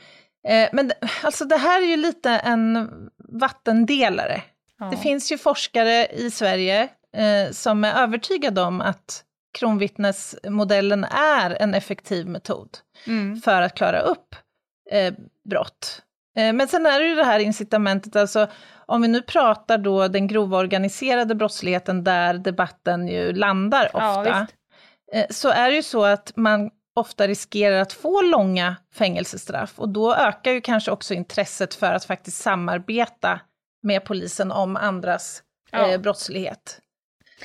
Eh, 0.48 0.68
men 0.72 0.92
alltså 1.22 1.44
det 1.44 1.56
här 1.56 1.82
är 1.82 1.86
ju 1.86 1.96
lite 1.96 2.30
en 2.30 2.88
vattendelare. 3.28 4.42
Ja. 4.78 4.86
Det 4.86 4.96
finns 4.96 5.32
ju 5.32 5.38
forskare 5.38 6.06
i 6.06 6.30
Sverige 6.30 6.88
eh, 7.16 7.52
som 7.52 7.84
är 7.84 8.02
övertygade 8.02 8.60
om 8.60 8.80
att 8.80 9.24
kronvittnesmodellen 9.58 11.04
är 11.04 11.62
en 11.62 11.74
effektiv 11.74 12.28
metod 12.28 12.68
mm. 13.06 13.40
för 13.40 13.62
att 13.62 13.74
klara 13.74 14.00
upp 14.00 14.34
eh, 14.90 15.14
brott. 15.50 16.02
Eh, 16.38 16.52
men 16.52 16.68
sen 16.68 16.86
är 16.86 17.00
det 17.00 17.06
ju 17.06 17.14
det 17.14 17.24
här 17.24 17.38
incitamentet, 17.38 18.16
alltså 18.16 18.48
om 18.86 19.02
vi 19.02 19.08
nu 19.08 19.22
pratar 19.22 19.78
då 19.78 20.08
den 20.08 20.26
grova 20.26 20.58
organiserade 20.58 21.34
brottsligheten 21.34 22.04
där 22.04 22.34
debatten 22.34 23.08
ju 23.08 23.32
landar 23.32 23.90
ofta, 23.96 24.28
ja, 24.28 24.46
eh, 25.12 25.26
så 25.30 25.48
är 25.48 25.70
det 25.70 25.76
ju 25.76 25.82
så 25.82 26.04
att 26.04 26.32
man 26.36 26.70
ofta 26.96 27.26
riskerar 27.26 27.80
att 27.80 27.92
få 27.92 28.22
långa 28.22 28.76
fängelsestraff 28.94 29.78
och 29.78 29.88
då 29.88 30.14
ökar 30.14 30.52
ju 30.52 30.60
kanske 30.60 30.90
också 30.90 31.14
intresset 31.14 31.74
för 31.74 31.92
att 31.92 32.04
faktiskt 32.04 32.42
samarbeta 32.42 33.40
med 33.82 34.04
polisen 34.04 34.52
om 34.52 34.76
andras 34.76 35.42
ja. 35.70 35.92
eh, 35.92 36.00
brottslighet. 36.00 36.80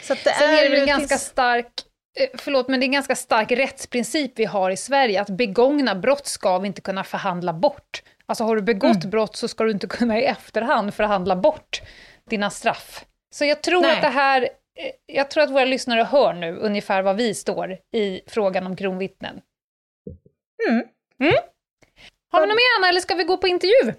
Så 0.01 0.13
det 0.13 0.19
Sen 0.19 0.49
är, 0.49 0.57
är 0.57 0.63
det 0.63 0.69
väl 0.69 0.79
en 0.79 0.87
ganska 0.87 1.17
stark 1.17 1.71
eh, 2.19 2.27
Förlåt, 2.37 2.67
men 2.67 2.79
det 2.79 2.83
är 2.83 2.87
en 2.87 2.91
ganska 2.91 3.15
stark 3.15 3.51
rättsprincip 3.51 4.31
vi 4.35 4.45
har 4.45 4.71
i 4.71 4.77
Sverige, 4.77 5.21
att 5.21 5.29
begångna 5.29 5.95
brott 5.95 6.27
ska 6.27 6.59
vi 6.59 6.67
inte 6.67 6.81
kunna 6.81 7.03
förhandla 7.03 7.53
bort. 7.53 8.03
Alltså 8.33 8.43
har 8.43 8.55
du 8.55 8.61
begått 8.61 9.03
mm. 9.03 9.09
brott 9.09 9.35
så 9.35 9.47
ska 9.47 9.63
du 9.63 9.71
inte 9.71 9.87
kunna 9.87 10.19
i 10.19 10.25
efterhand 10.25 10.93
förhandla 10.93 11.35
bort 11.35 11.81
dina 12.29 12.49
straff. 12.49 13.05
Så 13.35 13.45
jag 13.45 13.61
tror 13.61 13.81
Nej. 13.81 13.95
att 13.95 14.01
det 14.01 14.07
här, 14.07 14.41
eh, 14.41 14.91
jag 15.05 15.31
tror 15.31 15.43
att 15.43 15.49
våra 15.49 15.65
lyssnare 15.65 16.03
hör 16.03 16.33
nu 16.33 16.57
ungefär 16.57 17.01
var 17.01 17.13
vi 17.13 17.33
står 17.33 17.77
i 17.91 18.21
frågan 18.27 18.67
om 18.67 18.75
kronvittnen. 18.75 19.41
Mm. 20.69 20.85
Mm? 21.19 21.33
Har 22.31 22.41
vi 22.41 22.47
något 22.47 22.55
mer 22.55 22.79
Anna, 22.79 22.89
eller 22.89 22.99
ska 22.99 23.15
vi 23.15 23.23
gå 23.23 23.37
på 23.37 23.47
intervju? 23.47 23.93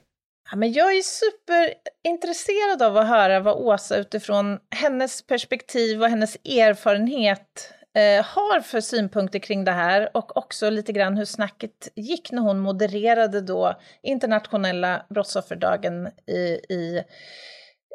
Ja, 0.50 0.56
men 0.56 0.72
jag 0.72 0.96
är 0.96 1.02
superintresserad 1.02 2.82
av 2.82 2.96
att 2.96 3.08
höra 3.08 3.40
vad 3.40 3.54
Åsa 3.54 3.96
utifrån 3.96 4.58
hennes 4.70 5.26
perspektiv 5.26 6.02
och 6.02 6.08
hennes 6.08 6.36
erfarenhet 6.36 7.73
eh, 7.94 8.24
har 8.24 8.60
för 8.60 8.80
synpunkter 8.80 9.38
kring 9.38 9.64
det 9.64 9.72
här 9.72 10.10
och 10.14 10.36
också 10.36 10.70
lite 10.70 10.92
grann 10.92 11.16
hur 11.16 11.24
snacket 11.24 11.88
gick 11.94 12.32
när 12.32 12.42
hon 12.42 12.58
modererade 12.58 13.40
då 13.40 13.74
internationella 14.02 15.06
brottsofferdagen 15.08 16.08
i, 16.26 16.74
i 16.74 17.02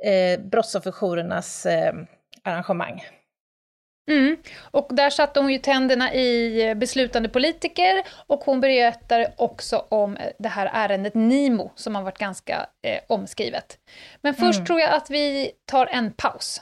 eh, 0.06 0.42
brottsofferjourernas 0.42 1.66
eh, 1.66 1.94
arrangemang. 2.44 3.04
Mm. 4.10 4.38
Och 4.72 4.88
där 4.92 5.10
satte 5.10 5.40
hon 5.40 5.52
ju 5.52 5.58
tänderna 5.58 6.14
i 6.14 6.76
beslutande 6.76 7.30
politiker 7.30 8.04
och 8.28 8.40
hon 8.40 8.62
berättar 8.62 9.34
också 9.38 9.86
om 9.90 10.18
det 10.40 10.50
här 10.50 10.70
ärendet 10.74 11.14
Nimo 11.14 11.72
som 11.76 11.96
har 11.96 12.04
varit 12.04 12.18
ganska 12.18 12.66
eh, 12.84 13.00
omskrivet. 13.08 13.78
Men 14.22 14.34
först 14.34 14.60
mm. 14.60 14.66
tror 14.66 14.80
jag 14.80 14.94
att 14.94 15.10
vi 15.10 15.52
tar 15.66 15.86
en 15.86 16.14
paus. 16.14 16.62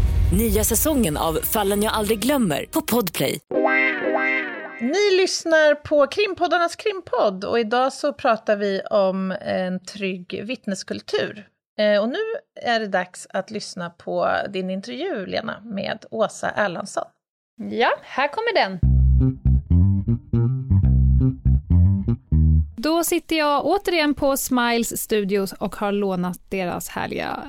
Nya 0.37 0.63
säsongen 0.63 1.17
av 1.17 1.33
Fallen 1.33 1.83
jag 1.83 1.93
aldrig 1.93 2.19
glömmer 2.19 2.65
på 2.65 2.81
Podplay. 2.81 3.39
Ni 4.81 5.17
lyssnar 5.21 5.75
på 5.75 6.07
krimpoddarnas 6.07 6.75
krimpodd 6.75 7.45
och 7.45 7.59
idag 7.59 7.93
så 7.93 8.13
pratar 8.13 8.55
vi 8.55 8.81
om 8.81 9.31
en 9.41 9.79
trygg 9.85 10.41
vittneskultur. 10.43 11.47
Eh, 11.79 12.01
och 12.01 12.09
nu 12.09 12.17
är 12.61 12.79
det 12.79 12.87
dags 12.87 13.27
att 13.29 13.51
lyssna 13.51 13.89
på 13.89 14.27
din 14.49 14.69
intervju, 14.69 15.25
Lena, 15.25 15.59
med 15.63 16.05
Åsa 16.11 16.49
Erlandsson. 16.49 17.05
Ja, 17.71 17.89
här 18.01 18.27
kommer 18.27 18.53
den. 18.53 18.79
Då 22.77 23.03
sitter 23.03 23.35
jag 23.35 23.65
återigen 23.65 24.13
på 24.13 24.37
Smiles 24.37 25.01
Studios 25.01 25.53
och 25.53 25.75
har 25.75 25.91
lånat 25.91 26.39
deras 26.49 26.89
härliga 26.89 27.39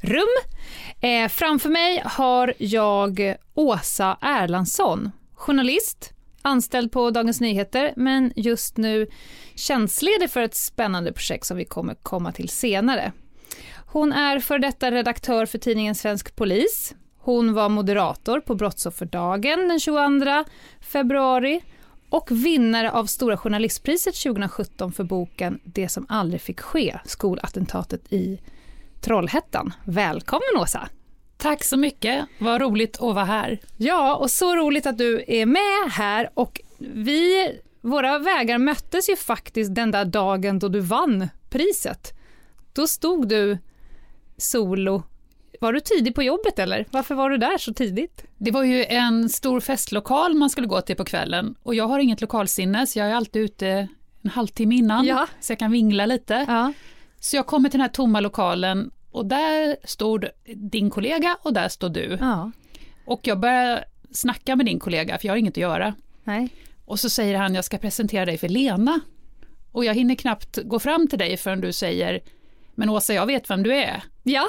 rum. 0.00 0.28
Eh, 1.00 1.28
framför 1.28 1.68
mig 1.68 2.02
har 2.04 2.54
jag 2.58 3.34
Åsa 3.54 4.18
Erlandsson, 4.20 5.10
journalist, 5.34 6.12
anställd 6.42 6.92
på 6.92 7.10
Dagens 7.10 7.40
Nyheter, 7.40 7.92
men 7.96 8.32
just 8.36 8.76
nu 8.76 9.06
tjänstledig 9.54 10.30
för 10.30 10.42
ett 10.42 10.54
spännande 10.54 11.12
projekt 11.12 11.46
som 11.46 11.56
vi 11.56 11.64
kommer 11.64 11.94
komma 11.94 12.32
till 12.32 12.48
senare. 12.48 13.12
Hon 13.86 14.12
är 14.12 14.38
för 14.38 14.58
detta 14.58 14.90
redaktör 14.90 15.46
för 15.46 15.58
tidningen 15.58 15.94
Svensk 15.94 16.36
Polis. 16.36 16.94
Hon 17.18 17.54
var 17.54 17.68
moderator 17.68 18.40
på 18.40 18.54
Brottsofferdagen 18.54 19.68
den 19.68 19.80
22 19.80 20.44
februari 20.80 21.60
och 22.10 22.30
vinnare 22.30 22.90
av 22.90 23.06
Stora 23.06 23.36
Journalistpriset 23.36 24.14
2017 24.14 24.92
för 24.92 25.04
boken 25.04 25.60
Det 25.64 25.88
som 25.88 26.06
aldrig 26.08 26.40
fick 26.40 26.60
ske, 26.60 26.98
skolattentatet 27.04 28.12
i 28.12 28.40
Trollhättan. 29.00 29.72
Välkommen 29.84 30.56
Åsa! 30.56 30.88
Tack 31.36 31.64
så 31.64 31.76
mycket, 31.76 32.26
vad 32.38 32.60
roligt 32.60 32.96
att 32.96 33.14
vara 33.14 33.24
här. 33.24 33.58
Ja, 33.76 34.16
och 34.16 34.30
så 34.30 34.56
roligt 34.56 34.86
att 34.86 34.98
du 34.98 35.24
är 35.26 35.46
med 35.46 35.92
här 35.92 36.30
och 36.34 36.60
vi, 36.78 37.48
våra 37.80 38.18
vägar 38.18 38.58
möttes 38.58 39.10
ju 39.10 39.16
faktiskt 39.16 39.74
den 39.74 39.90
där 39.90 40.04
dagen 40.04 40.58
då 40.58 40.68
du 40.68 40.80
vann 40.80 41.28
priset. 41.50 42.12
Då 42.72 42.86
stod 42.86 43.28
du 43.28 43.58
solo. 44.36 45.02
Var 45.60 45.72
du 45.72 45.80
tidig 45.80 46.14
på 46.14 46.22
jobbet 46.22 46.58
eller? 46.58 46.86
Varför 46.90 47.14
var 47.14 47.30
du 47.30 47.36
där 47.36 47.58
så 47.58 47.74
tidigt? 47.74 48.24
Det 48.38 48.50
var 48.50 48.62
ju 48.62 48.84
en 48.84 49.28
stor 49.28 49.60
festlokal 49.60 50.34
man 50.34 50.50
skulle 50.50 50.66
gå 50.66 50.80
till 50.80 50.96
på 50.96 51.04
kvällen 51.04 51.54
och 51.62 51.74
jag 51.74 51.88
har 51.88 51.98
inget 51.98 52.20
lokalsinne 52.20 52.86
så 52.86 52.98
jag 52.98 53.08
är 53.08 53.14
alltid 53.14 53.42
ute 53.42 53.88
en 54.22 54.30
halvtimme 54.30 54.74
innan 54.74 55.06
ja. 55.06 55.26
så 55.40 55.52
jag 55.52 55.58
kan 55.58 55.70
vingla 55.70 56.06
lite. 56.06 56.44
Ja. 56.48 56.72
Så 57.20 57.36
jag 57.36 57.46
kommer 57.46 57.68
till 57.68 57.78
den 57.78 57.84
här 57.84 57.94
tomma 57.94 58.20
lokalen 58.20 58.90
och 59.10 59.26
där 59.26 59.76
stod 59.84 60.26
din 60.54 60.90
kollega 60.90 61.36
och 61.42 61.52
där 61.52 61.68
står 61.68 61.88
du. 61.88 62.18
Ja. 62.20 62.50
Och 63.04 63.20
jag 63.22 63.40
börjar 63.40 63.84
snacka 64.12 64.56
med 64.56 64.66
din 64.66 64.78
kollega, 64.78 65.18
för 65.18 65.26
jag 65.26 65.32
har 65.32 65.38
inget 65.38 65.52
att 65.52 65.56
göra. 65.56 65.94
Nej. 66.24 66.48
Och 66.84 67.00
så 67.00 67.10
säger 67.10 67.38
han, 67.38 67.54
jag 67.54 67.64
ska 67.64 67.78
presentera 67.78 68.24
dig 68.24 68.38
för 68.38 68.48
Lena. 68.48 69.00
Och 69.72 69.84
jag 69.84 69.94
hinner 69.94 70.14
knappt 70.14 70.58
gå 70.64 70.78
fram 70.78 71.08
till 71.08 71.18
dig 71.18 71.36
förrän 71.36 71.60
du 71.60 71.72
säger, 71.72 72.20
men 72.74 72.88
Åsa, 72.88 73.14
jag 73.14 73.26
vet 73.26 73.50
vem 73.50 73.62
du 73.62 73.74
är. 73.74 74.02
Ja. 74.22 74.48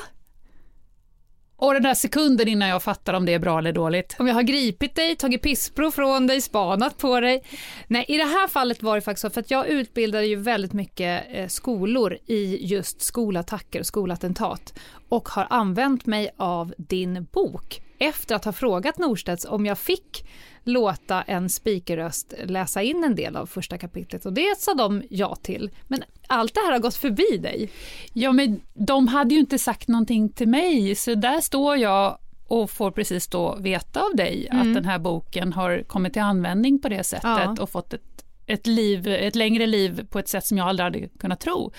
Och 1.61 1.73
den 1.73 1.83
där 1.83 1.93
sekunden 1.93 2.47
innan 2.47 2.69
jag 2.69 2.83
fattar 2.83 3.13
om 3.13 3.25
det 3.25 3.33
är 3.33 3.39
bra 3.39 3.57
eller 3.59 3.71
dåligt. 3.71 4.15
Om 4.19 4.27
jag 4.27 4.33
har 4.33 4.41
gripit 4.41 4.95
dig, 4.95 5.15
tagit 5.15 5.41
pissprov 5.41 5.91
från 5.91 6.27
dig, 6.27 6.41
spanat 6.41 6.97
på 6.97 7.19
dig. 7.19 7.43
Nej, 7.87 8.05
i 8.07 8.17
det 8.17 8.23
här 8.23 8.47
fallet 8.47 8.83
var 8.83 8.95
det 8.95 9.01
faktiskt 9.01 9.21
så, 9.21 9.29
för 9.29 9.41
att 9.41 9.51
jag 9.51 9.67
utbildade 9.67 10.25
ju 10.25 10.35
väldigt 10.35 10.73
mycket 10.73 11.23
eh, 11.31 11.47
skolor 11.47 12.17
i 12.25 12.65
just 12.65 13.01
skolattacker 13.01 13.79
och 13.79 13.85
skolattentat 13.85 14.73
och 15.09 15.29
har 15.29 15.47
använt 15.49 16.05
mig 16.05 16.29
av 16.37 16.73
din 16.77 17.27
bok 17.31 17.81
efter 17.99 18.35
att 18.35 18.45
ha 18.45 18.51
frågat 18.51 18.97
Norstedts 18.97 19.45
om 19.45 19.65
jag 19.65 19.79
fick 19.79 20.25
låta 20.63 21.21
en 21.21 21.49
speakerröst 21.49 22.33
läsa 22.43 22.81
in 22.81 23.03
en 23.03 23.15
del 23.15 23.35
av 23.35 23.45
första 23.45 23.77
kapitlet 23.77 24.25
och 24.25 24.33
det 24.33 24.59
sa 24.59 24.73
de 24.73 25.03
ja 25.09 25.35
till. 25.35 25.69
Men 25.87 26.03
allt 26.27 26.53
det 26.53 26.59
här 26.59 26.71
har 26.71 26.79
gått 26.79 26.95
förbi 26.95 27.37
dig. 27.37 27.69
Ja, 28.13 28.31
men 28.31 28.61
de 28.73 29.07
hade 29.07 29.33
ju 29.33 29.39
inte 29.39 29.59
sagt 29.59 29.87
någonting 29.87 30.29
till 30.29 30.47
mig, 30.47 30.95
så 30.95 31.15
där 31.15 31.41
står 31.41 31.77
jag 31.77 32.17
och 32.47 32.69
får 32.69 32.91
precis 32.91 33.27
då 33.27 33.55
veta 33.55 34.01
av 34.01 34.15
dig 34.15 34.47
mm. 34.51 34.61
att 34.61 34.73
den 34.75 34.85
här 34.85 34.99
boken 34.99 35.53
har 35.53 35.83
kommit 35.83 36.13
till 36.13 36.21
användning 36.21 36.79
på 36.81 36.89
det 36.89 37.03
sättet 37.03 37.23
ja. 37.23 37.55
och 37.59 37.69
fått 37.69 37.93
ett, 37.93 38.25
ett, 38.45 38.67
liv, 38.67 39.07
ett 39.07 39.35
längre 39.35 39.67
liv 39.67 40.07
på 40.09 40.19
ett 40.19 40.27
sätt 40.27 40.45
som 40.45 40.57
jag 40.57 40.67
aldrig 40.67 40.83
hade 40.83 41.07
kunnat 41.07 41.39
tro. 41.39 41.71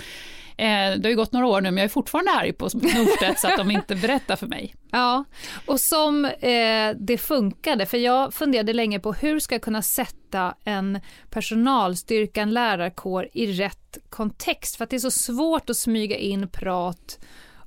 Eh, 0.62 0.98
det 0.98 1.08
har 1.08 1.10
ju 1.10 1.16
gått 1.16 1.32
några 1.32 1.46
år 1.46 1.60
nu 1.60 1.70
men 1.70 1.76
jag 1.76 1.84
är 1.84 1.88
fortfarande 1.88 2.30
arg 2.30 2.52
på 2.52 2.64
Norstedts 2.64 3.40
så 3.40 3.48
att 3.48 3.56
de 3.56 3.70
inte 3.70 3.94
berättar 3.94 4.36
för 4.36 4.46
mig. 4.46 4.74
Ja, 4.94 5.24
och 5.66 5.80
som 5.80 6.24
eh, 6.24 6.96
det 6.98 7.18
funkade, 7.18 7.86
för 7.86 7.98
jag 7.98 8.34
funderade 8.34 8.72
länge 8.72 9.00
på 9.00 9.12
hur 9.12 9.40
ska 9.40 9.54
jag 9.54 9.62
kunna 9.62 9.82
sätta 9.82 10.54
en 10.64 11.00
personalstyrka, 11.30 12.42
en 12.42 12.50
lärarkår 12.50 13.28
i 13.32 13.52
rätt 13.52 13.98
kontext, 14.10 14.76
för 14.76 14.84
att 14.84 14.90
det 14.90 14.96
är 14.96 15.00
så 15.00 15.10
svårt 15.10 15.70
att 15.70 15.76
smyga 15.76 16.16
in 16.16 16.48
prat 16.48 17.18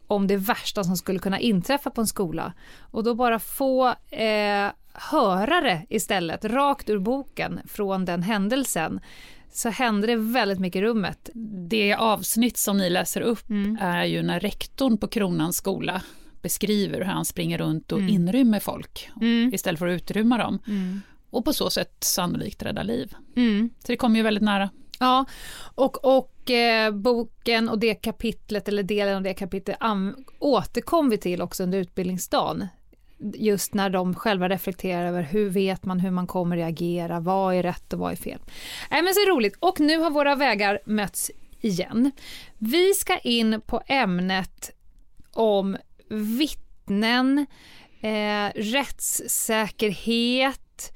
om 0.08 0.28
det 0.28 0.38
värsta 0.38 0.84
som 0.84 0.98
skulle 0.98 1.20
kunna 1.20 1.40
inträffa 1.40 1.90
på 1.90 2.02
en 2.02 2.08
skola. 2.08 2.54
Och 2.92 3.04
då 3.04 3.16
bara 3.16 3.40
få 3.40 3.88
eh, 4.10 4.68
höra 4.94 5.62
det 5.62 5.86
istället, 5.90 6.46
rakt 6.46 6.90
ur 6.90 7.00
boken 7.00 7.60
från 7.68 8.06
den 8.06 8.24
händelsen 8.24 9.00
så 9.56 9.70
händer 9.70 10.08
det 10.08 10.16
väldigt 10.16 10.60
mycket 10.60 10.80
i 10.80 10.82
rummet. 10.82 11.30
Det 11.70 11.94
avsnitt 11.94 12.58
som 12.58 12.78
ni 12.78 12.90
läser 12.90 13.22
upp 13.22 13.50
mm. 13.50 13.78
är 13.82 14.06
ju 14.06 14.24
när 14.24 14.40
rektorn 14.40 14.98
på 14.98 15.08
Kronans 15.08 15.58
skola 15.58 16.02
beskriver 16.42 16.98
hur 16.98 17.06
han 17.06 17.26
springer 17.26 17.58
runt 17.58 17.92
och 17.92 18.00
mm. 18.00 18.14
inrymmer 18.14 18.60
folk 18.60 19.10
mm. 19.22 19.54
istället 19.54 19.80
för 19.80 19.88
att 19.88 20.02
utrymma 20.02 20.38
dem. 20.38 20.60
Mm. 20.68 21.02
Och 21.30 21.46
på 21.46 21.54
så 21.54 21.70
sätt 21.70 21.96
sannolikt 22.00 22.64
rädda 22.64 22.84
liv. 22.84 23.14
Mm. 23.36 23.70
Så 23.80 23.92
det 23.92 23.98
kommer 23.98 24.18
ju 24.18 24.24
väldigt 24.24 24.44
nära. 24.44 24.70
Ja, 25.00 25.26
och, 25.76 26.18
och 26.18 26.52
eh, 26.52 26.92
boken 26.92 27.70
och 27.70 27.80
det 27.80 27.96
kapitlet, 27.96 28.68
eller 28.68 28.84
delen 28.84 29.16
av 29.16 29.24
det 29.24 29.34
kapitlet, 29.34 29.78
återkom 30.40 31.10
vi 31.10 31.18
till 31.18 31.42
också 31.42 31.64
under 31.64 31.78
utbildningsdagen 31.78 32.68
just 33.20 33.74
när 33.74 33.90
de 33.90 34.16
själva 34.16 34.50
reflekterar 34.50 35.06
över 35.06 35.22
hur 35.22 35.50
vet 35.50 35.86
man 35.86 36.00
hur 36.00 36.12
man 36.12 36.28
kommer 36.28 36.58
reagera, 36.58 37.20
vad 37.20 37.56
är 37.56 37.64
rätt 37.64 37.94
och 37.94 38.00
vad 38.00 38.12
är 38.12 38.16
fel. 38.16 38.40
Äh, 38.92 39.04
men 39.04 39.14
så 39.14 39.30
roligt, 39.30 39.56
och 39.60 39.80
nu 39.80 39.98
har 39.98 40.10
våra 40.10 40.36
vägar 40.36 40.80
mötts 40.86 41.32
igen. 41.62 42.12
Vi 42.58 42.94
ska 42.94 43.18
in 43.18 43.62
på 43.66 43.82
ämnet 43.88 44.72
om 45.34 45.78
vittnen, 46.10 47.46
eh, 48.02 48.50
rättssäkerhet, 48.56 50.94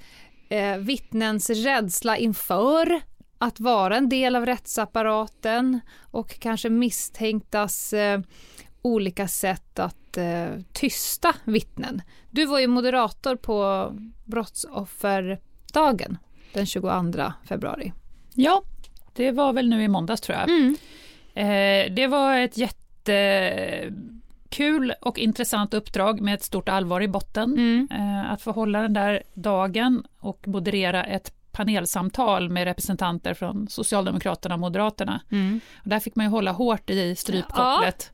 eh, 0.50 0.78
vittnens 0.78 1.50
rädsla 1.50 2.18
inför 2.18 3.02
att 3.38 3.60
vara 3.60 3.98
en 3.98 4.10
del 4.10 4.36
av 4.36 4.46
rättsapparaten 4.46 5.80
och 6.12 6.40
kanske 6.40 6.70
misstänktas 6.70 7.94
eh, 7.94 8.20
olika 8.82 9.28
sätt 9.28 9.80
att 9.80 10.18
eh, 10.18 10.50
tysta 10.74 11.36
vittnen. 11.44 12.02
Du 12.30 12.46
var 12.46 12.60
ju 12.60 12.68
moderator 12.68 13.36
på 13.36 13.90
brottsofferdagen 14.26 16.18
den 16.54 16.66
22 16.66 16.90
februari. 17.46 17.94
Ja, 18.34 18.64
det 19.14 19.32
var 19.32 19.54
väl 19.54 19.70
nu 19.70 19.84
i 19.84 19.88
måndags 19.88 20.22
tror 20.22 20.38
jag. 20.38 20.50
Mm. 20.50 20.76
Eh, 21.34 21.94
det 21.94 22.08
var 22.08 22.38
ett 22.38 22.58
jättekul 22.58 23.94
och 25.02 25.20
intressant 25.20 25.74
uppdrag 25.74 26.22
med 26.22 26.34
ett 26.34 26.44
stort 26.44 26.70
allvar 26.70 27.02
i 27.02 27.08
botten. 27.08 27.54
Mm. 27.54 27.88
Eh, 27.92 28.32
att 28.32 28.42
få 28.42 28.52
hålla 28.52 28.82
den 28.82 28.94
där 28.94 29.24
dagen 29.34 30.04
och 30.20 30.48
moderera 30.48 31.04
ett 31.04 31.39
panelsamtal 31.52 32.50
med 32.50 32.64
representanter 32.64 33.34
från 33.34 33.68
Socialdemokraterna 33.68 34.56
och 34.56 34.60
Moderaterna. 34.60 35.22
Mm. 35.32 35.60
Och 35.84 35.90
där 35.90 36.00
fick 36.00 36.16
man 36.16 36.26
ju 36.26 36.30
hålla 36.30 36.52
hårt 36.52 36.90
i 36.90 37.16
strypkopplet. 37.16 38.12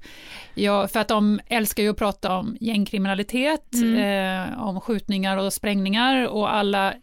Ja. 0.54 0.82
ja. 0.82 0.88
för 0.88 1.00
att 1.00 1.08
de 1.08 1.39
älskar 1.48 1.84
ju 1.84 1.89
att 1.89 1.98
prata 1.98 2.38
om 2.38 2.58
gängkriminalitet, 2.60 3.74
mm. 3.74 4.52
eh, 4.52 4.63
om 4.63 4.82
skjutningar 4.82 5.38
och 5.38 5.54
sprängningar 5.54 6.28
och 6.28 6.54
alla 6.54 6.93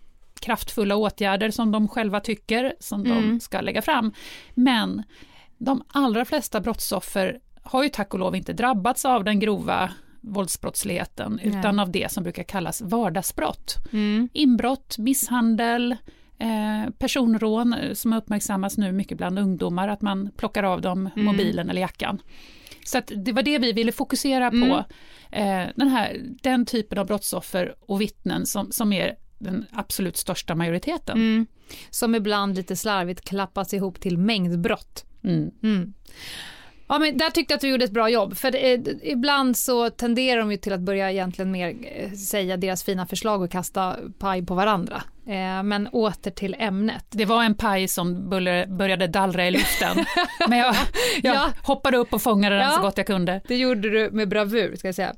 kraftfulla 0.40 0.96
åtgärder 0.96 1.50
som 1.50 1.72
de 1.72 1.88
själva 1.88 2.20
tycker 2.20 2.74
som 2.80 3.06
mm. 3.06 3.30
de 3.30 3.40
ska 3.40 3.60
lägga 3.60 3.82
fram. 3.82 4.12
Men 4.54 5.02
de 5.58 5.84
allra 5.88 6.24
flesta 6.24 6.60
brottsoffer 6.60 7.38
har 7.62 7.82
ju 7.82 7.88
tack 7.88 8.14
och 8.14 8.20
lov 8.20 8.36
inte 8.36 8.52
drabbats 8.52 9.04
av 9.04 9.24
den 9.24 9.40
grova 9.40 9.90
våldsbrottsligheten, 10.20 11.40
utan 11.42 11.80
av 11.80 11.90
det 11.90 12.12
som 12.12 12.22
brukar 12.22 12.42
kallas 12.42 12.82
vardagsbrott. 12.82 13.76
Mm. 13.92 14.28
Inbrott, 14.32 14.98
misshandel, 14.98 15.96
Eh, 16.42 16.90
personrån 16.98 17.72
eh, 17.72 17.94
som 17.94 18.12
uppmärksammas 18.12 18.78
nu 18.78 18.92
mycket 18.92 19.18
bland 19.18 19.38
ungdomar, 19.38 19.88
att 19.88 20.02
man 20.02 20.30
plockar 20.36 20.62
av 20.62 20.80
dem 20.80 21.10
mm. 21.16 21.24
mobilen 21.24 21.70
eller 21.70 21.80
jackan. 21.80 22.22
Så 22.84 23.00
det 23.16 23.32
var 23.32 23.42
det 23.42 23.58
vi 23.58 23.72
ville 23.72 23.92
fokusera 23.92 24.50
på, 24.50 24.56
mm. 24.56 24.84
eh, 25.30 25.72
den, 25.76 25.88
här, 25.88 26.20
den 26.42 26.66
typen 26.66 26.98
av 26.98 27.06
brottsoffer 27.06 27.74
och 27.80 28.00
vittnen 28.00 28.46
som, 28.46 28.72
som 28.72 28.92
är 28.92 29.16
den 29.38 29.66
absolut 29.72 30.16
största 30.16 30.54
majoriteten. 30.54 31.16
Mm. 31.16 31.46
Som 31.90 32.14
ibland 32.14 32.56
lite 32.56 32.76
slarvigt 32.76 33.28
klappas 33.28 33.74
ihop 33.74 34.00
till 34.00 34.18
mängdbrott. 34.18 35.04
Mm. 35.24 35.94
Ja, 36.92 36.98
men 36.98 37.18
där 37.18 37.30
tyckte 37.30 37.52
jag 37.52 37.56
att 37.56 37.60
du 37.60 37.68
gjorde 37.68 37.84
ett 37.84 37.90
bra 37.90 38.08
jobb, 38.08 38.36
för 38.36 38.50
det, 38.50 38.88
ibland 39.02 39.56
så 39.56 39.90
tenderar 39.90 40.40
de 40.40 40.50
ju 40.50 40.56
till 40.56 40.72
att 40.72 40.80
börja 40.80 41.10
egentligen 41.10 41.50
mer 41.50 41.76
eh, 41.82 42.12
säga 42.12 42.56
deras 42.56 42.84
fina 42.84 43.06
förslag 43.06 43.42
och 43.42 43.50
kasta 43.50 43.96
paj 44.18 44.46
på 44.46 44.54
varandra. 44.54 45.02
Eh, 45.26 45.62
men 45.62 45.88
åter 45.88 46.30
till 46.30 46.56
ämnet. 46.58 47.04
Det 47.10 47.24
var 47.24 47.44
en 47.44 47.54
paj 47.54 47.88
som 47.88 48.28
började 48.68 49.06
dallra 49.06 49.46
i 49.46 49.50
luften, 49.50 50.04
men 50.48 50.58
jag, 50.58 50.74
jag 51.22 51.34
ja. 51.34 51.52
hoppade 51.62 51.96
upp 51.96 52.12
och 52.12 52.22
fångade 52.22 52.56
den 52.56 52.64
ja, 52.64 52.70
så 52.70 52.82
gott 52.82 52.96
jag 52.96 53.06
kunde. 53.06 53.40
Det 53.48 53.56
gjorde 53.56 53.90
du 53.90 54.10
med 54.10 54.28
bravur, 54.28 54.76
ska 54.76 54.88
jag 54.88 54.94
säga. 54.94 55.14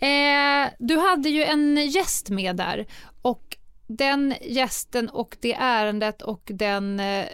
Eh, 0.00 0.70
du 0.78 0.98
hade 0.98 1.28
ju 1.28 1.44
en 1.44 1.90
gäst 1.90 2.30
med 2.30 2.56
där 2.56 2.86
och 3.22 3.56
den 3.96 4.34
gästen 4.42 5.08
och 5.08 5.36
det 5.40 5.54
ärendet 5.54 6.22
och 6.22 6.42
den, 6.44 7.00
eh, 7.00 7.24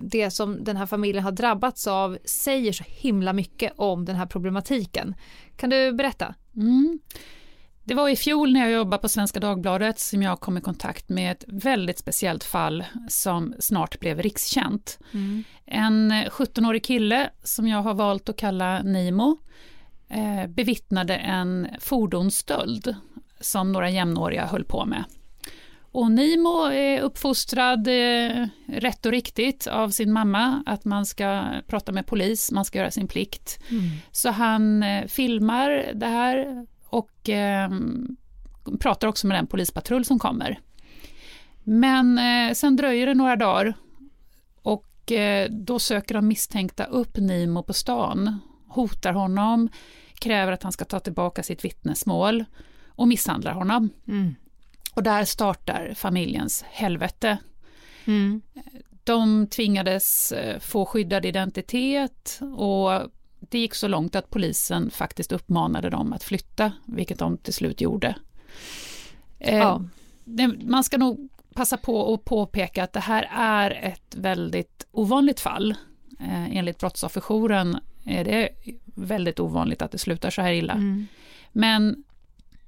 det 0.00 0.30
som 0.30 0.64
den 0.64 0.76
här 0.76 0.86
familjen 0.86 1.24
har 1.24 1.32
drabbats 1.32 1.86
av 1.86 2.18
säger 2.24 2.72
så 2.72 2.84
himla 2.86 3.32
mycket 3.32 3.72
om 3.76 4.04
den 4.04 4.16
här 4.16 4.26
problematiken. 4.26 5.14
Kan 5.56 5.70
du 5.70 5.92
berätta? 5.92 6.34
Mm. 6.56 6.98
Det 7.84 7.94
var 7.94 8.08
i 8.08 8.16
fjol 8.16 8.52
när 8.52 8.60
jag 8.60 8.70
jobbade 8.72 9.00
på 9.00 9.08
Svenska 9.08 9.40
Dagbladet 9.40 10.00
som 10.00 10.22
jag 10.22 10.40
kom 10.40 10.58
i 10.58 10.60
kontakt 10.60 11.08
med 11.08 11.32
ett 11.32 11.44
väldigt 11.48 11.98
speciellt 11.98 12.44
fall 12.44 12.84
som 13.08 13.54
snart 13.58 14.00
blev 14.00 14.22
rikskänt. 14.22 14.98
Mm. 15.12 15.44
En 15.66 16.12
17-årig 16.12 16.84
kille 16.84 17.30
som 17.42 17.68
jag 17.68 17.82
har 17.82 17.94
valt 17.94 18.28
att 18.28 18.36
kalla 18.36 18.82
Nimo 18.82 19.38
eh, 20.08 20.46
bevittnade 20.46 21.16
en 21.16 21.68
fordonsstöld 21.80 22.96
som 23.40 23.72
några 23.72 23.90
jämnåriga 23.90 24.46
höll 24.46 24.64
på 24.64 24.84
med. 24.84 25.04
Och 25.92 26.10
Nimo 26.12 26.64
är 26.64 27.00
uppfostrad 27.00 27.88
eh, 27.88 28.46
rätt 28.66 29.06
och 29.06 29.12
riktigt 29.12 29.66
av 29.66 29.90
sin 29.90 30.12
mamma, 30.12 30.62
att 30.66 30.84
man 30.84 31.06
ska 31.06 31.44
prata 31.66 31.92
med 31.92 32.06
polis, 32.06 32.52
man 32.52 32.64
ska 32.64 32.78
göra 32.78 32.90
sin 32.90 33.08
plikt. 33.08 33.62
Mm. 33.70 33.84
Så 34.12 34.30
han 34.30 34.82
eh, 34.82 35.06
filmar 35.06 35.92
det 35.94 36.06
här 36.06 36.66
och 36.84 37.28
eh, 37.28 37.70
pratar 38.80 39.08
också 39.08 39.26
med 39.26 39.36
den 39.36 39.46
polispatrull 39.46 40.04
som 40.04 40.18
kommer. 40.18 40.60
Men 41.62 42.18
eh, 42.18 42.54
sen 42.54 42.76
dröjer 42.76 43.06
det 43.06 43.14
några 43.14 43.36
dagar 43.36 43.74
och 44.62 45.12
eh, 45.12 45.50
då 45.50 45.78
söker 45.78 46.14
de 46.14 46.28
misstänkta 46.28 46.84
upp 46.84 47.16
Nimo 47.16 47.62
på 47.62 47.72
stan, 47.72 48.38
hotar 48.68 49.12
honom, 49.12 49.68
kräver 50.14 50.52
att 50.52 50.62
han 50.62 50.72
ska 50.72 50.84
ta 50.84 51.00
tillbaka 51.00 51.42
sitt 51.42 51.64
vittnesmål 51.64 52.44
och 52.88 53.08
misshandlar 53.08 53.52
honom. 53.52 53.90
Mm. 54.08 54.34
Och 54.94 55.02
där 55.02 55.24
startar 55.24 55.94
familjens 55.94 56.64
helvete. 56.70 57.38
Mm. 58.04 58.42
De 59.04 59.46
tvingades 59.46 60.32
eh, 60.32 60.58
få 60.58 60.86
skyddad 60.86 61.24
identitet 61.24 62.40
och 62.56 63.10
det 63.40 63.58
gick 63.58 63.74
så 63.74 63.88
långt 63.88 64.16
att 64.16 64.30
polisen 64.30 64.90
faktiskt 64.90 65.32
uppmanade 65.32 65.90
dem 65.90 66.12
att 66.12 66.24
flytta, 66.24 66.72
vilket 66.84 67.18
de 67.18 67.38
till 67.38 67.54
slut 67.54 67.80
gjorde. 67.80 68.14
Eh, 69.38 69.56
ja. 69.56 69.82
Man 70.64 70.84
ska 70.84 70.98
nog 70.98 71.28
passa 71.54 71.76
på 71.76 72.14
att 72.14 72.24
påpeka 72.24 72.84
att 72.84 72.92
det 72.92 73.00
här 73.00 73.28
är 73.32 73.70
ett 73.70 74.14
väldigt 74.14 74.86
ovanligt 74.90 75.40
fall. 75.40 75.70
Eh, 76.20 76.56
enligt 76.56 76.78
Brottsofferjouren 76.78 77.78
är 78.04 78.24
det 78.24 78.48
väldigt 78.84 79.40
ovanligt 79.40 79.82
att 79.82 79.90
det 79.92 79.98
slutar 79.98 80.30
så 80.30 80.42
här 80.42 80.52
illa. 80.52 80.72
Mm. 80.72 81.06
Men 81.52 82.04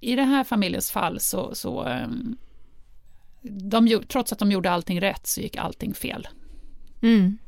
i 0.05 0.17
det 0.17 0.23
här 0.23 0.45
familjens 0.45 0.91
fall 0.91 1.21
så, 1.21 1.55
så 1.55 1.83
ehm, 1.83 2.37
de, 3.43 4.03
trots 4.09 4.33
att 4.33 4.39
de 4.39 4.53
gjorde 4.53 4.71
allting 4.71 5.01
rätt 5.01 5.27
så 5.27 5.41
gick 5.41 5.57
allting 5.57 5.95
fel. 5.95 6.29
Mm. 7.03 7.39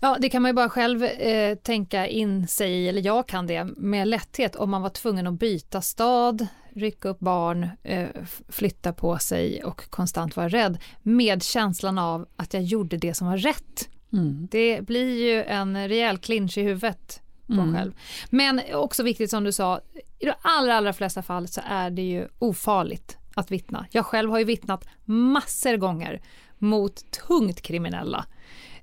Ja, 0.00 0.16
det 0.20 0.28
kan 0.28 0.42
man 0.42 0.48
ju 0.48 0.52
bara 0.52 0.68
själv 0.68 1.04
eh, 1.04 1.54
tänka 1.54 2.06
in 2.06 2.48
sig 2.48 2.72
i, 2.72 2.88
eller 2.88 3.02
jag 3.02 3.28
kan 3.28 3.46
det 3.46 3.64
med 3.64 4.08
lätthet, 4.08 4.56
om 4.56 4.70
man 4.70 4.82
var 4.82 4.90
tvungen 4.90 5.26
att 5.26 5.38
byta 5.38 5.80
stad, 5.80 6.46
rycka 6.74 7.08
upp 7.08 7.18
barn, 7.18 7.68
eh, 7.82 8.08
flytta 8.48 8.92
på 8.92 9.18
sig 9.18 9.64
och 9.64 9.90
konstant 9.90 10.36
vara 10.36 10.48
rädd, 10.48 10.78
med 11.02 11.42
känslan 11.42 11.98
av 11.98 12.26
att 12.36 12.54
jag 12.54 12.62
gjorde 12.62 12.96
det 12.96 13.14
som 13.14 13.26
var 13.26 13.36
rätt. 13.36 13.88
Mm. 14.12 14.48
Det 14.50 14.86
blir 14.86 15.26
ju 15.26 15.42
en 15.44 15.88
rejäl 15.88 16.18
clinch 16.18 16.58
i 16.58 16.62
huvudet 16.62 17.22
på 17.46 17.52
mm. 17.52 17.74
själv. 17.74 17.92
Men 18.30 18.60
också 18.74 19.02
viktigt 19.02 19.30
som 19.30 19.44
du 19.44 19.52
sa, 19.52 19.80
i 20.18 20.24
de 20.26 20.32
allra, 20.42 20.76
allra 20.76 20.92
flesta 20.92 21.22
fall 21.22 21.48
så 21.48 21.60
är 21.68 21.90
det 21.90 22.02
ju 22.02 22.28
ofarligt 22.38 23.18
att 23.34 23.50
vittna. 23.50 23.86
Jag 23.90 24.06
själv 24.06 24.30
har 24.30 24.38
ju 24.38 24.44
vittnat 24.44 24.88
massor 25.04 25.76
gånger 25.76 26.20
mot 26.58 27.10
tungt 27.10 27.62
kriminella 27.62 28.26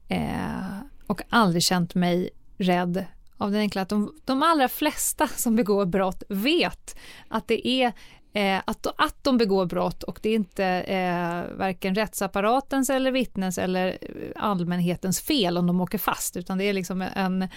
eh, 0.07 0.79
och 1.07 1.21
aldrig 1.29 1.63
känt 1.63 1.95
mig 1.95 2.29
rädd 2.57 3.05
av 3.37 3.51
den 3.51 3.59
enkla 3.59 3.81
att 3.81 3.89
de, 3.89 4.13
de 4.25 4.43
allra 4.43 4.67
flesta 4.67 5.27
som 5.27 5.55
begår 5.55 5.85
brott 5.85 6.23
vet 6.29 6.97
att 7.27 7.47
det 7.47 7.67
är 7.67 7.93
eh, 8.33 8.61
att, 8.65 8.87
att 8.97 9.23
de 9.23 9.37
begår 9.37 9.65
brott 9.65 10.03
och 10.03 10.19
det 10.21 10.29
är 10.29 10.35
inte 10.35 10.65
eh, 10.65 11.57
varken 11.57 11.95
rättsapparatens 11.95 12.89
eller 12.89 13.11
vittnens 13.11 13.57
eller 13.57 13.97
allmänhetens 14.35 15.21
fel 15.21 15.57
om 15.57 15.67
de 15.67 15.81
åker 15.81 15.97
fast 15.97 16.37
utan 16.37 16.57
det 16.57 16.63
är 16.63 16.73
liksom 16.73 17.01
en, 17.01 17.47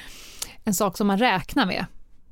en 0.67 0.75
sak 0.75 0.97
som 0.97 1.07
man 1.07 1.19
räknar 1.19 1.67
med. 1.67 1.87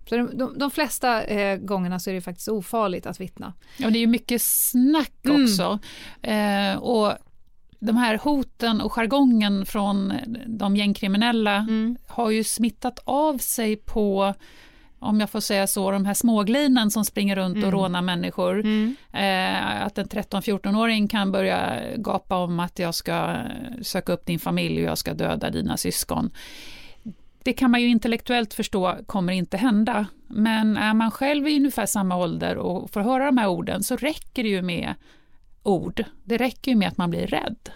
Så 0.09 0.17
de, 0.17 0.39
de, 0.39 0.59
de 0.59 0.71
flesta 0.71 1.25
eh, 1.25 1.57
gångerna 1.57 1.99
så 1.99 2.11
är 2.11 2.15
det 2.15 2.21
faktiskt 2.21 2.49
ofarligt 2.49 3.07
att 3.07 3.21
vittna. 3.21 3.53
Ja, 3.77 3.91
det 3.91 3.99
är 3.99 4.01
ju 4.01 4.07
mycket 4.07 4.43
snack 4.43 5.25
mm. 5.25 5.43
också. 5.43 5.79
Mm. 6.23 6.73
Eh, 6.73 6.79
och 6.79 7.13
de 7.79 7.97
här 7.97 8.19
hoten 8.19 8.81
och 8.81 8.93
jargongen 8.93 9.67
från 9.67 10.13
de 10.47 10.77
gängkriminella 10.77 11.55
mm. 11.55 11.97
har 12.07 12.31
ju 12.31 12.45
smittat 12.45 12.99
av 13.05 13.39
sig 13.39 13.77
på 13.77 14.35
om 14.99 15.21
jag 15.21 15.31
får 15.31 15.41
säga 15.41 15.67
så, 15.67 15.91
de 15.91 16.05
här 16.05 16.15
småglinen 16.15 16.91
som 16.91 17.05
springer 17.05 17.37
runt 17.37 17.57
mm. 17.57 17.67
och 17.67 17.73
rånar 17.73 18.03
människor. 18.03 18.61
Mm. 18.61 18.97
Eh, 19.13 19.87
att 19.87 19.99
en 19.99 20.07
13-14-åring 20.07 21.09
kan 21.09 21.33
börja 21.33 21.83
gapa 21.97 22.37
om 22.37 22.61
att 22.61 22.79
jag 22.79 22.95
ska 22.95 23.37
söka 23.83 24.13
upp 24.13 24.27
din 24.27 24.39
familj 24.39 24.83
och 24.83 24.91
jag 24.91 24.99
ska 24.99 25.15
döda 25.15 25.51
dina 25.51 25.77
syskon. 25.77 26.31
Det 27.45 27.53
kan 27.53 27.71
man 27.71 27.81
ju 27.81 27.89
intellektuellt 27.89 28.55
förstå 28.55 28.97
kommer 29.07 29.33
inte 29.33 29.57
hända. 29.57 30.07
Men 30.29 30.77
är 30.77 30.95
man 30.95 31.11
själv 31.11 31.49
i 31.49 31.57
ungefär 31.57 31.87
samma 31.87 32.17
ålder 32.17 32.57
och 32.57 32.91
får 32.91 33.01
höra 33.01 33.25
de 33.27 33.39
här 33.39 33.49
orden 33.49 33.83
så 33.83 33.97
räcker 33.97 34.43
det 34.43 34.49
ju 34.49 34.63
med 34.63 34.95
ord. 35.63 36.05
Det 36.25 36.37
räcker 36.37 36.71
ju 36.71 36.77
med 36.77 36.89
att 36.89 36.97
man 36.97 37.11
blir 37.11 37.27
rädd. 37.27 37.71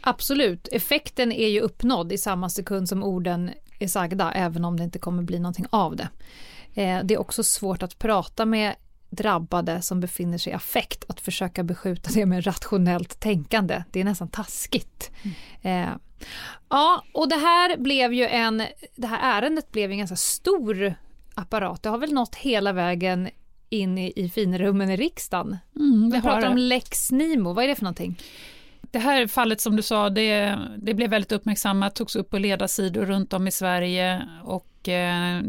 Absolut, 0.00 0.68
effekten 0.72 1.32
är 1.32 1.48
ju 1.48 1.60
uppnådd 1.60 2.12
i 2.12 2.18
samma 2.18 2.50
sekund 2.50 2.88
som 2.88 3.02
orden 3.02 3.50
är 3.78 3.88
sagda, 3.88 4.32
även 4.32 4.64
om 4.64 4.76
det 4.76 4.84
inte 4.84 4.98
kommer 4.98 5.22
bli 5.22 5.38
någonting 5.38 5.66
av 5.70 5.96
det. 5.96 6.08
Eh, 6.74 7.04
det 7.04 7.14
är 7.14 7.18
också 7.18 7.44
svårt 7.44 7.82
att 7.82 7.98
prata 7.98 8.46
med 8.46 8.74
drabbade 9.10 9.82
som 9.82 10.00
befinner 10.00 10.38
sig 10.38 10.52
i 10.52 10.56
affekt, 10.56 11.04
att 11.08 11.20
försöka 11.20 11.62
beskjuta 11.62 12.10
det 12.14 12.26
med 12.26 12.46
rationellt 12.46 13.20
tänkande. 13.20 13.84
Det 13.90 14.00
är 14.00 14.04
nästan 14.04 14.28
taskigt. 14.28 15.10
Mm. 15.62 15.98
Ja, 16.68 17.04
och 17.12 17.28
det 17.28 17.36
här 17.36 17.76
blev 17.76 18.12
ju 18.12 18.26
en, 18.26 18.62
det 18.96 19.06
här 19.06 19.38
ärendet 19.38 19.72
blev 19.72 19.90
en 19.90 19.98
ganska 19.98 20.16
stor 20.16 20.94
apparat. 21.34 21.82
Det 21.82 21.88
har 21.88 21.98
väl 21.98 22.12
nått 22.12 22.34
hela 22.34 22.72
vägen 22.72 23.28
in 23.70 23.98
i, 23.98 24.12
i 24.16 24.28
finrummen 24.28 24.90
i 24.90 24.96
riksdagen. 24.96 25.56
Mm, 25.76 26.10
Vi 26.10 26.20
pratar 26.20 26.50
om 26.50 26.56
Lex 26.56 27.12
Nimo, 27.12 27.52
vad 27.52 27.64
är 27.64 27.68
det 27.68 27.74
för 27.74 27.84
någonting? 27.84 28.18
Det 28.80 28.98
här 28.98 29.26
fallet 29.26 29.60
som 29.60 29.76
du 29.76 29.82
sa, 29.82 30.10
det, 30.10 30.58
det 30.78 30.94
blev 30.94 31.10
väldigt 31.10 31.32
uppmärksammat, 31.32 31.94
togs 31.94 32.16
upp 32.16 32.30
på 32.30 32.38
ledarsidor 32.38 33.06
runt 33.06 33.32
om 33.32 33.46
i 33.46 33.50
Sverige 33.50 34.28
och 34.44 34.88
eh, 34.88 35.42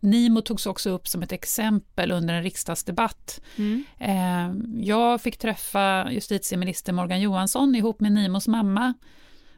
Nimo 0.00 0.40
togs 0.40 0.66
också 0.66 0.90
upp 0.90 1.08
som 1.08 1.22
ett 1.22 1.32
exempel 1.32 2.12
under 2.12 2.34
en 2.34 2.42
riksdagsdebatt. 2.42 3.40
Mm. 3.56 3.84
Eh, 3.98 4.82
jag 4.84 5.20
fick 5.20 5.38
träffa 5.38 6.12
justitieminister 6.12 6.92
Morgan 6.92 7.20
Johansson 7.20 7.74
ihop 7.74 8.00
med 8.00 8.12
Nimos 8.12 8.48
mamma 8.48 8.94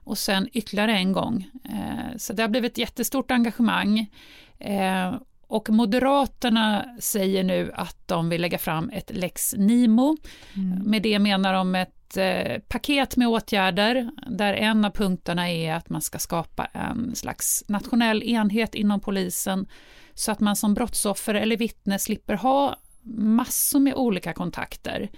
och 0.04 0.18
sen 0.18 0.48
ytterligare 0.52 0.92
en 0.92 1.12
gång. 1.12 1.46
Eh, 1.64 2.16
så 2.16 2.32
det 2.32 2.42
har 2.42 2.48
blivit 2.48 2.72
ett 2.72 2.78
jättestort 2.78 3.30
engagemang. 3.30 4.10
Eh, 4.58 5.14
och 5.46 5.70
Moderaterna 5.70 6.84
säger 7.00 7.44
nu 7.44 7.72
att 7.74 8.08
de 8.08 8.28
vill 8.28 8.40
lägga 8.40 8.58
fram 8.58 8.90
ett 8.90 9.10
lex 9.14 9.54
Nimo. 9.58 10.16
Mm. 10.56 10.78
Med 10.90 11.02
det 11.02 11.18
menar 11.18 11.52
de 11.52 11.74
ett 11.74 12.16
eh, 12.16 12.58
paket 12.68 13.16
med 13.16 13.28
åtgärder 13.28 14.10
där 14.26 14.54
en 14.54 14.84
av 14.84 14.90
punkterna 14.90 15.50
är 15.50 15.74
att 15.74 15.90
man 15.90 16.00
ska 16.00 16.18
skapa 16.18 16.64
en 16.64 17.14
slags 17.14 17.64
nationell 17.68 18.22
enhet 18.22 18.74
inom 18.74 19.00
polisen 19.00 19.66
så 20.14 20.32
att 20.32 20.40
man 20.40 20.56
som 20.56 20.74
brottsoffer 20.74 21.34
eller 21.34 21.56
vittne 21.56 21.98
slipper 21.98 22.34
ha 22.34 22.76
massor 23.16 23.80
med 23.80 23.94
olika 23.94 24.32
kontakter. 24.32 25.10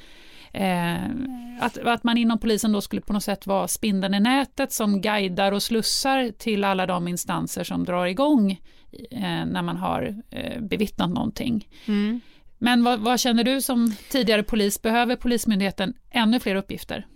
Eh, 0.53 1.05
att, 1.61 1.79
att 1.79 2.05
man 2.05 2.19
inom 2.19 2.39
polisen 2.39 2.73
då 2.73 2.81
skulle 2.81 3.03
på 3.03 3.13
något 3.13 3.25
sätt 3.25 3.47
vara 3.47 3.69
spindeln 3.69 4.15
i 4.15 4.21
nätet 4.21 4.73
som 4.73 5.01
guidar 5.01 5.53
och 5.53 5.63
slussar 5.63 6.31
till 6.39 6.65
alla 6.65 6.87
de 6.87 7.09
instanser 7.09 7.65
som 7.65 7.85
drar 7.85 8.07
igång 8.07 8.51
eh, 9.11 9.47
när 9.47 9.63
man 9.63 9.77
har 9.77 10.23
eh, 10.31 10.61
bevittnat 10.61 11.11
någonting. 11.11 11.69
Mm. 11.87 12.21
Men 12.59 12.85
vad, 12.85 13.01
vad, 13.01 13.21
känner 13.21 13.45
du 13.45 13.61
som 13.61 13.95
tidigare 14.11 14.43
polis, 14.43 14.83
behöver 14.83 15.17
Polismyndigheten 15.17 15.95
ännu 16.11 16.41
fler 16.41 16.55
uppgifter? 16.55 17.07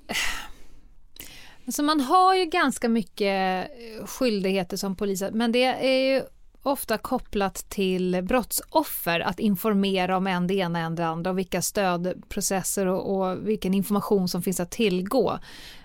Alltså 1.66 1.82
man 1.82 2.00
har 2.00 2.34
ju 2.34 2.44
ganska 2.44 2.88
mycket 2.88 3.66
skyldigheter 4.04 4.76
som 4.76 4.96
polis, 4.96 5.22
men 5.32 5.52
det 5.52 5.64
är 5.64 6.14
ju 6.14 6.22
ofta 6.62 6.98
kopplat 6.98 7.54
till 7.54 8.22
brottsoffer 8.22 9.20
att 9.20 9.40
informera 9.40 10.16
om 10.16 10.26
en 10.26 10.46
det 10.46 10.54
ena 10.54 10.78
än 10.78 10.94
det 10.94 11.06
andra 11.06 11.30
och 11.30 11.38
vilka 11.38 11.62
stödprocesser 11.62 12.86
och, 12.86 13.16
och 13.16 13.48
vilken 13.48 13.74
information 13.74 14.28
som 14.28 14.42
finns 14.42 14.60
att 14.60 14.70
tillgå. 14.70 15.38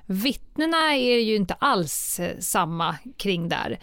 Vittnena 0.06 0.96
är 0.96 1.20
ju 1.20 1.36
inte 1.36 1.54
alls 1.54 2.20
eh, 2.20 2.40
samma 2.40 2.96
kring 3.18 3.50
där. 3.50 3.80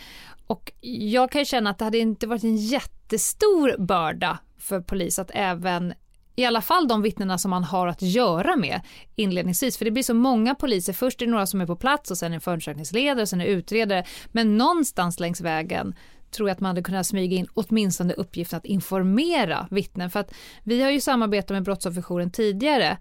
Och 0.47 0.73
jag 0.81 1.31
kan 1.31 1.45
känna 1.45 1.71
att 1.71 1.79
det 1.79 1.85
hade 1.85 1.99
inte 1.99 2.27
varit 2.27 2.45
en 2.45 2.57
jättestor 2.57 3.77
börda 3.79 4.39
för 4.59 4.81
polis 4.81 5.19
att 5.19 5.31
även 5.35 5.95
i 6.37 6.45
alla 6.45 6.61
fall 6.61 6.89
de 6.89 7.03
vittnena 7.03 7.39
som 7.39 7.51
man 7.51 7.65
har 7.65 7.87
att 7.87 8.03
göra 8.03 8.57
med 8.57 8.81
inledningsvis. 9.17 9.79
För 9.79 9.85
det 9.85 9.91
blir 9.91 10.03
så 10.03 10.15
många 10.15 10.55
poliser. 10.55 10.93
Först 10.93 11.23
är 11.23 11.27
det 11.27 11.33
några 11.33 11.47
som 11.47 11.61
är 11.61 11.67
på 11.67 11.77
plats 11.77 12.11
och 12.11 12.19
sen 12.19 12.33
är 12.33 12.39
förundersökningsledare 12.41 13.23
och 13.23 13.29
sen 13.29 13.41
är 13.41 13.47
utredare. 13.47 14.05
Men 14.27 14.59
någonstans 14.59 15.21
längs 15.21 15.41
vägen 15.41 15.95
tror 16.33 16.49
jag 16.49 16.55
att 16.55 16.61
man 16.61 16.69
hade 16.69 16.83
kunnat 16.83 17.07
smyga 17.07 17.37
in 17.37 17.47
åtminstone 17.55 18.15
uppgiften 18.15 18.57
att 18.57 18.65
informera 18.65 19.67
vittnen. 19.71 20.11
För 20.11 20.21
att 20.21 20.35
vi 20.63 20.83
har 20.83 20.91
ju 20.91 21.01
samarbetat 21.01 21.51
med 21.51 21.63
Brottsofferjouren 21.63 22.31
tidigare 22.31 22.97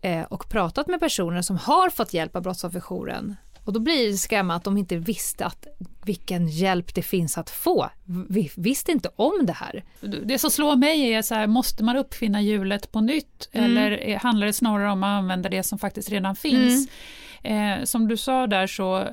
eh, 0.00 0.22
och 0.22 0.48
pratat 0.48 0.86
med 0.86 1.00
personer 1.00 1.42
som 1.42 1.56
har 1.56 1.90
fått 1.90 2.14
hjälp 2.14 2.36
av 2.36 2.42
Brottsofferjouren. 2.42 3.36
Och 3.64 3.72
då 3.72 3.80
blir 3.80 4.10
det 4.10 4.16
skrämma 4.16 4.54
att 4.54 4.64
de 4.64 4.76
inte 4.76 4.96
visste 4.96 5.46
att 5.46 5.66
vilken 6.04 6.48
hjälp 6.48 6.94
det 6.94 7.02
finns 7.02 7.38
att 7.38 7.50
få. 7.50 7.90
Vi 8.28 8.50
visste 8.56 8.92
inte 8.92 9.10
om 9.16 9.46
det 9.46 9.52
här. 9.52 9.84
Det 10.24 10.38
som 10.38 10.50
slår 10.50 10.76
mig 10.76 11.12
är 11.14 11.22
så 11.22 11.34
här, 11.34 11.46
måste 11.46 11.84
man 11.84 11.96
uppfinna 11.96 12.42
hjulet 12.42 12.92
på 12.92 13.00
nytt? 13.00 13.48
Mm. 13.52 13.70
Eller 13.70 14.16
handlar 14.18 14.46
det 14.46 14.52
snarare 14.52 14.90
om 14.92 15.02
att 15.02 15.18
använda 15.18 15.48
det 15.48 15.62
som 15.62 15.78
faktiskt 15.78 16.10
redan 16.10 16.36
finns? 16.36 16.88
Mm. 17.42 17.80
Eh, 17.80 17.84
som 17.84 18.08
du 18.08 18.16
sa 18.16 18.46
där 18.46 18.66
så 18.66 19.08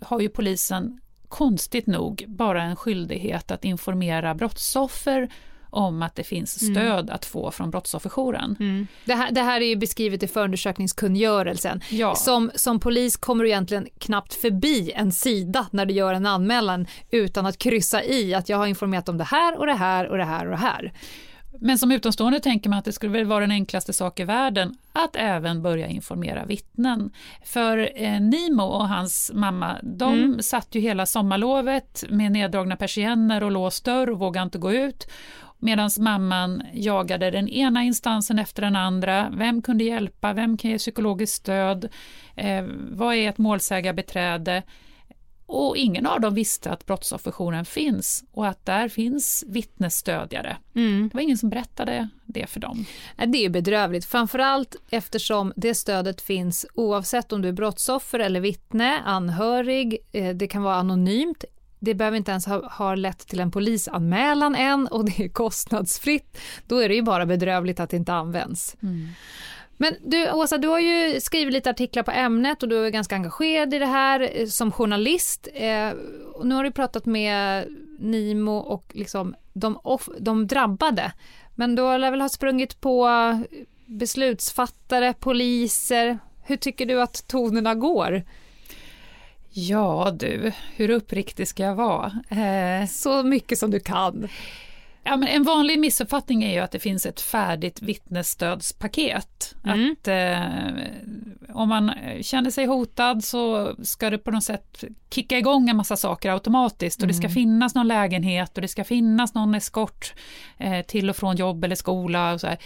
har 0.00 0.20
ju 0.20 0.28
polisen 0.28 1.00
konstigt 1.34 1.86
nog 1.86 2.24
bara 2.28 2.62
en 2.62 2.76
skyldighet 2.76 3.50
att 3.50 3.64
informera 3.64 4.34
brottsoffer 4.34 5.28
om 5.70 6.02
att 6.02 6.14
det 6.14 6.24
finns 6.24 6.62
mm. 6.62 6.74
stöd 6.74 7.04
mm. 7.04 7.14
att 7.14 7.24
få 7.24 7.50
från 7.50 7.70
Brottsofferjouren. 7.70 8.56
Mm. 8.60 8.86
Det, 9.04 9.14
här, 9.14 9.30
det 9.30 9.40
här 9.40 9.60
är 9.60 9.76
beskrivet 9.76 10.22
i 10.22 10.26
förundersökningskungörelsen. 10.26 11.80
Ja. 11.90 12.14
Som, 12.14 12.50
som 12.54 12.80
polis 12.80 13.16
kommer 13.16 13.44
du 13.44 13.50
egentligen 13.50 13.88
knappt 13.98 14.34
förbi 14.34 14.92
en 14.94 15.12
sida 15.12 15.66
när 15.70 15.86
du 15.86 15.94
gör 15.94 16.14
en 16.14 16.26
anmälan 16.26 16.86
utan 17.10 17.46
att 17.46 17.58
kryssa 17.58 18.04
i 18.04 18.34
att 18.34 18.48
jag 18.48 18.58
har 18.58 18.66
informerat 18.66 19.08
om 19.08 19.18
det 19.18 19.24
här 19.24 19.58
och 19.58 19.66
det 19.66 19.74
här 19.74 20.08
och 20.08 20.16
det 20.16 20.24
här 20.24 20.44
och 20.44 20.50
det 20.50 20.56
här. 20.56 20.92
Men 21.66 21.78
som 21.78 21.92
utomstående 21.92 22.40
tänker 22.40 22.70
man 22.70 22.78
att 22.78 22.84
det 22.84 22.92
skulle 22.92 23.12
väl 23.12 23.24
vara 23.24 23.40
den 23.40 23.50
enklaste 23.50 23.92
sak 23.92 24.20
i 24.20 24.24
världen 24.24 24.74
att 24.92 25.16
även 25.16 25.62
börja 25.62 25.86
informera 25.86 26.44
vittnen. 26.44 27.10
För 27.44 28.02
eh, 28.02 28.20
Nimo 28.20 28.62
och 28.62 28.88
hans 28.88 29.30
mamma, 29.34 29.76
de 29.82 30.14
mm. 30.14 30.42
satt 30.42 30.74
ju 30.74 30.80
hela 30.80 31.06
sommarlovet 31.06 32.04
med 32.08 32.32
neddragna 32.32 32.76
persienner 32.76 33.42
och 33.42 33.50
låst 33.50 33.84
dörr 33.84 34.10
och 34.10 34.18
vågade 34.18 34.44
inte 34.44 34.58
gå 34.58 34.72
ut. 34.72 35.10
Medan 35.58 35.90
mamman 35.98 36.62
jagade 36.72 37.30
den 37.30 37.48
ena 37.48 37.82
instansen 37.82 38.38
efter 38.38 38.62
den 38.62 38.76
andra. 38.76 39.32
Vem 39.36 39.62
kunde 39.62 39.84
hjälpa? 39.84 40.32
Vem 40.32 40.56
kan 40.56 40.70
ge 40.70 40.78
psykologiskt 40.78 41.36
stöd? 41.36 41.88
Eh, 42.36 42.64
vad 42.90 43.14
är 43.14 43.28
ett 43.28 43.38
målsägarbeträde? 43.38 44.62
Och 45.46 45.76
ingen 45.76 46.06
av 46.06 46.20
dem 46.20 46.34
visste 46.34 46.70
att 46.70 46.86
Brottsofferjouren 46.86 47.64
finns 47.64 48.24
och 48.32 48.46
att 48.46 48.66
där 48.66 48.88
finns 48.88 49.44
vittnesstödjare. 49.46 50.56
Mm. 50.74 51.08
Det 51.08 51.14
var 51.14 51.22
ingen 51.22 51.38
som 51.38 51.50
berättade 51.50 52.08
det 52.24 52.46
för 52.46 52.60
dem. 52.60 52.84
Det 53.26 53.44
är 53.44 53.48
bedrövligt, 53.48 54.04
framförallt 54.04 54.76
eftersom 54.90 55.52
det 55.56 55.74
stödet 55.74 56.20
finns 56.20 56.66
oavsett 56.74 57.32
om 57.32 57.42
du 57.42 57.48
är 57.48 57.52
brottsoffer 57.52 58.18
eller 58.18 58.40
vittne, 58.40 59.00
anhörig, 59.00 59.98
eh, 60.12 60.34
det 60.34 60.46
kan 60.46 60.62
vara 60.62 60.76
anonymt. 60.76 61.44
Det 61.78 61.94
behöver 61.94 62.16
inte 62.16 62.30
ens 62.30 62.46
ha, 62.46 62.68
ha 62.68 62.94
lett 62.94 63.18
till 63.18 63.40
en 63.40 63.50
polisanmälan 63.50 64.54
än 64.54 64.86
och 64.86 65.04
det 65.04 65.24
är 65.24 65.28
kostnadsfritt. 65.28 66.38
Då 66.66 66.78
är 66.78 66.88
det 66.88 66.94
ju 66.94 67.02
bara 67.02 67.26
bedrövligt 67.26 67.80
att 67.80 67.90
det 67.90 67.96
inte 67.96 68.12
används. 68.12 68.76
Mm. 68.82 69.08
Men 69.76 69.94
du 70.04 70.30
Åsa, 70.30 70.58
du 70.58 70.68
har 70.68 70.78
ju 70.78 71.20
skrivit 71.20 71.52
lite 71.54 71.70
artiklar 71.70 72.02
på 72.02 72.10
ämnet 72.10 72.62
och 72.62 72.68
du 72.68 72.86
är 72.86 72.90
ganska 72.90 73.14
engagerad 73.14 73.74
i 73.74 73.78
det 73.78 73.86
här 73.86 74.30
eh, 74.34 74.46
som 74.46 74.72
journalist. 74.72 75.48
Eh, 75.54 75.90
och 76.34 76.46
nu 76.46 76.54
har 76.54 76.64
du 76.64 76.70
pratat 76.70 77.06
med 77.06 77.68
Nimo 77.98 78.56
och 78.56 78.84
liksom 78.94 79.34
de, 79.52 79.78
off, 79.82 80.08
de 80.18 80.46
drabbade. 80.46 81.12
Men 81.54 81.74
du 81.74 81.82
lär 81.98 82.10
väl 82.10 82.20
ha 82.20 82.28
sprungit 82.28 82.80
på 82.80 83.08
beslutsfattare, 83.86 85.12
poliser. 85.12 86.18
Hur 86.46 86.56
tycker 86.56 86.86
du 86.86 87.02
att 87.02 87.28
tonerna 87.28 87.74
går? 87.74 88.22
Ja 89.50 90.10
du, 90.18 90.52
hur 90.76 90.90
uppriktig 90.90 91.48
ska 91.48 91.62
jag 91.62 91.74
vara? 91.74 92.12
Eh, 92.28 92.86
Så 92.88 93.22
mycket 93.22 93.58
som 93.58 93.70
du 93.70 93.80
kan. 93.80 94.28
Ja, 95.04 95.16
men 95.16 95.28
en 95.28 95.42
vanlig 95.42 95.78
missuppfattning 95.78 96.44
är 96.44 96.52
ju 96.52 96.58
att 96.58 96.70
det 96.70 96.78
finns 96.78 97.06
ett 97.06 97.20
färdigt 97.20 97.82
vittnesstödspaket. 97.82 99.54
Mm. 99.64 99.92
Att 99.92 100.08
eh, 100.08 101.54
om 101.54 101.68
man 101.68 101.92
känner 102.20 102.50
sig 102.50 102.66
hotad 102.66 103.24
så 103.24 103.74
ska 103.82 104.10
det 104.10 104.18
på 104.18 104.30
något 104.30 104.44
sätt 104.44 104.84
kicka 105.10 105.38
igång 105.38 105.68
en 105.68 105.76
massa 105.76 105.96
saker 105.96 106.30
automatiskt 106.30 106.98
och 106.98 107.04
mm. 107.04 107.08
det 107.08 107.14
ska 107.14 107.26
mm. 107.26 107.34
finnas 107.34 107.74
någon 107.74 107.88
lägenhet 107.88 108.54
och 108.54 108.62
det 108.62 108.68
ska 108.68 108.84
finnas 108.84 109.34
någon 109.34 109.54
eskort 109.54 110.14
eh, 110.58 110.86
till 110.86 111.10
och 111.10 111.16
från 111.16 111.36
jobb 111.36 111.64
eller 111.64 111.76
skola. 111.76 112.32
Och 112.32 112.40
så 112.40 112.46
här. 112.46 112.58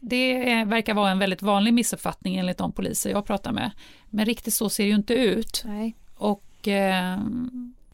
Det 0.00 0.50
är, 0.50 0.64
verkar 0.64 0.94
vara 0.94 1.10
en 1.10 1.18
väldigt 1.18 1.42
vanlig 1.42 1.74
missuppfattning 1.74 2.36
enligt 2.36 2.58
de 2.58 2.72
poliser 2.72 3.10
jag 3.10 3.26
pratar 3.26 3.52
med. 3.52 3.70
Men 4.10 4.24
riktigt 4.24 4.54
så 4.54 4.70
ser 4.70 4.84
det 4.84 4.88
ju 4.88 4.94
inte 4.94 5.14
ut. 5.14 5.62
Nej. 5.66 5.96
Och 6.16 6.68
eh, 6.68 7.18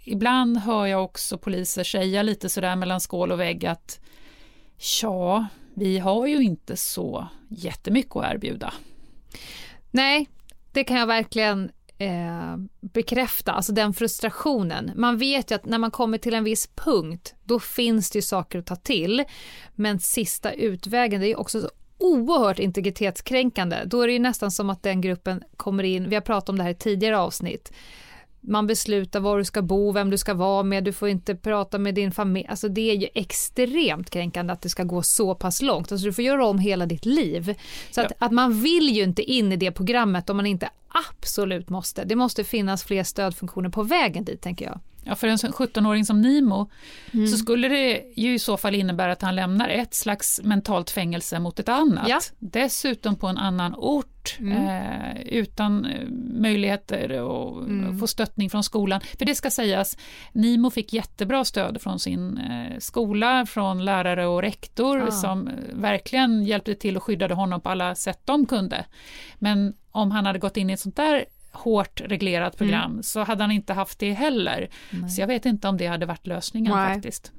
ibland 0.05 0.57
hör 0.57 0.87
jag 0.87 1.05
också 1.05 1.39
poliser 1.39 1.85
säga 1.85 2.23
lite 2.23 2.49
sådär 2.49 2.77
mellan 2.77 3.01
skål 3.01 3.33
och 3.33 3.41
vägg 3.41 3.67
att 3.67 4.01
ja, 5.03 5.47
vi 5.75 5.99
har 5.99 6.27
ju 6.27 6.43
inte 6.43 6.77
så 6.77 7.29
jättemycket 7.49 8.17
att 8.17 8.35
erbjuda. 8.35 8.75
Nej, 9.91 10.29
det 10.73 10.85
kan 10.85 10.97
jag 10.97 11.07
verkligen 11.07 11.71
eh, 11.99 12.57
bekräfta, 12.81 13.53
alltså 13.53 13.73
den 13.73 13.95
frustrationen. 13.95 14.91
Man 14.97 15.19
vet 15.19 15.51
ju 15.51 15.55
att 15.55 15.65
när 15.65 15.79
man 15.79 15.91
kommer 15.91 16.19
till 16.19 16.35
en 16.35 16.45
viss 16.45 16.67
punkt, 16.67 17.35
då 17.45 17.61
finns 17.61 18.11
det 18.11 18.19
ju 18.19 18.23
saker 18.23 18.59
att 18.59 18.67
ta 18.67 18.77
till. 18.77 19.25
Men 19.75 20.01
sista 20.01 20.53
utvägen, 20.53 21.21
det 21.21 21.27
är 21.27 21.29
ju 21.29 21.35
också 21.35 21.61
så 21.61 21.71
oerhört 21.99 22.59
integritetskränkande. 22.59 23.83
Då 23.85 24.01
är 24.01 24.07
det 24.07 24.13
ju 24.13 24.19
nästan 24.19 24.51
som 24.51 24.71
att 24.71 24.83
den 24.83 25.01
gruppen 25.01 25.43
kommer 25.57 25.85
in, 25.85 26.09
vi 26.09 26.15
har 26.15 26.23
pratat 26.23 26.49
om 26.49 26.59
det 26.59 26.63
här 26.63 26.71
i 26.71 26.75
tidigare 26.75 27.19
avsnitt, 27.19 27.73
man 28.43 28.67
beslutar 28.67 29.21
var 29.21 29.39
du 29.39 29.45
ska 29.45 29.63
bo, 29.63 29.93
vem 29.93 30.11
du 30.11 30.19
ska 30.19 30.35
vara 30.35 30.63
med, 30.63 30.85
du 30.85 30.93
får 30.93 31.09
inte 31.09 31.35
prata 31.35 31.79
med 31.79 31.95
din 31.95 32.13
familj. 32.13 32.47
Alltså 32.47 32.69
det 32.69 32.91
är 32.91 32.95
ju 32.95 33.09
extremt 33.15 34.11
kränkande 34.11 34.53
att 34.53 34.63
det 34.63 34.69
ska 34.69 34.83
gå 34.83 35.03
så 35.03 35.35
pass 35.35 35.63
långt. 35.63 35.93
Alltså 35.93 36.07
du 36.07 36.13
får 36.13 36.25
göra 36.25 36.47
om 36.47 36.59
hela 36.59 36.87
ditt 36.87 37.07
liv. 37.07 37.55
Så 37.91 38.01
ja. 38.01 38.07
att, 38.07 38.13
att 38.19 38.33
man 38.33 38.61
vill 38.61 38.89
ju 38.97 39.03
inte 39.03 39.23
in 39.23 39.53
i 39.53 39.57
det 39.57 39.73
programmet 39.73 40.31
om 40.31 40.37
man 40.37 40.47
inte 40.47 40.71
absolut 41.09 41.69
måste. 41.69 42.05
Det 42.05 42.17
måste 42.17 42.45
finnas 42.45 42.85
fler 42.85 43.05
stödfunktioner 43.05 43.69
på 43.69 43.83
vägen 43.83 44.25
dit 44.25 44.41
tänker 44.41 44.65
jag. 44.65 44.81
Ja, 45.05 45.15
för 45.15 45.29
en 45.29 45.37
17-åring 45.37 46.05
som 46.05 46.21
Nimo 46.21 46.71
mm. 47.13 47.27
så 47.27 47.37
skulle 47.37 47.69
det 47.69 48.05
ju 48.17 48.35
i 48.35 48.39
så 48.39 48.57
fall 48.57 48.75
innebära 48.75 49.13
att 49.13 49.23
han 49.23 49.37
lämnar 49.37 49.69
ett 49.69 49.95
slags 49.95 50.41
mentalt 50.45 50.91
fängelse 50.91 51.39
mot 51.39 51.59
ett 51.59 51.69
annat. 51.69 52.09
Ja. 52.09 52.21
Dessutom 52.39 53.17
på 53.17 53.27
en 53.27 53.39
annan 53.39 53.75
ort 53.75 54.37
mm. 54.39 54.53
eh, 54.53 55.23
utan 55.23 55.85
eh, 55.85 56.09
möjligheter 56.41 57.05
att 57.05 57.69
mm. 57.69 57.99
få 57.99 58.07
stöttning 58.07 58.51
från 58.51 58.65
skolan. 58.65 59.01
För 59.19 59.25
det 59.25 59.35
ska 59.35 59.51
sägas, 59.51 59.97
Nimo 60.33 60.71
fick 60.71 60.93
jättebra 60.93 61.45
stöd 61.45 61.81
från 61.81 61.99
sin 61.99 62.39
eh, 62.39 62.79
skola, 62.79 63.47
från 63.47 63.85
lärare 63.85 64.27
och 64.27 64.43
rektor 64.43 65.03
ah. 65.03 65.11
som 65.11 65.49
eh, 65.49 65.55
verkligen 65.73 66.45
hjälpte 66.45 66.75
till 66.75 66.97
och 66.97 67.03
skyddade 67.03 67.35
honom 67.35 67.61
på 67.61 67.71
alla 67.71 67.95
sätt 67.95 68.21
de 68.25 68.47
kunde. 68.47 68.85
Men 69.39 69.75
om 69.91 70.11
han 70.11 70.27
hade 70.27 70.39
gått 70.39 70.57
in 70.57 70.71
i 70.71 70.73
ett 70.73 70.81
sånt 70.81 70.97
där 70.97 71.25
hårt 71.53 72.01
reglerat 72.05 72.57
program 72.57 72.91
mm. 72.91 73.03
så 73.03 73.21
hade 73.21 73.43
han 73.43 73.51
inte 73.51 73.73
haft 73.73 73.99
det 73.99 74.13
heller. 74.13 74.69
Nej. 74.91 75.11
Så 75.11 75.21
jag 75.21 75.27
vet 75.27 75.47
inte 75.47 75.69
om 75.69 75.77
det 75.77 75.87
hade 75.87 76.07
varit 76.07 76.27
lösningen 76.27 76.73
Nej. 76.77 76.95
faktiskt. 76.95 77.33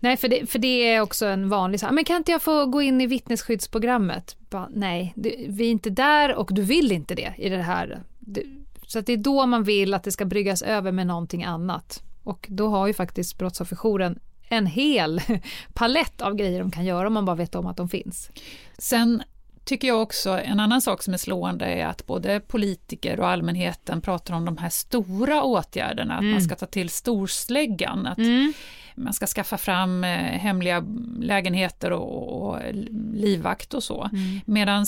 Nej, 0.00 0.16
för 0.16 0.28
det, 0.28 0.50
för 0.50 0.58
det 0.58 0.68
är 0.68 1.00
också 1.00 1.26
en 1.26 1.48
vanlig 1.48 1.80
sak. 1.80 1.90
Men 1.92 2.04
kan 2.04 2.16
inte 2.16 2.32
jag 2.32 2.42
få 2.42 2.66
gå 2.66 2.82
in 2.82 3.00
i 3.00 3.06
vittnesskyddsprogrammet? 3.06 4.36
Bara, 4.50 4.68
nej, 4.74 5.12
det, 5.16 5.46
vi 5.48 5.66
är 5.66 5.70
inte 5.70 5.90
där 5.90 6.34
och 6.34 6.50
du 6.52 6.62
vill 6.62 6.92
inte 6.92 7.14
det 7.14 7.34
i 7.38 7.48
det 7.48 7.62
här. 7.62 8.02
Det, 8.18 8.42
så 8.86 9.00
det 9.00 9.12
är 9.12 9.16
då 9.16 9.46
man 9.46 9.64
vill 9.64 9.94
att 9.94 10.04
det 10.04 10.12
ska 10.12 10.24
bryggas 10.24 10.62
över 10.62 10.92
med 10.92 11.06
någonting 11.06 11.44
annat. 11.44 12.02
Och 12.22 12.46
då 12.50 12.68
har 12.68 12.86
ju 12.86 12.94
faktiskt 12.94 13.38
Brottsofferjouren 13.38 14.18
en 14.48 14.66
hel 14.66 15.20
palett 15.74 16.20
av 16.20 16.34
grejer 16.34 16.60
de 16.60 16.70
kan 16.70 16.84
göra 16.84 17.06
om 17.06 17.12
man 17.12 17.24
bara 17.24 17.36
vet 17.36 17.54
om 17.54 17.66
att 17.66 17.76
de 17.76 17.88
finns. 17.88 18.30
Sen 18.78 19.22
tycker 19.64 19.88
jag 19.88 20.02
också, 20.02 20.30
en 20.30 20.60
annan 20.60 20.80
sak 20.80 21.02
som 21.02 21.14
är 21.14 21.18
slående 21.18 21.64
är 21.64 21.86
att 21.86 22.06
både 22.06 22.40
politiker 22.40 23.20
och 23.20 23.28
allmänheten 23.28 24.00
pratar 24.00 24.34
om 24.34 24.44
de 24.44 24.56
här 24.56 24.68
stora 24.68 25.42
åtgärderna, 25.42 26.18
mm. 26.18 26.26
att 26.26 26.32
man 26.32 26.42
ska 26.42 26.54
ta 26.54 26.66
till 26.66 26.88
storsläggan, 26.88 28.06
att 28.06 28.18
mm. 28.18 28.52
man 28.94 29.12
ska 29.12 29.26
skaffa 29.26 29.58
fram 29.58 30.04
eh, 30.04 30.10
hemliga 30.18 30.84
lägenheter 31.20 31.92
och, 31.92 32.42
och 32.42 32.58
livvakt 33.14 33.74
och 33.74 33.82
så. 33.82 34.02
Mm. 34.12 34.40
Medan 34.44 34.86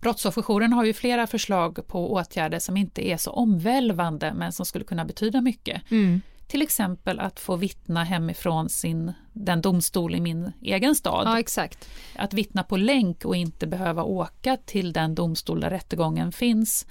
Brottsofferjouren 0.00 0.72
har 0.72 0.84
ju 0.84 0.92
flera 0.92 1.26
förslag 1.26 1.86
på 1.86 2.12
åtgärder 2.12 2.58
som 2.58 2.76
inte 2.76 3.08
är 3.08 3.16
så 3.16 3.30
omvälvande 3.30 4.32
men 4.34 4.52
som 4.52 4.66
skulle 4.66 4.84
kunna 4.84 5.04
betyda 5.04 5.40
mycket. 5.40 5.90
Mm. 5.90 6.20
Till 6.52 6.62
exempel 6.62 7.20
att 7.20 7.40
få 7.40 7.56
vittna 7.56 8.04
hemifrån 8.04 8.68
sin, 8.68 9.12
den 9.32 9.60
domstol 9.60 10.14
i 10.14 10.20
min 10.20 10.52
egen 10.62 10.94
stad. 10.94 11.26
Ja, 11.26 11.38
exakt. 11.38 11.88
Att 12.16 12.34
vittna 12.34 12.62
på 12.62 12.76
länk 12.76 13.24
och 13.24 13.36
inte 13.36 13.66
behöva 13.66 14.02
åka 14.02 14.56
till 14.56 14.92
den 14.92 15.14
domstol 15.14 15.60
där 15.60 15.70
rättegången 15.70 16.32
finns. 16.32 16.86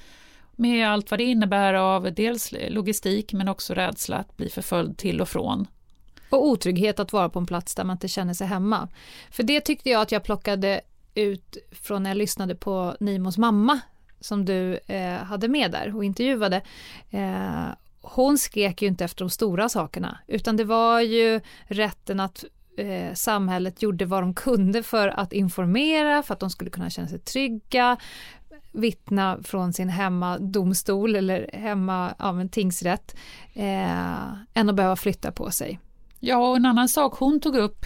Med 0.55 0.89
allt 0.89 1.11
vad 1.11 1.19
det 1.19 1.23
innebär 1.23 1.73
av 1.73 2.13
dels 2.13 2.53
logistik 2.69 3.33
men 3.33 3.47
också 3.47 3.73
rädsla 3.73 4.17
att 4.17 4.37
bli 4.37 4.49
förföljd 4.49 4.97
till 4.97 5.21
och 5.21 5.29
från. 5.29 5.67
Och 6.29 6.47
otrygghet 6.47 6.99
att 6.99 7.13
vara 7.13 7.29
på 7.29 7.39
en 7.39 7.45
plats 7.45 7.75
där 7.75 7.83
man 7.83 7.95
inte 7.95 8.07
känner 8.07 8.33
sig 8.33 8.47
hemma. 8.47 8.87
För 9.31 9.43
det 9.43 9.61
tyckte 9.61 9.89
jag 9.89 10.01
att 10.01 10.11
jag 10.11 10.23
plockade 10.23 10.81
ut 11.15 11.57
från 11.71 12.03
när 12.03 12.09
jag 12.09 12.17
lyssnade 12.17 12.55
på 12.55 12.95
Nimos 12.99 13.37
mamma 13.37 13.79
som 14.19 14.45
du 14.45 14.79
eh, 14.87 15.13
hade 15.13 15.47
med 15.47 15.71
där 15.71 15.95
och 15.95 16.03
intervjuade. 16.05 16.61
Eh, 17.09 17.67
hon 18.01 18.37
skrek 18.37 18.81
ju 18.81 18.87
inte 18.87 19.05
efter 19.05 19.25
de 19.25 19.29
stora 19.29 19.69
sakerna, 19.69 20.19
utan 20.27 20.57
det 20.57 20.63
var 20.63 21.01
ju 21.01 21.41
rätten 21.63 22.19
att 22.19 22.43
eh, 22.77 23.13
samhället 23.13 23.81
gjorde 23.81 24.05
vad 24.05 24.23
de 24.23 24.33
kunde 24.33 24.83
för 24.83 25.07
att 25.07 25.33
informera, 25.33 26.23
för 26.23 26.33
att 26.33 26.39
de 26.39 26.49
skulle 26.49 26.69
kunna 26.69 26.89
känna 26.89 27.07
sig 27.07 27.19
trygga, 27.19 27.97
vittna 28.71 29.39
från 29.43 29.73
sin 29.73 29.89
hemmadomstol 29.89 31.15
eller 31.15 31.49
hemma, 31.53 32.15
ja, 32.19 32.31
men 32.31 32.49
tingsrätt, 32.49 33.15
eh, 33.53 34.33
än 34.53 34.69
att 34.69 34.75
behöva 34.75 34.95
flytta 34.95 35.31
på 35.31 35.51
sig. 35.51 35.79
Ja, 36.19 36.49
och 36.49 36.55
en 36.55 36.65
annan 36.65 36.89
sak 36.89 37.13
hon 37.17 37.39
tog 37.41 37.55
upp 37.55 37.85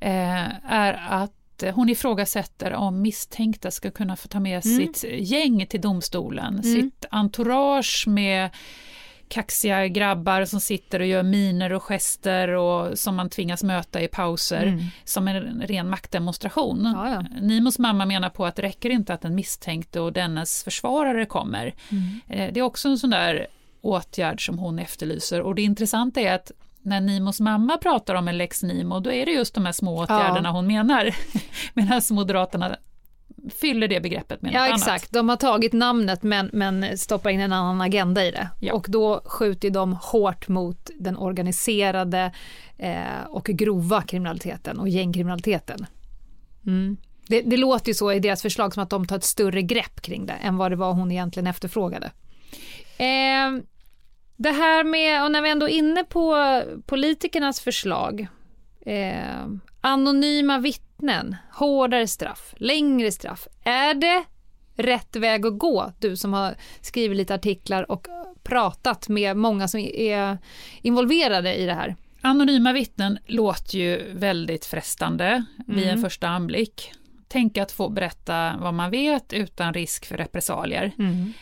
eh, 0.00 0.72
är 0.72 1.06
att 1.08 1.32
hon 1.74 1.88
ifrågasätter 1.88 2.72
om 2.72 3.02
misstänkta 3.02 3.70
ska 3.70 3.90
kunna 3.90 4.16
få 4.16 4.28
ta 4.28 4.40
med 4.40 4.66
mm. 4.66 4.78
sitt 4.78 5.04
gäng 5.18 5.66
till 5.66 5.80
domstolen, 5.80 6.60
mm. 6.60 6.62
sitt 6.62 7.04
entourage 7.10 8.04
med 8.08 8.50
kaxiga 9.28 9.88
grabbar 9.88 10.44
som 10.44 10.60
sitter 10.60 11.00
och 11.00 11.06
gör 11.06 11.22
miner 11.22 11.72
och 11.72 11.82
gester 11.82 12.48
och 12.48 12.98
som 12.98 13.16
man 13.16 13.30
tvingas 13.30 13.62
möta 13.62 14.02
i 14.02 14.08
pauser 14.08 14.66
mm. 14.66 14.84
som 15.04 15.28
en 15.28 15.62
ren 15.62 15.90
maktdemonstration. 15.90 16.92
Ja, 16.96 17.10
ja. 17.10 17.40
Nimos 17.40 17.78
mamma 17.78 18.06
menar 18.06 18.30
på 18.30 18.46
att 18.46 18.56
det 18.56 18.62
räcker 18.62 18.90
inte 18.90 19.14
att 19.14 19.20
den 19.20 19.34
misstänkte 19.34 20.00
och 20.00 20.12
dennes 20.12 20.64
försvarare 20.64 21.26
kommer. 21.26 21.74
Mm. 21.88 22.20
Eh, 22.28 22.52
det 22.52 22.60
är 22.60 22.64
också 22.64 22.88
en 22.88 22.98
sån 22.98 23.10
där 23.10 23.46
åtgärd 23.80 24.46
som 24.46 24.58
hon 24.58 24.78
efterlyser 24.78 25.40
och 25.40 25.54
det 25.54 25.62
intressanta 25.62 26.20
är 26.20 26.32
att 26.32 26.52
när 26.82 27.00
Nimos 27.00 27.40
mamma 27.40 27.76
pratar 27.76 28.14
om 28.14 28.28
en 28.28 28.38
lex 28.38 28.62
Nimo, 28.62 29.00
då 29.00 29.12
är 29.12 29.26
det 29.26 29.32
just 29.32 29.54
de 29.54 29.64
här 29.64 29.72
små 29.72 30.02
åtgärderna 30.02 30.48
ja. 30.48 30.52
hon 30.52 30.66
menar. 30.66 31.14
Medan 31.74 32.02
Moderaterna 32.10 32.76
fyller 33.50 33.88
det 33.88 34.00
begreppet 34.00 34.42
med 34.42 34.52
ja, 34.52 34.66
något 34.66 34.74
exakt. 34.74 34.88
annat. 34.88 35.08
De 35.10 35.28
har 35.28 35.36
tagit 35.36 35.72
namnet 35.72 36.22
men, 36.22 36.50
men 36.52 36.98
stoppar 36.98 37.30
in 37.30 37.40
en 37.40 37.52
annan 37.52 37.80
agenda 37.80 38.24
i 38.24 38.30
det. 38.30 38.48
Ja. 38.60 38.72
Och 38.74 38.86
då 38.88 39.22
skjuter 39.24 39.70
de 39.70 39.92
hårt 40.02 40.48
mot 40.48 40.90
den 40.94 41.16
organiserade 41.16 42.32
eh, 42.78 43.24
och 43.28 43.44
grova 43.44 44.02
kriminaliteten 44.02 44.78
och 44.78 44.88
gängkriminaliteten. 44.88 45.86
Mm. 46.66 46.96
Det, 47.28 47.40
det, 47.40 47.56
låter 47.56 47.88
ju 47.88 47.94
så 47.94 48.12
i 48.12 48.20
deras 48.20 48.42
förslag 48.42 48.74
som 48.74 48.82
att 48.82 48.90
de 48.90 49.06
tar 49.06 49.16
ett 49.16 49.24
större 49.24 49.62
grepp 49.62 50.00
kring 50.00 50.26
det 50.26 50.32
än 50.32 50.56
vad 50.56 50.72
det 50.72 50.76
var 50.76 50.92
hon 50.92 51.12
egentligen 51.12 51.46
efterfrågade. 51.46 52.06
Eh, 52.98 53.62
det 54.36 54.50
här 54.50 54.84
med, 54.84 55.24
och 55.24 55.32
när 55.32 55.42
vi 55.42 55.50
ändå 55.50 55.68
är 55.68 55.72
inne 55.72 56.04
på 56.04 56.62
politikernas 56.86 57.60
förslag, 57.60 58.26
eh, 58.86 59.46
anonyma 59.86 60.58
vittnen, 60.58 61.36
hårdare 61.52 62.06
straff, 62.06 62.54
längre 62.56 63.12
straff. 63.12 63.48
Är 63.64 63.94
det 63.94 64.24
rätt 64.74 65.16
väg 65.16 65.46
att 65.46 65.58
gå? 65.58 65.92
Du 65.98 66.16
som 66.16 66.32
har 66.32 66.54
skrivit 66.80 67.16
lite 67.16 67.34
artiklar 67.34 67.90
och 67.90 68.08
pratat 68.42 69.08
med 69.08 69.36
många 69.36 69.68
som 69.68 69.80
är 69.80 70.38
involverade 70.82 71.54
i 71.54 71.66
det 71.66 71.74
här. 71.74 71.96
Anonyma 72.20 72.72
vittnen 72.72 73.18
låter 73.26 73.78
ju 73.78 74.12
väldigt 74.12 74.64
frestande 74.64 75.26
mm. 75.26 75.44
vid 75.66 75.88
en 75.88 76.02
första 76.02 76.28
anblick. 76.28 76.92
Tänk 77.28 77.58
att 77.58 77.72
få 77.72 77.88
berätta 77.88 78.56
vad 78.60 78.74
man 78.74 78.90
vet 78.90 79.32
utan 79.32 79.74
risk 79.74 80.06
för 80.06 80.16
repressalier. 80.16 80.92
Mm. 80.98 81.32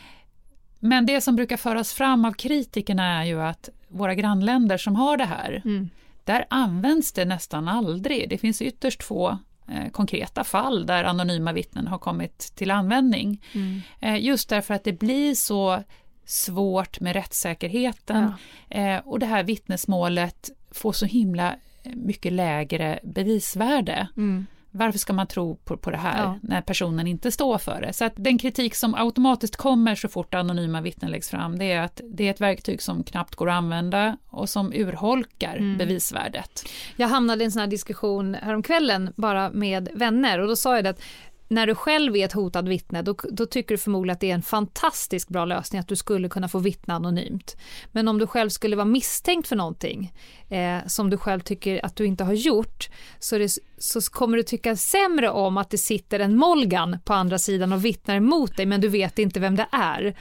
Men 0.78 1.06
det 1.06 1.20
som 1.20 1.36
brukar 1.36 1.56
föras 1.56 1.92
fram 1.92 2.24
av 2.24 2.32
kritikerna 2.32 3.20
är 3.20 3.24
ju 3.24 3.42
att 3.42 3.68
våra 3.88 4.14
grannländer 4.14 4.78
som 4.78 4.96
har 4.96 5.16
det 5.16 5.24
här, 5.24 5.62
mm. 5.64 5.90
Där 6.24 6.44
används 6.50 7.12
det 7.12 7.24
nästan 7.24 7.68
aldrig. 7.68 8.28
Det 8.28 8.38
finns 8.38 8.62
ytterst 8.62 9.02
få 9.02 9.38
eh, 9.68 9.90
konkreta 9.92 10.44
fall 10.44 10.86
där 10.86 11.04
anonyma 11.04 11.52
vittnen 11.52 11.86
har 11.86 11.98
kommit 11.98 12.52
till 12.54 12.70
användning. 12.70 13.42
Mm. 13.52 13.80
Eh, 14.00 14.24
just 14.24 14.48
därför 14.48 14.74
att 14.74 14.84
det 14.84 14.92
blir 14.92 15.34
så 15.34 15.82
svårt 16.24 17.00
med 17.00 17.12
rättssäkerheten 17.12 18.32
ja. 18.68 18.76
eh, 18.76 18.98
och 18.98 19.18
det 19.18 19.26
här 19.26 19.44
vittnesmålet 19.44 20.50
får 20.70 20.92
så 20.92 21.06
himla 21.06 21.56
mycket 21.84 22.32
lägre 22.32 22.98
bevisvärde. 23.02 24.08
Mm. 24.16 24.46
Varför 24.76 24.98
ska 24.98 25.12
man 25.12 25.26
tro 25.26 25.56
på, 25.56 25.76
på 25.76 25.90
det 25.90 25.96
här 25.96 26.22
ja. 26.22 26.38
när 26.42 26.60
personen 26.60 27.06
inte 27.06 27.30
står 27.30 27.58
för 27.58 27.80
det? 27.80 27.92
Så 27.92 28.04
att 28.04 28.12
den 28.16 28.38
kritik 28.38 28.74
som 28.74 28.94
automatiskt 28.94 29.56
kommer 29.56 29.94
så 29.94 30.08
fort 30.08 30.34
anonyma 30.34 30.80
vittnen 30.80 31.10
läggs 31.10 31.30
fram, 31.30 31.58
det 31.58 31.72
är 31.72 31.80
att 31.80 32.00
det 32.04 32.26
är 32.26 32.30
ett 32.30 32.40
verktyg 32.40 32.82
som 32.82 33.04
knappt 33.04 33.34
går 33.34 33.50
att 33.50 33.54
använda 33.54 34.16
och 34.26 34.48
som 34.48 34.72
urholkar 34.72 35.56
mm. 35.56 35.78
bevisvärdet. 35.78 36.64
Jag 36.96 37.08
hamnade 37.08 37.42
i 37.42 37.44
en 37.44 37.52
sån 37.52 37.60
här 37.60 37.66
diskussion 37.66 38.34
häromkvällen 38.34 39.12
bara 39.16 39.50
med 39.50 39.88
vänner 39.94 40.38
och 40.38 40.48
då 40.48 40.56
sa 40.56 40.76
jag 40.76 40.86
att 40.86 41.00
när 41.48 41.66
du 41.66 41.74
själv 41.74 42.16
är 42.16 42.24
ett 42.24 42.32
hotad 42.32 42.68
vittne, 42.68 43.02
då, 43.02 43.16
då, 43.30 43.46
tycker 43.46 43.74
du 43.74 43.78
förmodligen 43.78 44.12
att 44.12 44.20
det 44.20 44.30
är 44.30 44.34
en 44.34 44.42
fantastiskt 44.42 45.28
bra 45.28 45.44
lösning 45.44 45.80
att 45.80 45.88
du 45.88 45.96
skulle 45.96 46.28
kunna 46.28 46.48
få 46.48 46.58
vittna 46.58 46.94
anonymt. 46.94 47.56
Men 47.92 48.08
om 48.08 48.18
du 48.18 48.26
själv 48.26 48.48
skulle 48.48 48.76
vara 48.76 48.84
misstänkt 48.84 49.48
för 49.48 49.56
någonting 49.56 50.12
eh, 50.48 50.78
som 50.86 51.10
du 51.10 51.16
själv 51.16 51.40
tycker 51.40 51.84
att 51.84 51.96
du 51.96 52.06
inte 52.06 52.24
har 52.24 52.32
gjort, 52.32 52.88
så, 53.18 53.38
det, 53.38 53.48
så 53.78 54.00
kommer 54.00 54.36
du 54.36 54.42
tycka 54.42 54.76
sämre 54.76 55.30
om 55.30 55.56
att 55.56 55.70
det 55.70 55.78
sitter 55.78 56.20
en 56.20 56.36
Molgan 56.36 56.98
på 57.04 57.14
andra 57.14 57.38
sidan 57.38 57.72
och 57.72 57.84
vittnar 57.84 58.16
emot 58.16 58.56
dig, 58.56 58.66
men 58.66 58.80
du 58.80 58.88
vet 58.88 59.18
inte 59.18 59.40
vem 59.40 59.56
det 59.56 59.66
är. 59.72 60.16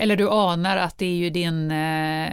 Eller 0.00 0.16
du 0.16 0.28
anar 0.30 0.76
att 0.76 0.98
det 0.98 1.06
är 1.06 1.16
ju 1.16 1.30
din 1.30 1.70
eh, 1.70 2.32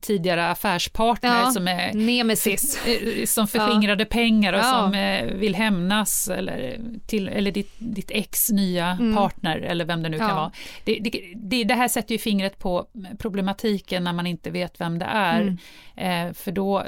tidigare 0.00 0.50
affärspartner 0.50 1.40
ja, 1.40 1.50
som 1.50 1.68
är 1.68 1.94
nemesis. 1.94 2.86
Eh, 2.86 3.24
som 3.24 3.48
förskingrade 3.48 4.02
ja. 4.02 4.08
pengar 4.10 4.52
och 4.52 4.58
ja. 4.58 4.62
som 4.62 4.94
eh, 4.94 5.24
vill 5.24 5.54
hämnas 5.54 6.28
eller, 6.28 6.80
till, 7.06 7.28
eller 7.28 7.52
ditt, 7.52 7.72
ditt 7.78 8.10
ex 8.10 8.50
nya 8.50 8.86
mm. 8.86 9.16
partner 9.16 9.58
eller 9.58 9.84
vem 9.84 10.02
det 10.02 10.08
nu 10.08 10.18
kan 10.18 10.36
vara. 10.36 10.52
Det, 10.84 10.98
det, 11.00 11.22
det, 11.36 11.64
det, 11.64 11.74
här 11.74 11.88
sätter 11.88 12.12
ju 12.12 12.18
fingret 12.18 12.58
på 12.58 12.86
problematiken 13.18 14.04
när 14.04 14.12
man 14.12 14.26
inte 14.26 14.50
vet 14.50 14.80
vem 14.80 14.98
det 14.98 15.06
är. 15.06 15.40
Mm. 15.40 15.58
Eh, 15.98 16.32
för 16.32 16.52
då 16.52 16.84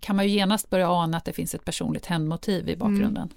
kan 0.00 0.16
man 0.16 0.24
ju 0.24 0.30
genast 0.30 0.70
börja 0.70 0.90
ana 0.90 1.16
att 1.16 1.24
det 1.24 1.32
finns 1.32 1.54
ett 1.54 1.64
personligt 1.64 2.06
hämndmotiv 2.06 2.68
i 2.68 2.76
bakgrunden. 2.76 3.16
Mm. 3.16 3.28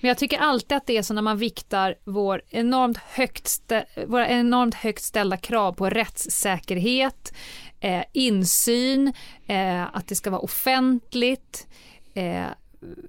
Men 0.00 0.08
jag 0.08 0.18
tycker 0.18 0.38
alltid 0.38 0.76
att 0.76 0.86
det 0.86 0.96
är 0.96 1.02
så 1.02 1.14
när 1.14 1.22
man 1.22 1.38
viktar 1.38 1.94
vår 2.04 2.42
enormt 2.48 2.96
högt 2.96 3.72
våra 4.06 4.28
enormt 4.28 4.74
högt 4.74 5.02
ställda 5.02 5.36
krav 5.36 5.72
på 5.72 5.90
rättssäkerhet, 5.90 7.34
eh, 7.80 8.02
insyn, 8.12 9.12
eh, 9.46 9.96
att 9.96 10.06
det 10.06 10.14
ska 10.14 10.30
vara 10.30 10.40
offentligt, 10.40 11.66
eh, 12.14 12.46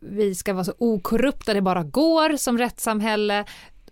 vi 0.01 0.35
ska 0.35 0.53
vara 0.53 0.63
så 0.63 0.73
okorrupta 0.77 1.53
det 1.53 1.61
bara 1.61 1.83
går 1.83 2.37
som 2.37 2.57
rättssamhälle 2.57 3.45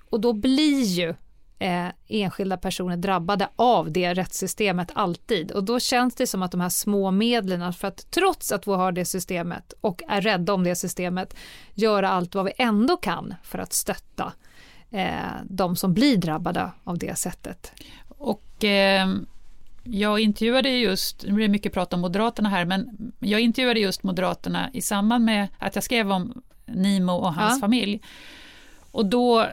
och 0.10 0.20
då 0.22 0.34
blir 0.34 0.84
ju 0.84 1.16
eh, 1.60 1.88
enskilda 2.08 2.58
personer 2.58 2.98
drabbade 2.98 3.50
av 3.56 3.92
det 3.92 4.14
rättssystemet 4.14 4.92
alltid. 4.94 5.52
Och 5.52 5.64
då 5.64 5.80
känns 5.80 6.16
det 6.16 6.28
som 6.28 6.44
att 6.44 6.52
de 6.52 6.62
här 6.62 6.70
små 6.70 7.12
medlen, 7.12 7.74
för 7.74 7.88
att 7.88 8.12
trots 8.12 8.52
att 8.52 8.68
vi 8.68 8.72
har 8.72 8.92
det 8.92 9.06
systemet 9.06 9.74
och 9.82 10.02
är 10.08 10.22
rädda 10.22 10.54
om 10.54 10.64
det 10.64 10.76
systemet, 10.76 11.36
göra 11.74 12.10
allt 12.10 12.36
vad 12.36 12.46
vi 12.46 12.52
ändå 12.58 12.98
kan 12.98 13.36
för 13.44 13.60
att 13.60 13.74
stötta 13.74 14.34
eh, 14.92 15.14
de 15.44 15.76
som 15.76 15.94
blir 15.94 16.18
drabbade 16.18 16.72
av 16.84 16.98
det 16.98 17.18
sättet. 17.18 17.72
Och 18.08 18.64
eh, 18.64 19.08
jag 19.84 20.20
intervjuade 20.20 20.70
just, 20.70 21.24
nu 21.24 21.34
blir 21.34 21.48
det 21.48 21.52
mycket 21.52 21.74
prat 21.74 21.94
om 21.94 22.00
Moderaterna 22.00 22.50
här, 22.50 22.66
men 22.66 23.12
jag 23.20 23.42
intervjuade 23.42 23.80
just 23.80 24.04
Moderaterna 24.04 24.70
i 24.74 24.82
samband 24.82 25.26
med 25.26 25.48
att 25.58 25.76
jag 25.76 25.84
skrev 25.84 26.12
om 26.12 26.42
Nimo 26.66 27.12
och 27.12 27.34
hans 27.34 27.54
ja. 27.56 27.60
familj. 27.60 28.02
Och 28.92 29.06
då 29.06 29.48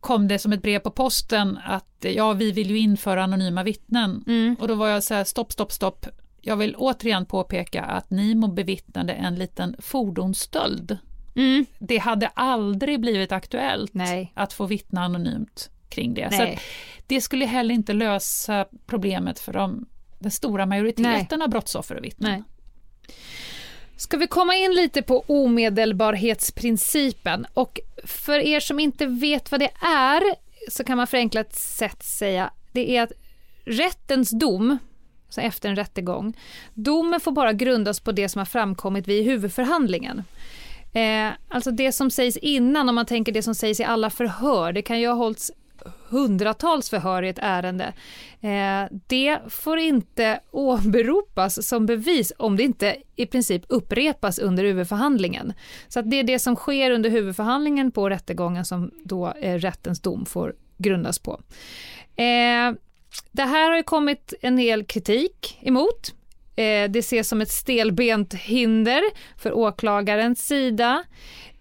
kom 0.00 0.28
det 0.28 0.38
som 0.38 0.52
ett 0.52 0.62
brev 0.62 0.78
på 0.78 0.90
posten 0.90 1.58
att 1.64 1.96
ja, 2.00 2.32
vi 2.32 2.52
vill 2.52 2.70
ju 2.70 2.78
införa 2.78 3.24
anonyma 3.24 3.62
vittnen. 3.62 4.24
Mm. 4.26 4.56
Och 4.60 4.68
då 4.68 4.74
var 4.74 4.88
jag 4.88 5.02
så 5.02 5.14
här, 5.14 5.24
stopp, 5.24 5.52
stopp, 5.52 5.72
stopp. 5.72 6.06
Jag 6.40 6.56
vill 6.56 6.74
återigen 6.76 7.26
påpeka 7.26 7.82
att 7.82 8.10
Nimo 8.10 8.48
bevittnade 8.48 9.12
en 9.12 9.34
liten 9.34 9.76
fordonsstöld. 9.78 10.98
Mm. 11.36 11.66
Det 11.78 11.98
hade 11.98 12.26
aldrig 12.26 13.00
blivit 13.00 13.32
aktuellt 13.32 13.94
Nej. 13.94 14.32
att 14.34 14.52
få 14.52 14.66
vittna 14.66 15.04
anonymt 15.04 15.70
kring 15.88 16.14
det. 16.14 16.28
Nej. 16.30 16.56
Så 16.56 16.62
det 17.06 17.20
skulle 17.20 17.44
heller 17.46 17.74
inte 17.74 17.92
lösa 17.92 18.66
problemet 18.86 19.38
för 19.38 19.52
de, 19.52 19.86
den 20.18 20.30
stora 20.30 20.66
majoriteten 20.66 21.38
Nej. 21.38 21.44
av 21.44 21.50
brottsoffer 21.50 21.94
och 21.94 22.04
vittnen. 22.04 22.44
Ska 23.98 24.16
vi 24.16 24.26
komma 24.26 24.54
in 24.54 24.74
lite 24.74 25.02
på 25.02 25.24
omedelbarhetsprincipen 25.26 27.46
och 27.54 27.80
för 28.04 28.38
er 28.38 28.60
som 28.60 28.80
inte 28.80 29.06
vet 29.06 29.50
vad 29.50 29.60
det 29.60 29.70
är 29.80 30.22
så 30.70 30.84
kan 30.84 30.96
man 30.96 31.06
förenklat 31.06 31.54
sätt 31.54 32.02
säga 32.02 32.50
det 32.72 32.96
är 32.96 33.02
att 33.02 33.12
rättens 33.64 34.30
dom, 34.30 34.78
alltså 35.26 35.40
efter 35.40 35.68
en 35.68 35.76
rättegång, 35.76 36.36
domen 36.74 37.20
får 37.20 37.32
bara 37.32 37.52
grundas 37.52 38.00
på 38.00 38.12
det 38.12 38.28
som 38.28 38.38
har 38.38 38.46
framkommit 38.46 39.08
vid 39.08 39.24
huvudförhandlingen. 39.24 40.24
Eh, 40.92 41.28
alltså 41.48 41.70
det 41.70 41.92
som 41.92 42.10
sägs 42.10 42.36
innan, 42.36 42.88
om 42.88 42.94
man 42.94 43.06
tänker 43.06 43.32
det 43.32 43.42
som 43.42 43.54
sägs 43.54 43.80
i 43.80 43.84
alla 43.84 44.10
förhör, 44.10 44.72
det 44.72 44.82
kan 44.82 45.00
ju 45.00 45.08
ha 45.08 45.14
hållits 45.14 45.52
hundratals 46.08 46.90
förhör 46.90 47.22
i 47.22 47.28
ett 47.28 47.38
ärende. 47.42 47.92
Eh, 48.40 48.98
det 49.06 49.38
får 49.48 49.78
inte 49.78 50.40
åberopas 50.50 51.68
som 51.68 51.86
bevis 51.86 52.32
om 52.38 52.56
det 52.56 52.62
inte 52.62 52.96
i 53.16 53.26
princip 53.26 53.62
upprepas 53.68 54.38
under 54.38 54.64
huvudförhandlingen. 54.64 55.52
Så 55.88 56.00
att 56.00 56.10
det 56.10 56.16
är 56.16 56.24
det 56.24 56.38
som 56.38 56.56
sker 56.56 56.90
under 56.90 57.10
huvudförhandlingen 57.10 57.90
på 57.90 58.10
rättegången 58.10 58.64
som 58.64 58.90
då 59.04 59.32
eh, 59.32 59.54
rättens 59.54 60.00
dom 60.00 60.26
får 60.26 60.54
grundas 60.78 61.18
på. 61.18 61.40
Eh, 62.16 62.72
det 63.32 63.42
här 63.42 63.70
har 63.70 63.76
ju 63.76 63.82
kommit 63.82 64.34
en 64.40 64.56
del 64.56 64.84
kritik 64.84 65.58
emot. 65.62 66.14
Eh, 66.56 66.90
det 66.90 66.98
ses 66.98 67.28
som 67.28 67.40
ett 67.40 67.50
stelbent 67.50 68.34
hinder 68.34 69.02
för 69.36 69.52
åklagarens 69.52 70.46
sida. 70.46 71.04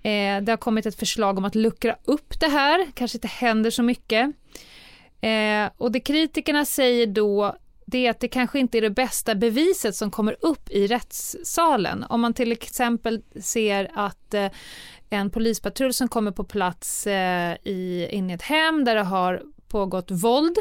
Eh, 0.08 0.42
det 0.42 0.52
har 0.52 0.58
kommit 0.58 0.86
ett 0.86 1.00
förslag 1.00 1.38
om 1.38 1.46
att 1.46 1.56
luckra 1.56 1.96
upp 2.04 2.40
det 2.40 2.48
här, 2.48 2.88
kanske 2.94 3.18
inte 3.18 3.28
händer 3.28 3.72
så 3.72 3.84
mycket. 3.84 4.32
Eh, 5.22 5.70
och 5.78 5.92
det 5.92 6.00
kritikerna 6.00 6.66
säger 6.66 7.08
då 7.08 7.56
det 7.86 8.06
är 8.06 8.10
att 8.10 8.20
det 8.20 8.28
kanske 8.28 8.60
inte 8.60 8.78
är 8.78 8.82
det 8.82 8.90
bästa 8.90 9.36
beviset 9.36 9.96
som 9.96 10.12
kommer 10.12 10.36
upp 10.40 10.70
i 10.70 10.88
rättssalen. 10.88 12.04
Om 12.10 12.22
man 12.22 12.34
till 12.34 12.52
exempel 12.52 13.22
ser 13.42 13.92
att 13.94 14.34
eh, 14.34 14.48
en 15.10 15.30
polispatrull 15.30 15.94
som 15.94 16.08
kommer 16.08 16.32
på 16.32 16.44
plats 16.44 17.08
eh, 17.08 17.58
i, 17.64 18.08
in 18.12 18.30
i 18.30 18.34
ett 18.34 18.42
hem 18.42 18.84
där 18.84 18.96
det 18.96 19.04
har 19.04 19.42
pågått 19.68 20.12
våld 20.12 20.58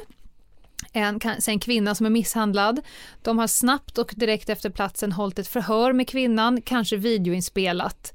en, 0.92 1.20
en 1.48 1.58
kvinna 1.58 1.94
som 1.94 2.06
är 2.06 2.10
misshandlad. 2.10 2.80
De 3.22 3.38
har 3.38 3.46
snabbt 3.46 3.98
och 3.98 4.12
direkt 4.16 4.48
efter 4.48 4.70
platsen 4.70 5.12
hållit 5.12 5.38
ett 5.38 5.48
förhör 5.48 5.92
med 5.92 6.08
kvinnan, 6.08 6.62
kanske 6.62 6.96
videoinspelat 6.96 8.12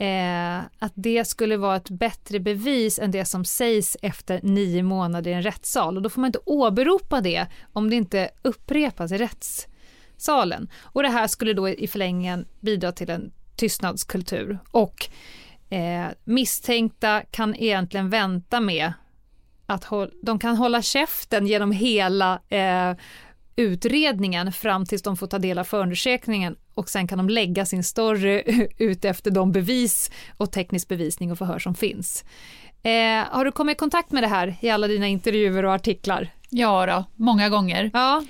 eh, 0.00 0.58
att 0.78 0.92
det 0.94 1.24
skulle 1.24 1.56
vara 1.56 1.76
ett 1.76 1.90
bättre 1.90 2.40
bevis 2.40 2.98
än 2.98 3.10
det 3.10 3.24
som 3.24 3.44
sägs 3.44 3.96
efter 4.02 4.40
nio 4.42 4.82
månader 4.82 5.30
i 5.30 5.34
en 5.34 5.42
rättssal. 5.42 5.96
Och 5.96 6.02
då 6.02 6.10
får 6.10 6.20
man 6.20 6.28
inte 6.28 6.38
åberopa 6.46 7.20
det 7.20 7.46
om 7.72 7.90
det 7.90 7.96
inte 7.96 8.30
upprepas 8.42 9.12
i 9.12 9.18
rättssalen. 9.18 10.68
Och 10.82 11.02
det 11.02 11.08
här 11.08 11.26
skulle 11.26 11.52
då 11.52 11.68
i 11.68 11.88
förlängningen 11.88 12.46
bidra 12.60 12.92
till 12.92 13.10
en 13.10 13.32
tystnadskultur. 13.56 14.58
Och 14.70 15.08
eh, 15.70 16.06
misstänkta 16.24 17.22
kan 17.30 17.54
egentligen 17.54 18.10
vänta 18.10 18.60
med 18.60 18.92
att 19.66 19.86
de 20.22 20.38
kan 20.38 20.56
hålla 20.56 20.82
käften 20.82 21.46
genom 21.46 21.72
hela 21.72 22.40
eh, 22.48 22.96
utredningen 23.56 24.52
fram 24.52 24.86
tills 24.86 25.02
de 25.02 25.16
får 25.16 25.26
ta 25.26 25.38
del 25.38 25.58
av 25.58 25.64
förundersökningen 25.64 26.56
och 26.80 26.88
sen 26.88 27.06
kan 27.06 27.18
de 27.18 27.28
lägga 27.28 27.66
sin 27.66 27.84
story 27.84 28.42
ut 28.78 29.04
efter 29.04 29.30
de 29.30 29.52
bevis 29.52 30.10
och 30.36 30.52
teknisk 30.52 30.88
bevisning 30.88 31.32
och 31.32 31.38
förhör 31.38 31.58
som 31.58 31.74
finns. 31.74 32.24
Eh, 32.82 33.24
har 33.30 33.44
du 33.44 33.52
kommit 33.52 33.76
i 33.76 33.78
kontakt 33.78 34.12
med 34.12 34.22
det 34.22 34.28
här 34.28 34.56
i 34.60 34.70
alla 34.70 34.88
dina 34.88 35.06
intervjuer 35.06 35.64
och 35.64 35.72
artiklar? 35.72 36.28
Ja, 36.50 36.86
då, 36.86 37.04
många 37.24 37.48
gånger. 37.48 37.90
Ja. 37.92 38.24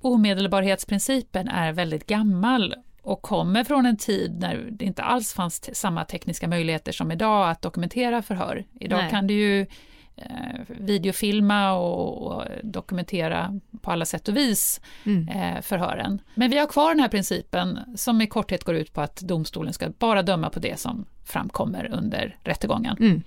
Omedelbarhetsprincipen 0.00 1.48
är 1.48 1.72
väldigt 1.72 2.06
gammal 2.06 2.74
och 3.02 3.22
kommer 3.22 3.64
från 3.64 3.86
en 3.86 3.96
tid 3.96 4.38
när 4.40 4.68
det 4.70 4.84
inte 4.84 5.02
alls 5.02 5.32
fanns 5.32 5.76
samma 5.76 6.04
tekniska 6.04 6.48
möjligheter 6.48 6.92
som 6.92 7.12
idag 7.12 7.50
att 7.50 7.62
dokumentera 7.62 8.22
förhör. 8.22 8.64
Idag 8.80 8.98
Nej. 8.98 9.10
kan 9.10 9.26
du 9.26 9.34
ju 9.34 9.66
eh, 10.16 10.60
videofilma 10.66 11.72
och, 11.72 12.26
och, 12.26 12.44
dokumentera 12.62 13.60
på 13.82 13.90
alla 13.90 14.04
sätt 14.04 14.28
och 14.28 14.36
vis 14.36 14.80
mm. 15.04 15.28
eh, 15.28 15.62
förhören. 15.62 16.20
Men 16.34 16.50
vi 16.50 16.58
har 16.58 16.66
kvar 16.66 16.88
den 16.88 17.00
här 17.00 17.08
principen 17.08 17.78
som 17.96 18.20
i 18.20 18.26
korthet 18.26 18.64
går 18.64 18.74
ut 18.74 18.92
på 18.92 19.00
att 19.00 19.16
domstolen 19.16 19.72
ska 19.72 19.88
bara 19.98 20.22
döma 20.22 20.50
på 20.50 20.58
det 20.60 20.80
som 20.80 21.06
framkommer 21.24 21.88
under 21.92 22.36
rättegången. 22.44 22.96
Mm. 23.00 23.22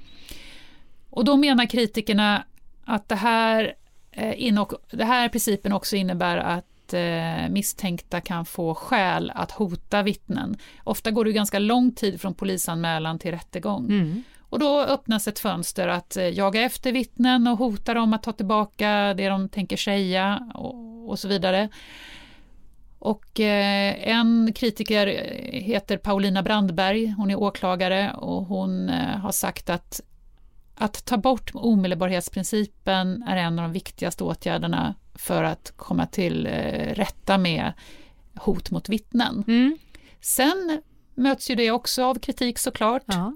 Och 1.09 1.25
då 1.25 1.37
menar 1.37 1.65
kritikerna 1.65 2.43
att 2.85 3.09
det 3.09 3.15
här, 3.15 3.73
eh, 4.11 4.43
in 4.43 4.65
det 4.91 5.05
här 5.05 5.29
principen 5.29 5.73
också 5.73 5.95
innebär 5.95 6.37
att 6.37 6.93
eh, 6.93 7.49
misstänkta 7.49 8.21
kan 8.21 8.45
få 8.45 8.75
skäl 8.75 9.31
att 9.35 9.51
hota 9.51 10.03
vittnen. 10.03 10.57
Ofta 10.83 11.11
går 11.11 11.25
det 11.25 11.31
ganska 11.31 11.59
lång 11.59 11.91
tid 11.91 12.21
från 12.21 12.33
polisanmälan 12.33 13.19
till 13.19 13.31
rättegång. 13.31 13.85
Mm. 13.85 14.23
Och 14.53 14.59
då 14.59 14.81
öppnas 14.81 15.27
ett 15.27 15.39
fönster 15.39 15.87
att 15.87 16.17
eh, 16.17 16.29
jaga 16.29 16.61
efter 16.61 16.91
vittnen 16.91 17.47
och 17.47 17.57
hota 17.57 17.93
dem 17.93 18.13
att 18.13 18.23
ta 18.23 18.31
tillbaka 18.31 19.13
det 19.13 19.29
de 19.29 19.49
tänker 19.49 19.77
säga 19.77 20.51
och, 20.53 21.09
och 21.09 21.19
så 21.19 21.27
vidare. 21.27 21.69
Och 22.99 23.39
eh, 23.39 24.09
en 24.09 24.53
kritiker 24.55 25.07
heter 25.51 25.97
Paulina 25.97 26.43
Brandberg, 26.43 27.07
hon 27.17 27.31
är 27.31 27.35
åklagare 27.35 28.13
och 28.13 28.45
hon 28.45 28.89
eh, 28.89 29.17
har 29.17 29.31
sagt 29.31 29.69
att 29.69 30.01
att 30.75 31.05
ta 31.05 31.17
bort 31.17 31.51
omedelbarhetsprincipen 31.53 33.23
är 33.23 33.37
en 33.37 33.59
av 33.59 33.63
de 33.63 33.71
viktigaste 33.71 34.23
åtgärderna 34.23 34.95
för 35.15 35.43
att 35.43 35.73
komma 35.75 36.05
till 36.05 36.45
eh, 36.45 36.93
rätta 36.93 37.37
med 37.37 37.73
hot 38.35 38.71
mot 38.71 38.89
vittnen. 38.89 39.43
Mm. 39.47 39.77
Sen 40.21 40.81
möts 41.15 41.49
ju 41.49 41.55
det 41.55 41.71
också 41.71 42.03
av 42.03 42.19
kritik 42.19 42.59
såklart. 42.59 43.03
Ja. 43.05 43.33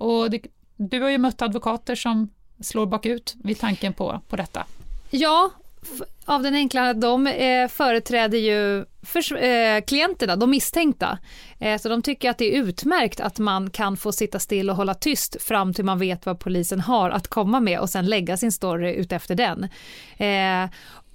Och 0.00 0.30
det, 0.30 0.40
du 0.88 1.00
har 1.00 1.10
ju 1.10 1.18
mött 1.18 1.42
advokater 1.42 1.94
som 1.94 2.28
slår 2.60 2.86
bakut 2.86 3.34
vid 3.44 3.58
tanken 3.58 3.92
på, 3.92 4.20
på 4.28 4.36
detta. 4.36 4.66
Ja, 5.10 5.50
av 6.24 6.42
den 6.42 6.54
enkla 6.54 6.90
att 6.90 7.00
de 7.00 7.26
eh, 7.26 7.68
företräder 7.68 8.38
ju 8.38 8.84
för, 9.02 9.44
eh, 9.44 9.80
klienterna, 9.80 10.36
de 10.36 10.50
misstänkta. 10.50 11.18
Eh, 11.58 11.78
så 11.80 11.88
de 11.88 12.02
tycker 12.02 12.30
att 12.30 12.38
det 12.38 12.56
är 12.56 12.62
utmärkt 12.62 13.20
att 13.20 13.38
man 13.38 13.70
kan 13.70 13.96
få 13.96 14.12
sitta 14.12 14.38
still 14.38 14.70
och 14.70 14.76
hålla 14.76 14.94
tyst 14.94 15.42
fram 15.42 15.74
till 15.74 15.84
man 15.84 15.98
vet 15.98 16.26
vad 16.26 16.40
polisen 16.40 16.80
har 16.80 17.10
att 17.10 17.28
komma 17.28 17.60
med 17.60 17.80
och 17.80 17.90
sen 17.90 18.06
lägga 18.06 18.36
sin 18.36 18.52
story 18.52 18.94
utefter 18.94 19.34
den. 19.34 19.64
Eh, 20.16 20.70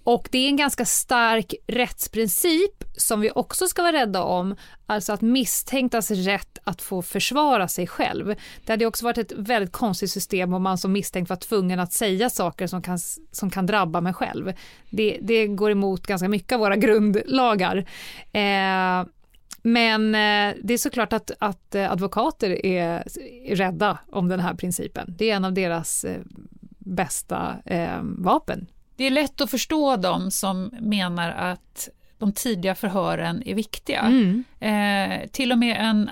och 0.06 0.28
det 0.32 0.38
är 0.38 0.48
en 0.48 0.56
ganska 0.56 0.86
stark 0.86 1.56
rättsprincip 1.68 2.84
som 2.98 3.22
vi 3.22 3.32
också 3.36 3.68
ska 3.68 3.82
vara 3.82 3.94
rädda 3.94 4.24
om, 4.24 4.56
alltså 4.86 5.14
att 5.14 5.22
misstänktas 5.22 6.12
rätt 6.12 6.58
att 6.64 6.82
få 6.82 7.02
försvara 7.02 7.68
sig 7.68 7.88
själv. 7.88 8.36
Det 8.66 8.74
hade 8.74 8.86
också 8.86 9.06
varit 9.06 9.18
ett 9.18 9.32
väldigt 9.32 9.72
konstigt 9.72 10.12
system 10.12 10.54
om 10.54 10.64
man 10.64 10.78
som 10.78 10.92
misstänkt 10.92 11.30
var 11.30 11.36
tvungen 11.36 11.80
att 11.80 11.94
säga 11.94 12.30
saker 12.30 12.68
som 12.68 12.82
kan, 12.82 13.00
som 13.32 13.50
kan 13.50 13.66
drabba 13.66 14.02
mig 14.02 14.14
själv. 14.14 14.54
Det, 14.90 15.18
det 15.22 15.48
går 15.48 15.72
emot 15.72 16.08
ganska 16.08 16.30
mycket 16.30 16.54
av 16.54 16.60
våra 16.60 16.76
grundlagar. 16.76 17.78
Eh, 18.32 19.06
men 19.62 20.16
eh, 20.16 20.56
det 20.64 20.74
är 20.74 20.78
såklart 20.78 21.14
att, 21.14 21.32
att 21.40 21.76
advokater 21.76 22.66
är, 22.66 23.04
rädda 23.56 24.00
om 24.12 24.28
den 24.28 24.40
här 24.40 24.54
principen. 24.54 25.16
Det 25.18 25.32
är 25.32 25.36
en 25.36 25.46
av 25.46 25.54
deras 25.54 26.04
eh, 26.04 26.22
bästa 26.80 27.56
eh, 27.66 28.00
vapen 28.02 28.68
det 28.96 29.04
är 29.04 29.12
lätt 29.12 29.42
att 29.42 29.52
förstå 29.52 29.96
dem 29.96 30.32
som 30.32 30.72
menar 30.80 31.32
att 31.32 31.90
de 32.18 32.32
tidiga 32.32 32.76
förhören 32.76 33.44
är 33.46 33.56
viktiga. 33.56 34.00
Mm. 34.00 34.44
Eh, 34.60 35.28
till 35.28 35.52
och 35.52 35.58
med 35.58 35.78
en 35.80 36.10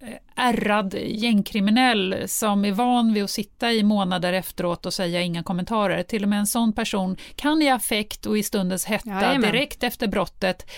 eh, 0.00 0.08
ärrad 0.36 0.94
gängkriminell 0.94 2.24
som 2.26 2.64
är 2.64 2.72
van 2.72 3.12
vid 3.12 3.24
att 3.24 3.30
sitta 3.30 3.72
i 3.72 3.82
månader 3.82 4.32
efteråt 4.32 4.86
och 4.86 4.94
säga 4.94 5.20
inga 5.20 5.42
kommentarer. 5.42 6.02
Till 6.02 6.22
och 6.22 6.28
med 6.28 6.38
en 6.38 6.46
sån 6.46 6.72
person 6.72 7.16
kan 7.36 7.62
i 7.62 7.70
affekt 7.70 8.26
och 8.26 8.38
i 8.38 8.42
stundens 8.42 8.84
hetta 8.84 9.10
Jajamän. 9.10 9.40
direkt 9.40 9.82
efter 9.82 10.06
brottet 10.06 10.70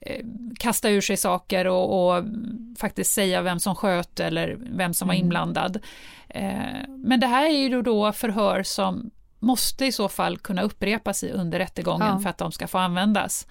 eh, 0.00 0.24
kasta 0.58 0.90
ur 0.90 1.00
sig 1.00 1.16
saker 1.16 1.66
och, 1.66 2.16
och, 2.16 2.24
faktiskt 2.78 3.12
säga 3.12 3.42
vem 3.42 3.60
som 3.60 3.74
sköt 3.74 4.20
eller 4.20 4.58
vem 4.60 4.94
som 4.94 5.08
var 5.08 5.14
mm. 5.14 5.24
inblandad. 5.24 5.78
Eh, 6.28 6.52
men 6.88 7.20
det 7.20 7.26
här 7.26 7.46
är 7.46 7.58
ju 7.58 7.82
då 7.82 8.12
förhör 8.12 8.62
som 8.62 9.10
måste 9.38 9.86
i 9.86 9.92
så 9.92 10.08
fall 10.08 10.38
kunna 10.38 10.62
upprepas 10.62 11.22
under 11.22 11.58
rättegången 11.58 12.08
ja. 12.08 12.20
för 12.20 12.30
att 12.30 12.38
de 12.38 12.52
ska 12.52 12.66
få 12.66 12.78
användas. 12.78 13.46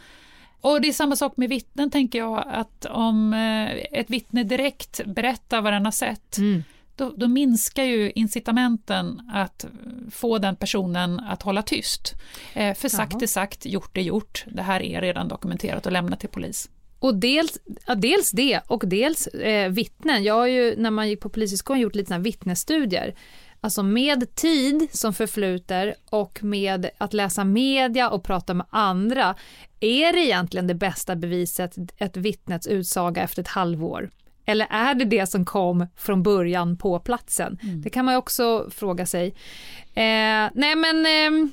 Och 0.61 0.81
det 0.81 0.87
är 0.87 0.93
samma 0.93 1.15
sak 1.15 1.37
med 1.37 1.49
vittnen 1.49 1.91
tänker 1.91 2.19
jag, 2.19 2.43
att 2.47 2.85
om 2.85 3.33
eh, 3.33 3.99
ett 3.99 4.09
vittne 4.09 4.43
direkt 4.43 5.01
berättar 5.05 5.61
vad 5.61 5.73
den 5.73 5.85
har 5.85 5.91
sett, 5.91 6.37
mm. 6.37 6.63
då, 6.95 7.13
då, 7.17 7.27
minskar 7.27 7.83
ju 7.83 8.11
incitamenten 8.15 9.21
att 9.33 9.65
få 10.11 10.37
den 10.37 10.55
personen 10.55 11.19
att 11.19 11.41
hålla 11.41 11.61
tyst. 11.61 12.13
Eh, 12.53 12.73
för 12.73 12.89
sagt 12.89 13.21
är 13.21 13.27
sagt, 13.27 13.65
gjort 13.65 13.97
är 13.97 14.01
gjort. 14.01 14.45
Det 14.47 14.61
här 14.61 14.81
är 14.81 15.01
redan 15.01 15.27
dokumenterat 15.27 15.85
och 15.85 15.91
lämnat 15.91 16.19
till 16.19 16.29
polis. 16.29 16.69
Och 16.99 17.15
dels, 17.15 17.57
ja, 17.85 17.95
dels 17.95 18.31
det 18.31 18.61
och 18.67 18.83
dels 18.87 19.27
eh, 19.27 19.69
vittnen. 19.69 20.23
Jag 20.23 20.33
har 20.33 20.47
ju 20.47 20.75
när 20.77 20.91
man 20.91 21.09
gick 21.09 21.19
på 21.19 21.29
polishögskolan 21.29 21.81
gjort 21.81 21.95
lite 21.95 22.17
vittnesstudier 22.17 23.15
Alltså 23.61 23.83
med 23.83 24.35
tid 24.35 24.87
som 24.91 25.13
förfluter 25.13 25.95
och 26.09 26.43
med 26.43 26.89
att 26.97 27.13
läsa 27.13 27.43
media 27.43 28.09
och 28.09 28.23
prata 28.23 28.53
med 28.53 28.65
andra 28.69 29.35
är 29.79 30.13
det 30.13 30.19
egentligen 30.19 30.67
det 30.67 30.75
bästa 30.75 31.15
beviset 31.15 31.77
ett 31.97 32.17
vittnets 32.17 32.67
utsaga 32.67 33.21
efter 33.21 33.41
ett 33.41 33.47
halvår? 33.47 34.09
Eller 34.45 34.67
är 34.69 34.95
det 34.95 35.05
det 35.05 35.27
som 35.27 35.45
kom 35.45 35.87
från 35.95 36.23
början 36.23 36.77
på 36.77 36.99
platsen? 36.99 37.59
Mm. 37.63 37.81
Det 37.81 37.89
kan 37.89 38.05
man 38.05 38.13
ju 38.13 38.17
också 38.17 38.69
fråga 38.71 39.05
sig. 39.05 39.27
Eh, 39.93 40.49
nej 40.53 40.75
men 40.75 41.05
eh, 41.05 41.49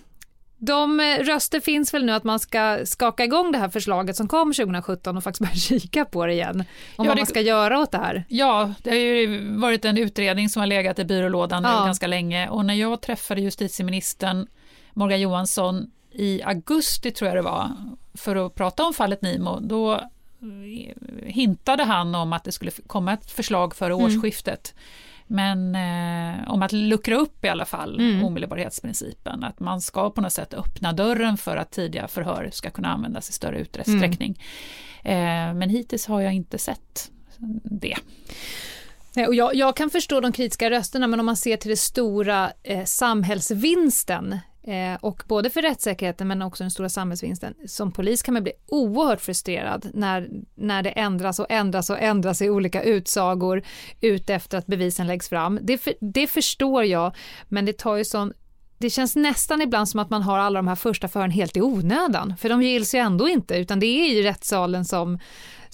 de 0.64 1.00
eh, 1.00 1.18
röster 1.18 1.60
finns 1.60 1.94
väl 1.94 2.04
nu 2.04 2.12
att 2.12 2.24
man 2.24 2.40
ska 2.40 2.78
skaka 2.84 3.24
igång 3.24 3.52
det 3.52 3.58
här 3.58 3.68
förslaget 3.68 4.16
som 4.16 4.28
kom 4.28 4.52
2017 4.52 5.16
och 5.16 5.24
faktiskt 5.24 5.40
börja 5.68 5.80
kika 5.80 6.04
på 6.04 6.26
det 6.26 6.32
igen. 6.32 6.60
Om 6.60 6.64
ja, 6.96 7.04
vad 7.04 7.16
det, 7.16 7.20
man 7.20 7.26
ska 7.26 7.40
göra 7.40 7.78
åt 7.78 7.90
det 7.90 7.98
här. 7.98 8.24
Ja, 8.28 8.74
det 8.82 8.90
har 8.90 8.96
ju 8.96 9.56
varit 9.56 9.84
en 9.84 9.98
utredning 9.98 10.48
som 10.48 10.60
har 10.60 10.66
legat 10.66 10.98
i 10.98 11.04
byrålådan 11.04 11.64
ja. 11.64 11.84
ganska 11.84 12.06
länge 12.06 12.48
och 12.48 12.64
när 12.64 12.74
jag 12.74 13.00
träffade 13.00 13.40
justitieministern 13.40 14.46
Morgan 14.92 15.20
Johansson 15.20 15.90
i 16.12 16.42
augusti 16.42 17.10
tror 17.10 17.28
jag 17.28 17.36
det 17.36 17.42
var, 17.42 17.70
för 18.14 18.46
att 18.46 18.54
prata 18.54 18.84
om 18.84 18.94
fallet 18.94 19.22
Nimo, 19.22 19.60
då 19.60 19.94
eh, 19.94 20.94
hintade 21.26 21.84
han 21.84 22.14
om 22.14 22.32
att 22.32 22.44
det 22.44 22.52
skulle 22.52 22.70
komma 22.86 23.12
ett 23.12 23.30
förslag 23.30 23.76
före 23.76 23.92
mm. 23.92 24.04
Men 25.26 25.74
eh, 25.74 26.50
om 26.52 26.62
att 26.62 26.72
luckra 26.72 27.16
upp 27.16 27.44
i 27.44 27.48
alla 27.48 27.64
fall 27.64 28.00
mm. 28.00 28.24
omedelbarhetsprincipen, 28.24 29.44
att 29.44 29.60
man 29.60 29.80
ska 29.80 30.10
på 30.10 30.20
något 30.20 30.32
sätt 30.32 30.54
öppna 30.54 30.92
dörren 30.92 31.36
för 31.36 31.56
att 31.56 31.70
tidiga 31.70 32.08
förhör 32.08 32.50
ska 32.52 32.70
kunna 32.70 32.88
användas 32.88 33.30
i 33.30 33.32
större 33.32 33.58
utsträckning. 33.58 34.40
Mm. 35.02 35.50
Eh, 35.50 35.54
men 35.54 35.68
hittills 35.68 36.06
har 36.06 36.20
jag 36.20 36.32
inte 36.32 36.58
sett 36.58 37.10
det. 37.64 37.96
Nej, 39.16 39.26
och 39.26 39.34
jag, 39.34 39.54
jag, 39.54 39.76
kan 39.76 39.90
förstå 39.90 40.20
de 40.20 40.32
kritiska 40.32 40.70
rösterna, 40.70 41.06
men 41.06 41.20
om 41.20 41.26
man 41.26 41.36
ser 41.36 41.56
till 41.56 41.70
det 41.70 41.76
stora 41.76 42.52
eh, 42.62 42.84
samhällsvinsten 42.84 44.38
Eh, 44.66 44.98
och 45.00 45.22
både 45.26 45.50
för 45.50 45.62
rättssäkerheten 45.62 46.28
men 46.28 46.42
också 46.42 46.64
den 46.64 46.70
stora 46.70 46.88
samhällsvinsten. 46.88 47.54
Som 47.66 47.92
polis 47.92 48.22
kan 48.22 48.34
man 48.34 48.42
bli 48.42 48.52
oerhört 48.66 49.20
frustrerad 49.20 49.90
när, 49.94 50.28
när 50.54 50.82
det 50.82 50.90
ändras 50.90 51.38
och 51.38 51.46
ändras 51.48 51.90
och 51.90 51.98
ändras 51.98 52.42
i 52.42 52.50
olika 52.50 52.82
utsagor 52.82 53.62
ut 54.00 54.30
efter 54.30 54.58
att 54.58 54.66
bevisen 54.66 55.06
läggs 55.06 55.28
fram. 55.28 55.58
Det, 55.62 55.78
för, 55.78 55.94
det 56.00 56.26
förstår 56.26 56.84
jag, 56.84 57.16
men 57.48 57.64
det 57.64 57.72
tar 57.72 57.96
ju 57.96 58.04
sån 58.04 58.32
det 58.78 58.90
känns 58.90 59.16
nästan 59.16 59.62
ibland 59.62 59.88
som 59.88 60.00
att 60.00 60.10
man 60.10 60.22
har 60.22 60.38
alla 60.38 60.58
de 60.58 60.68
här 60.68 60.74
första 60.74 61.08
förhören 61.08 61.30
helt 61.30 61.56
i 61.56 61.60
onödan, 61.60 62.34
för 62.40 62.48
de 62.48 62.62
gills 62.62 62.94
ju 62.94 62.98
ändå 62.98 63.28
inte, 63.28 63.56
utan 63.56 63.80
det 63.80 63.86
är 63.86 64.12
i 64.12 64.22
rättssalen 64.22 64.84
som, 64.84 65.18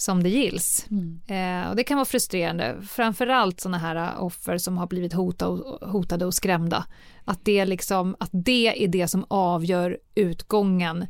som 0.01 0.23
det 0.23 0.29
gills. 0.29 0.87
Mm. 0.91 1.21
Eh, 1.27 1.69
och 1.69 1.75
det 1.75 1.83
kan 1.83 1.97
vara 1.97 2.05
frustrerande, 2.05 2.75
framförallt 2.81 3.59
sådana 3.59 3.77
här 3.77 4.19
offer 4.19 4.57
som 4.57 4.77
har 4.77 4.87
blivit 4.87 5.13
hotade 5.13 5.51
och, 5.51 5.89
hotade 5.89 6.25
och 6.25 6.33
skrämda. 6.33 6.85
Att 7.25 7.45
det, 7.45 7.65
liksom, 7.65 8.15
att 8.19 8.29
det 8.31 8.83
är 8.83 8.87
det 8.87 9.07
som 9.07 9.25
avgör 9.27 9.97
utgången 10.15 11.07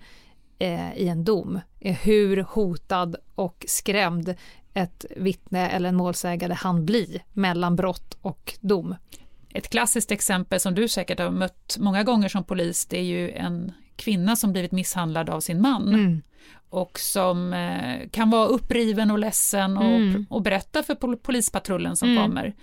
eh, 0.60 0.98
i 0.98 1.08
en 1.08 1.24
dom, 1.24 1.60
är 1.80 1.94
hur 1.94 2.38
hotad 2.38 3.16
och 3.36 3.66
skrämd 3.68 4.36
ett 4.74 5.06
vittne 5.18 5.70
eller 5.70 5.90
en 5.90 5.96
målsägare 5.96 6.54
han 6.54 6.86
bli 6.86 7.22
mellan 7.34 7.76
brott 7.76 8.18
och 8.22 8.54
dom. 8.60 8.96
Ett 9.54 9.70
klassiskt 9.70 10.12
exempel 10.12 10.60
som 10.60 10.76
du 10.76 10.88
säkert 10.88 11.20
har 11.20 11.30
mött 11.30 11.78
många 11.80 12.04
gånger 12.04 12.30
som 12.30 12.44
polis, 12.44 12.86
det 12.86 13.00
är 13.00 13.04
ju 13.04 13.32
en 13.32 13.72
kvinna 13.96 14.36
som 14.36 14.52
blivit 14.52 14.72
misshandlad 14.72 15.30
av 15.30 15.40
sin 15.40 15.62
man. 15.62 15.88
Mm. 15.88 16.22
Och 16.72 17.00
som 17.00 17.54
eh, 17.54 18.10
kan 18.10 18.30
vara 18.30 18.46
uppriven 18.46 19.12
och 19.12 19.20
ledsen 19.20 19.78
och, 19.78 19.84
mm. 19.84 20.26
och 20.30 20.42
berätta 20.42 20.84
för 20.84 20.96
pol 20.96 21.18
polispatrullen 21.18 21.96
som 21.96 22.10
mm. 22.10 22.24
kommer. 22.24 22.56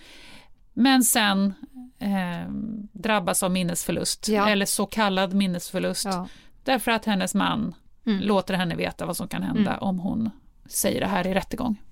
Men 0.74 1.02
sen 1.02 1.54
eh, 1.98 2.50
drabbas 2.92 3.42
av 3.42 3.50
minnesförlust, 3.50 4.28
ja. 4.28 4.48
eller 4.48 4.66
så 4.66 4.86
kallad 4.86 5.34
minnesförlust. 5.34 6.04
Ja. 6.04 6.28
Därför 6.64 6.90
att 6.90 7.04
hennes 7.04 7.34
man 7.34 7.74
mm. 8.06 8.20
låter 8.20 8.54
henne 8.54 8.76
veta 8.76 9.06
vad 9.06 9.16
som 9.16 9.28
kan 9.28 9.42
hända 9.42 9.70
mm. 9.70 9.82
om 9.82 9.98
hon 9.98 10.30
säger 10.66 11.00
det 11.00 11.06
här 11.06 11.26
i 11.26 11.34
rättegång. 11.34 11.82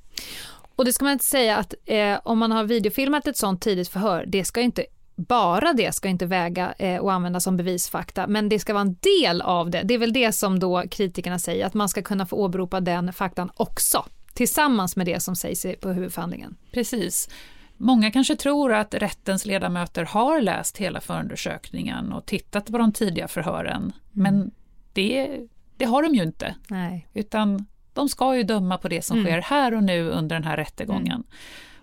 Och 0.77 0.85
det 0.85 0.93
ska 0.93 1.05
man 1.05 1.13
inte 1.13 1.25
säga 1.25 1.57
att 1.57 1.75
eh, 1.85 2.19
om 2.25 2.39
man 2.39 2.53
har 2.53 2.65
videofilmat 2.65 3.27
ett 3.27 3.37
sånt 3.37 3.63
tidigt 3.63 3.89
förhör, 3.89 4.25
det 4.27 4.45
ska 4.45 4.61
inte 4.61 4.87
bara 5.17 5.73
det 5.73 5.95
ska 5.95 6.09
inte 6.09 6.27
väga 6.27 6.73
eh, 6.79 7.01
och 7.01 7.13
användas 7.13 7.45
som 7.45 7.57
bevisfakta, 7.57 8.27
men 8.27 8.49
det 8.49 8.59
ska 8.59 8.73
vara 8.73 8.83
en 8.83 8.97
del 9.01 9.43
av 9.43 9.71
det. 9.71 9.83
Det 9.85 9.95
är 9.95 9.99
väl 9.99 10.13
det 10.13 10.33
som 10.33 10.59
då 10.59 10.83
kritikerna 10.91 11.39
säger, 11.39 11.67
att 11.67 11.75
man 11.75 11.89
ska 11.89 12.03
kunna 12.03 12.27
få 12.27 12.37
åberopa 12.37 12.81
den 12.81 13.13
faktan 13.13 13.51
också, 13.55 14.05
tillsammans 14.35 14.97
med 14.97 15.07
det 15.07 15.21
som 15.21 15.37
sägs 15.37 15.67
på 15.81 15.89
huvudförhandlingen. 15.89 16.57
Precis. 16.73 17.29
Många 17.77 18.11
kanske 18.11 18.37
tror 18.37 18.73
att 18.73 18.95
rättens 18.95 19.47
ledamöter 19.47 20.05
har 20.05 20.41
läst 20.41 20.77
hela 20.77 21.01
förundersökningen 21.01 22.13
och 22.13 22.27
tittat 22.27 22.67
på 22.67 22.79
de 22.79 22.93
tidiga 22.93 23.29
förhören, 23.29 23.83
mm. 23.83 23.93
men 24.13 24.51
det, 24.93 25.41
det 25.77 25.85
har 25.85 26.03
de 26.03 26.15
ju 26.15 26.23
inte. 26.23 26.55
Nej. 26.69 27.09
Utan 27.15 27.67
de 27.93 28.09
ska 28.09 28.37
ju 28.37 28.43
döma 28.43 28.79
på 28.79 28.89
det 28.89 29.03
som 29.03 29.19
mm. 29.19 29.33
sker 29.33 29.41
här 29.41 29.75
och 29.75 29.83
nu 29.83 30.11
under 30.11 30.37
den 30.37 30.45
här 30.45 30.57
rättegången. 30.57 31.07
Mm. 31.07 31.27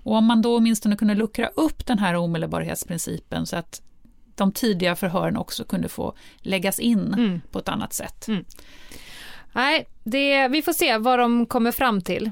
Och 0.04 0.16
om 0.16 0.26
man 0.26 0.42
då 0.42 0.58
åtminstone 0.58 0.96
kunde 0.96 1.16
luckra 1.16 1.48
upp 1.48 1.86
den 1.86 2.00
här 2.00 2.16
omedelbarhetsprincipen 2.16 3.46
så 3.46 3.56
att 3.56 3.82
de 4.36 4.52
tidiga 4.52 4.96
förhören 4.96 5.38
också 5.38 5.64
kunde 5.64 5.90
få 5.90 6.14
läggas 6.38 6.80
in 6.80 7.14
mm. 7.14 7.42
på 7.52 7.60
ett 7.60 7.70
annat 7.70 7.94
sätt. 7.94 8.28
Mm. 8.28 8.46
Nej, 9.54 9.88
det, 10.04 10.48
vi 10.48 10.62
får 10.62 10.74
se 10.74 10.98
vad 10.98 11.20
de 11.20 11.46
kommer 11.46 11.72
fram 11.72 12.02
till. 12.02 12.32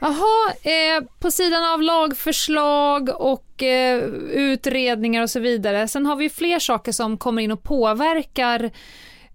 Jaha, 0.00 0.52
eh, 0.62 1.04
på 1.18 1.30
sidan 1.30 1.64
av 1.64 1.82
lagförslag 1.82 3.08
och 3.08 3.62
eh, 3.62 3.98
utredningar 4.32 5.22
och 5.22 5.30
så 5.30 5.40
vidare. 5.40 5.88
Sen 5.88 6.06
har 6.06 6.16
vi 6.16 6.30
fler 6.30 6.58
saker 6.58 6.92
som 6.92 7.18
kommer 7.18 7.42
in 7.42 7.50
och 7.50 7.62
påverkar 7.62 8.70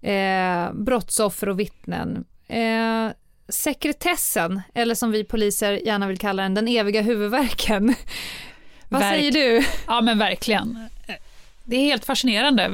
eh, 0.02 0.72
brottsoffer 0.72 1.48
och 1.48 1.60
vittnen. 1.60 2.24
Eh, 2.48 3.08
sekretessen, 3.48 4.62
eller 4.74 4.94
som 4.94 5.12
vi 5.12 5.24
poliser 5.24 5.72
gärna 5.72 6.06
vill 6.06 6.18
kalla 6.18 6.42
den, 6.42 6.54
den 6.54 6.68
eviga 6.68 7.02
huvudvärken. 7.02 7.94
Vad 8.88 9.00
Verk 9.00 9.14
säger 9.14 9.32
du? 9.32 9.64
Ja 9.86 10.00
men 10.00 10.18
verkligen. 10.18 10.88
Det 11.64 11.76
är 11.76 11.80
helt 11.80 12.04
fascinerande. 12.04 12.70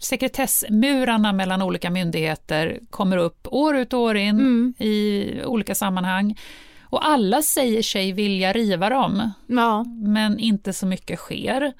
Sekretessmurarna 0.00 1.32
mellan 1.32 1.62
olika 1.62 1.90
myndigheter 1.90 2.80
kommer 2.90 3.16
upp 3.16 3.46
år 3.50 3.76
ut 3.76 3.92
och 3.92 4.00
år 4.00 4.16
in 4.16 4.38
mm. 4.38 4.74
i 4.78 5.24
olika 5.44 5.74
sammanhang. 5.74 6.36
Och 6.94 7.08
alla 7.08 7.42
säger 7.42 7.82
sig 7.82 8.12
vilja 8.12 8.52
riva 8.52 8.88
dem, 8.88 9.30
ja. 9.46 9.84
men 9.84 10.38
inte 10.38 10.72
så 10.72 10.86
mycket 10.86 11.18
sker. 11.18 11.72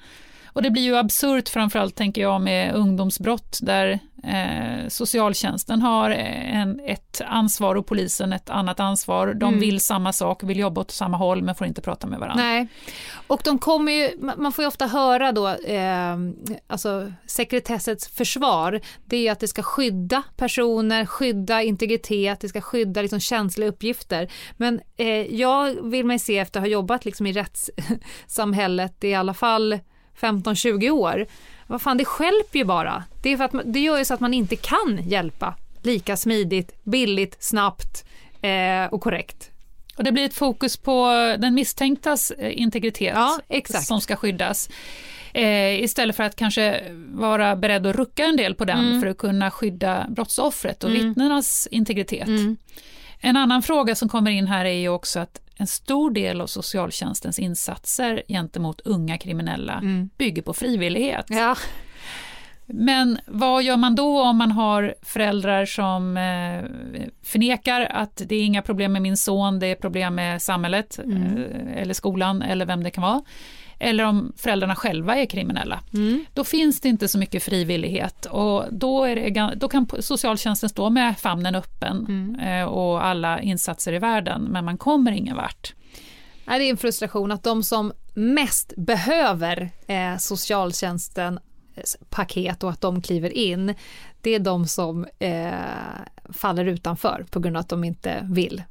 Och 0.55 0.61
det 0.61 0.71
blir 0.71 0.81
ju 0.81 0.97
absurt 0.97 1.49
framförallt 1.49 1.95
tänker 1.95 2.21
jag 2.21 2.41
med 2.41 2.75
ungdomsbrott 2.75 3.59
där 3.61 3.99
eh, 4.23 4.87
socialtjänsten 4.87 5.81
har 5.81 6.09
en, 6.11 6.79
ett 6.79 7.21
ansvar 7.25 7.75
och 7.75 7.85
polisen 7.85 8.33
ett 8.33 8.49
annat 8.49 8.79
ansvar. 8.79 9.27
De 9.27 9.47
mm. 9.47 9.59
vill 9.59 9.79
samma 9.79 10.13
sak, 10.13 10.43
vill 10.43 10.59
jobba 10.59 10.81
åt 10.81 10.91
samma 10.91 11.17
håll 11.17 11.43
men 11.43 11.55
får 11.55 11.67
inte 11.67 11.81
prata 11.81 12.07
med 12.07 12.19
varandra. 12.19 12.43
Nej, 12.43 12.67
och 13.27 13.41
de 13.43 13.59
kommer 13.59 13.91
ju, 13.91 14.09
man 14.37 14.51
får 14.51 14.63
ju 14.63 14.67
ofta 14.67 14.87
höra 14.87 15.31
då, 15.31 15.47
eh, 15.47 16.17
alltså 16.67 17.11
sekretessets 17.25 18.07
försvar, 18.07 18.81
det 19.05 19.27
är 19.27 19.31
att 19.31 19.39
det 19.39 19.47
ska 19.47 19.63
skydda 19.63 20.23
personer, 20.35 21.05
skydda 21.05 21.61
integritet, 21.61 22.39
det 22.39 22.49
ska 22.49 22.61
skydda 22.61 23.01
liksom 23.01 23.19
känsliga 23.19 23.69
uppgifter. 23.69 24.31
Men 24.57 24.81
eh, 24.97 25.35
jag 25.35 25.89
vill 25.89 26.05
mig 26.05 26.19
se 26.19 26.37
efter 26.39 26.59
att 26.59 26.63
ha 26.63 26.69
jobbat 26.69 27.05
liksom 27.05 27.27
i 27.27 27.33
rättssamhället 27.33 29.03
i 29.03 29.13
alla 29.13 29.33
fall 29.33 29.79
15-20 30.19 30.89
år. 30.89 31.25
Vad 31.67 31.81
fan, 31.81 31.97
det 31.97 32.05
skälper 32.05 32.59
ju 32.59 32.65
bara. 32.65 33.03
Det, 33.21 33.29
är 33.29 33.37
för 33.37 33.43
att 33.43 33.53
det 33.65 33.79
gör 33.79 33.97
ju 33.97 34.05
så 34.05 34.13
att 34.13 34.19
man 34.19 34.33
inte 34.33 34.55
kan 34.55 34.99
hjälpa 35.03 35.55
lika 35.81 36.17
smidigt, 36.17 36.83
billigt, 36.83 37.43
snabbt 37.43 38.05
eh, 38.41 38.85
och 38.93 39.01
korrekt. 39.01 39.51
Och 39.97 40.03
det 40.03 40.11
blir 40.11 40.25
ett 40.25 40.33
fokus 40.33 40.77
på 40.77 41.05
den 41.39 41.53
misstänktas 41.53 42.31
eh, 42.31 42.61
integritet 42.61 43.13
ja, 43.15 43.39
som 43.63 44.01
ska 44.01 44.15
skyddas. 44.15 44.69
Eh, 45.33 45.83
istället 45.83 46.15
för 46.15 46.23
att 46.23 46.35
kanske 46.35 46.83
vara 47.07 47.55
beredd 47.55 47.87
att 47.87 47.95
rucka 47.95 48.25
en 48.25 48.37
del 48.37 48.55
på 48.55 48.65
den 48.65 48.79
mm. 48.79 49.01
för 49.01 49.07
att 49.07 49.17
kunna 49.17 49.51
skydda 49.51 50.05
brottsoffret 50.09 50.83
och 50.83 50.89
mm. 50.89 51.07
vittnenas 51.07 51.67
integritet. 51.71 52.27
Mm. 52.27 52.57
En 53.19 53.37
annan 53.37 53.61
fråga 53.61 53.95
som 53.95 54.09
kommer 54.09 54.31
in 54.31 54.47
här 54.47 54.65
är 54.65 54.79
ju 54.79 54.89
också 54.89 55.19
att 55.19 55.41
en 55.57 55.67
stor 55.67 56.11
del 56.11 56.41
av 56.41 56.47
socialtjänstens 56.47 57.39
insatser 57.39 58.23
gentemot 58.27 58.81
unga 58.81 59.17
kriminella 59.17 59.73
mm. 59.73 60.09
bygger 60.17 60.41
på 60.41 60.53
frivillighet. 60.53 61.25
Ja. 61.29 61.55
Men 62.65 63.17
vad 63.27 63.63
gör 63.63 63.77
man 63.77 63.95
då 63.95 64.21
om 64.21 64.37
man 64.37 64.51
har 64.51 64.95
föräldrar 65.01 65.65
som 65.65 66.17
eh, 66.17 66.63
förnekar 67.23 67.81
att 67.81 68.21
det 68.25 68.35
är 68.35 68.43
inga 68.43 68.61
problem 68.61 68.93
med 68.93 69.01
min 69.01 69.17
son, 69.17 69.59
det 69.59 69.67
är 69.67 69.75
problem 69.75 70.15
med 70.15 70.41
samhället 70.41 70.99
mm. 70.99 71.37
eh, 71.37 71.81
eller 71.81 71.93
skolan 71.93 72.41
eller 72.41 72.65
vem 72.65 72.83
det 72.83 72.89
kan 72.89 73.01
vara 73.01 73.21
eller 73.79 74.03
om 74.03 74.33
föräldrarna 74.37 74.75
själva 74.75 75.15
är 75.17 75.25
kriminella. 75.25 75.79
Mm. 75.93 76.25
Då 76.33 76.43
finns 76.43 76.81
det 76.81 76.89
inte 76.89 77.07
så 77.07 77.17
mycket 77.17 77.43
frivillighet 77.43 78.25
och 78.25 78.65
då, 78.71 79.05
det, 79.05 79.53
då 79.55 79.67
kan 79.67 79.87
socialtjänsten 79.99 80.69
stå 80.69 80.89
med 80.89 81.19
famnen 81.19 81.55
öppen 81.55 82.05
mm. 82.09 82.35
Eh, 82.35 82.65
och 82.65 83.05
alla 83.05 83.41
insatser 83.41 83.93
i 83.93 83.99
världen, 83.99 84.41
men 84.41 84.65
man 84.65 84.77
kommer 84.77 85.11
ingen 85.11 85.35
vart. 85.35 85.73
Det 86.45 86.51
är 86.53 86.61
en 86.61 86.77
frustration 86.77 87.31
att 87.31 87.43
de 87.43 87.63
som 87.63 87.93
mest 88.13 88.73
behöver 88.77 89.69
eh, 89.87 90.17
socialtjänsten 90.17 91.39
paket 92.09 92.63
och 92.63 92.69
att 92.69 92.81
de 92.81 93.01
kliver 93.01 93.37
in, 93.37 93.75
det 94.21 94.35
är 94.35 94.39
de 94.39 94.67
som 94.67 95.05
eh, 95.19 95.53
faller 96.33 96.65
utanför 96.65 97.25
på 97.29 97.39
grund 97.39 97.57
av 97.57 97.61
att 97.61 97.69
de 97.69 97.83
inte 97.83 98.27
vill 98.31 98.63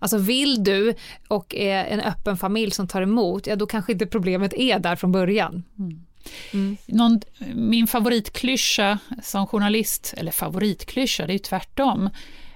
Alltså 0.00 0.18
vill 0.18 0.64
du 0.64 0.94
och 1.28 1.54
är 1.54 1.84
en 1.84 2.00
öppen 2.00 2.36
familj 2.36 2.70
som 2.70 2.88
tar 2.88 3.02
emot, 3.02 3.46
ja 3.46 3.56
då 3.56 3.66
kanske 3.66 3.92
inte 3.92 4.06
problemet 4.06 4.54
är 4.54 4.78
där 4.78 4.96
från 4.96 5.12
början. 5.12 5.62
Mm. 5.78 6.04
Mm. 6.52 6.76
Någon, 6.86 7.20
min 7.54 7.86
favoritklyscha 7.86 8.98
som 9.22 9.46
journalist, 9.46 10.14
eller 10.16 10.32
favoritklyscha, 10.32 11.26
det 11.26 11.30
är 11.30 11.34
ju 11.34 11.38
tvärtom. 11.38 12.10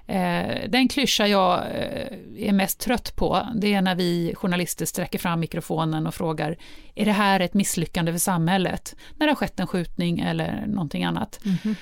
Eh, 0.06 0.68
den 0.68 0.88
klyscha 0.88 1.26
jag 1.26 1.58
eh, 1.58 2.48
är 2.48 2.52
mest 2.52 2.80
trött 2.80 3.16
på, 3.16 3.48
det 3.54 3.74
är 3.74 3.82
när 3.82 3.94
vi 3.94 4.34
journalister 4.34 4.86
sträcker 4.86 5.18
fram 5.18 5.40
mikrofonen 5.40 6.06
och 6.06 6.14
frågar, 6.14 6.56
är 6.94 7.04
det 7.04 7.12
här 7.12 7.40
ett 7.40 7.54
misslyckande 7.54 8.12
för 8.12 8.18
samhället? 8.18 8.96
När 9.16 9.26
det 9.26 9.30
har 9.30 9.36
skett 9.36 9.60
en 9.60 9.66
skjutning 9.66 10.20
eller 10.20 10.64
någonting 10.66 11.04
annat. 11.04 11.40
Mm. 11.44 11.76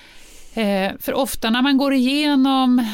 Eh, 0.55 0.99
för 1.01 1.15
ofta 1.15 1.51
när 1.51 1.63
man 1.63 1.77
går 1.77 1.95
igenom 1.95 2.87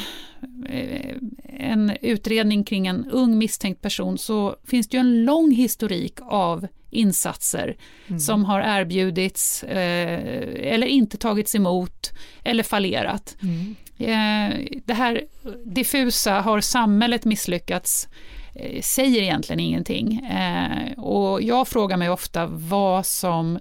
en 1.45 1.93
utredning 2.03 2.65
kring 2.65 2.87
en 2.87 3.11
ung 3.11 3.39
misstänkt 3.39 3.83
person 3.83 4.19
så 4.19 4.57
finns 4.65 4.89
det 4.89 4.97
ju 4.97 5.01
en 5.01 5.25
lång 5.25 5.51
historik 5.51 6.19
av 6.23 6.67
insatser 6.91 7.77
mm. 8.09 8.21
som 8.21 8.45
har 8.45 8.61
erbjudits 8.61 9.63
eh, 9.65 10.73
eller 10.73 10.87
inte 10.87 11.17
tagits 11.17 11.55
emot 11.55 12.13
eller 12.45 12.63
fallerat. 12.63 13.37
Mm. 13.43 13.77
Eh, 13.99 14.81
det 14.85 14.95
här 14.95 15.25
diffusa, 15.65 16.33
har 16.41 16.61
samhället 16.61 17.25
misslyckats, 17.25 18.09
eh, 18.55 18.83
säger 18.83 19.23
egentligen 19.23 19.61
ingenting. 19.61 20.21
Eh, 20.21 20.99
och 20.99 21.43
jag 21.43 21.69
frågar 21.69 21.97
mig 21.97 22.11
ofta 22.11 22.47
vad 22.47 23.07
som 23.07 23.59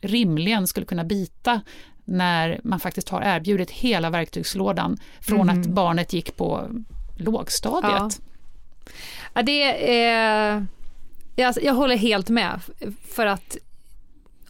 rimligen 0.00 0.66
skulle 0.66 0.86
kunna 0.86 1.04
bita 1.04 1.60
när 2.04 2.60
man 2.64 2.80
faktiskt 2.80 3.08
har 3.08 3.22
erbjudit 3.22 3.70
hela 3.70 4.10
verktygslådan 4.10 4.98
från 5.20 5.50
mm. 5.50 5.60
att 5.60 5.66
barnet 5.66 6.12
gick 6.12 6.36
på 6.36 6.70
lågstadiet. 7.16 7.92
Ja. 7.92 8.10
ja 9.34 9.42
det 9.42 9.90
är, 10.00 10.66
jag, 11.36 11.54
jag 11.62 11.74
håller 11.74 11.96
helt 11.96 12.28
med, 12.28 12.60
för 13.08 13.26
att 13.26 13.56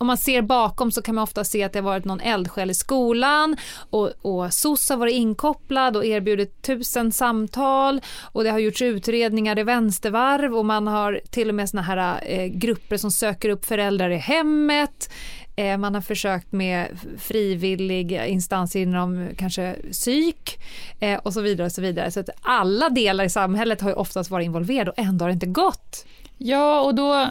om 0.02 0.06
man 0.06 0.18
ser 0.18 0.42
bakom 0.42 0.92
så 0.92 1.02
kan 1.02 1.14
man 1.14 1.22
ofta 1.22 1.44
se 1.44 1.62
att 1.62 1.72
det 1.72 1.78
har 1.78 1.84
varit 1.84 2.04
någon 2.04 2.20
eldsjäl 2.20 2.70
i 2.70 2.74
skolan 2.74 3.56
och, 3.90 4.10
och 4.22 4.54
SOS 4.54 4.88
har 4.90 4.96
varit 4.96 5.14
inkopplad 5.14 5.96
och 5.96 6.04
erbjudit 6.04 6.62
tusen 6.62 7.12
samtal 7.12 8.00
och 8.20 8.44
det 8.44 8.50
har 8.50 8.58
gjorts 8.58 8.82
utredningar 8.82 9.58
i 9.58 9.62
vänstervarv 9.62 10.56
och 10.56 10.64
man 10.64 10.86
har 10.86 11.20
till 11.30 11.48
och 11.48 11.54
med 11.54 11.68
såna 11.68 11.82
här 11.82 12.20
eh, 12.26 12.46
grupper 12.46 12.96
som 12.96 13.10
söker 13.10 13.48
upp 13.48 13.64
föräldrar 13.64 14.10
i 14.10 14.16
hemmet. 14.16 15.12
Eh, 15.56 15.78
man 15.78 15.94
har 15.94 16.02
försökt 16.02 16.52
med 16.52 16.88
frivilliga 17.18 18.26
instanser 18.26 18.80
inom 18.80 19.28
kanske 19.36 19.76
psyk 19.90 20.58
eh, 21.00 21.18
och 21.18 21.32
så 21.32 21.40
vidare. 21.40 21.66
och 21.66 21.72
Så 21.72 21.82
vidare. 21.82 22.10
Så 22.10 22.20
att 22.20 22.30
alla 22.42 22.88
delar 22.88 23.24
i 23.24 23.30
samhället 23.30 23.80
har 23.80 23.88
ju 23.88 23.94
oftast 23.94 24.30
varit 24.30 24.44
involverade 24.44 24.90
och 24.90 24.98
ändå 24.98 25.24
har 25.24 25.28
det 25.28 25.34
inte 25.34 25.46
gått. 25.46 26.06
Ja, 26.38 26.80
och 26.80 26.94
då, 26.94 27.28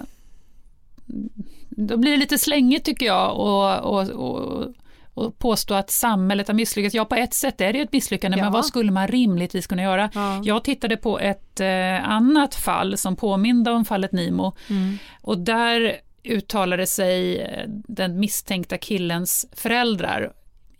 då 1.88 1.98
blir 1.98 2.12
det 2.12 2.18
lite 2.18 2.38
slängigt 2.38 2.86
tycker 2.86 3.06
jag 3.06 3.40
och, 3.40 3.80
och, 3.80 4.10
och, 4.10 4.68
och 5.14 5.38
påstå 5.38 5.74
att 5.74 5.90
samhället 5.90 6.48
har 6.48 6.56
misslyckats. 6.56 6.96
Ja, 6.96 7.06
på 7.06 7.16
ett 7.16 7.34
sätt 7.34 7.62
är 7.62 7.74
det 7.74 7.80
ett 7.80 7.94
misslyckande, 7.94 8.38
ja. 8.38 8.44
men 8.44 8.54
vad 8.54 8.66
skulle 8.66 8.92
man 8.92 9.08
rimligtvis 9.08 9.68
kunna 9.68 9.82
göra? 9.82 10.10
Ja. 10.14 10.42
Jag 10.44 10.64
tittade 10.64 10.98
på 10.98 11.20
ett 11.20 11.60
eh, 11.60 12.10
annat 12.10 12.56
fall 12.56 12.98
som 12.98 13.16
påminde 13.16 13.72
om 13.72 13.86
fallet 13.86 14.12
Nimo 14.12 14.56
mm. 14.70 14.98
och 15.22 15.38
där 15.38 15.96
uttalade 16.24 16.88
sig 16.88 17.42
eh, 17.42 17.64
den 17.68 18.20
misstänkta 18.20 18.78
killens 18.78 19.46
föräldrar 19.56 20.34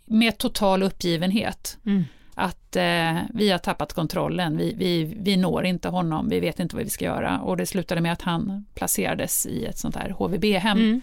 med 0.04 0.38
total 0.38 0.82
uppgivenhet. 0.82 1.78
Mm. 1.86 2.04
Att 2.34 2.76
eh, 2.76 3.18
vi 3.34 3.50
har 3.50 3.58
tappat 3.58 3.92
kontrollen, 3.92 4.56
vi, 4.56 4.74
vi, 4.76 5.14
vi 5.20 5.36
når 5.36 5.64
inte 5.64 5.88
honom, 5.88 6.28
vi 6.28 6.40
vet 6.40 6.60
inte 6.60 6.76
vad 6.76 6.84
vi 6.84 6.90
ska 6.90 7.04
göra. 7.04 7.40
Och 7.40 7.56
det 7.56 7.66
slutade 7.66 8.00
med 8.00 8.12
att 8.12 8.22
han 8.22 8.66
placerades 8.74 9.46
i 9.46 9.64
ett 9.64 9.78
sånt 9.78 9.96
här 9.96 10.10
HVB-hem. 10.10 10.78
Mm. 10.78 11.00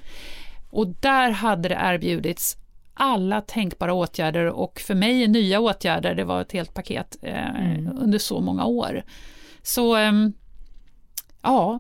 Och 0.70 0.88
där 0.88 1.32
hade 1.32 1.70
det 1.70 1.80
erbjudits 1.82 2.58
alla 2.94 3.42
tänkbara 3.42 3.94
åtgärder 3.94 4.46
och 4.46 4.80
för 4.80 4.96
mig 4.96 5.28
nya 5.28 5.60
åtgärder, 5.60 6.16
det 6.16 6.24
var 6.24 6.42
ett 6.42 6.52
helt 6.52 6.74
paket 6.74 7.18
eh, 7.22 7.56
mm. 7.56 7.98
under 7.98 8.20
så 8.20 8.40
många 8.40 8.66
år. 8.66 9.04
Så 9.62 9.98
eh, 9.98 10.12
ja, 11.42 11.80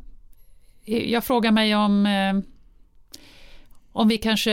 jag 0.85 1.23
frågar 1.23 1.51
mig 1.51 1.75
om 1.75 2.05
eh, 2.05 2.33
om 3.91 4.07
vi 4.07 4.17
kanske 4.17 4.51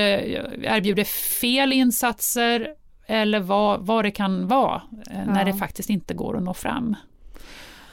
erbjuder 0.62 1.04
fel 1.40 1.72
insatser 1.72 2.74
eller 3.06 3.40
vad, 3.40 3.86
vad 3.86 4.04
det 4.04 4.10
kan 4.10 4.48
vara 4.48 4.82
eh, 5.10 5.26
när 5.26 5.44
det 5.44 5.54
faktiskt 5.54 5.90
inte 5.90 6.14
går 6.14 6.36
att 6.36 6.42
nå 6.42 6.54
fram. 6.54 6.96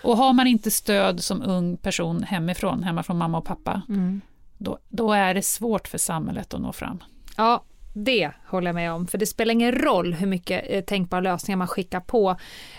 Och 0.04 0.18
har 0.18 0.34
man 0.34 0.48
inte 0.48 0.72
stöd 0.72 1.24
som 1.24 1.42
ung 1.42 1.78
person 1.78 2.24
hemifrån, 2.24 2.84
hemma 2.84 3.04
från 3.04 3.18
mamma 3.18 3.38
och 3.38 3.46
pappa, 3.46 3.82
mm. 3.90 4.22
då, 4.58 4.80
då 4.90 5.14
är 5.14 5.34
det 5.34 5.42
svårt 5.42 5.88
för 5.88 5.98
samhället 5.98 6.54
att 6.54 6.62
nå 6.62 6.74
fram. 6.74 7.04
Ja, 7.38 7.64
det 7.94 8.32
håller 8.48 8.68
jag 8.68 8.76
med 8.76 8.92
om, 8.92 9.08
för 9.08 9.18
det 9.18 9.26
spelar 9.26 9.52
ingen 9.52 9.72
roll 9.72 10.14
hur 10.14 10.28
mycket 10.28 10.64
eh, 10.70 10.82
tänkbara 10.82 11.22
lösningar 11.22 11.58
man 11.58 11.68
skickar 11.68 12.00
på 12.00 12.36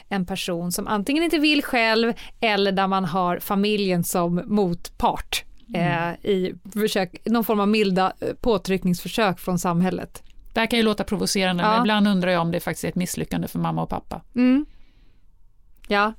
en 0.09 0.27
person 0.27 0.73
som 0.73 0.87
antingen 0.87 1.25
inte 1.25 1.39
vill 1.39 1.63
själv 1.63 2.13
eller 2.41 2.73
där 2.73 2.87
man 2.87 3.05
har 3.05 3.39
familjen 3.39 4.05
som 4.05 4.43
motpart 4.45 5.45
mm. 5.75 6.09
eh, 6.11 6.31
i 6.31 6.55
försök, 6.73 7.17
någon 7.25 7.45
form 7.45 7.61
av 7.61 7.69
milda 7.69 8.13
eh, 8.21 8.29
påtryckningsförsök 8.41 9.41
från 9.41 9.59
samhället. 9.59 10.23
Det 10.55 10.61
här 10.61 10.67
kan 10.67 10.79
ju 10.79 10.83
låta 10.83 11.05
provocerande, 11.05 11.63
ja. 11.63 11.71
men 11.71 11.81
ibland 11.81 12.09
undrar 12.09 12.31
jag 12.31 12.41
om 12.41 12.51
det 12.51 12.61
faktiskt 12.61 12.85
är 12.85 12.89
ett 12.89 12.95
misslyckande 12.95 13.49
för 13.49 13.59
mamma 13.59 13.83
och 13.83 13.89
pappa. 13.89 14.21
Mm. 14.35 14.67
Ja, 15.89 16.13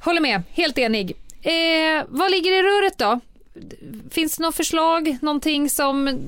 håller 0.00 0.20
med, 0.20 0.42
helt 0.50 0.78
enig. 0.78 1.16
Eh, 1.42 2.04
vad 2.08 2.30
ligger 2.30 2.52
i 2.52 2.62
röret 2.62 2.98
då? 2.98 3.20
Finns 4.10 4.36
det 4.36 4.42
något 4.42 4.54
förslag, 4.54 5.18
någonting 5.22 5.70
som 5.70 6.18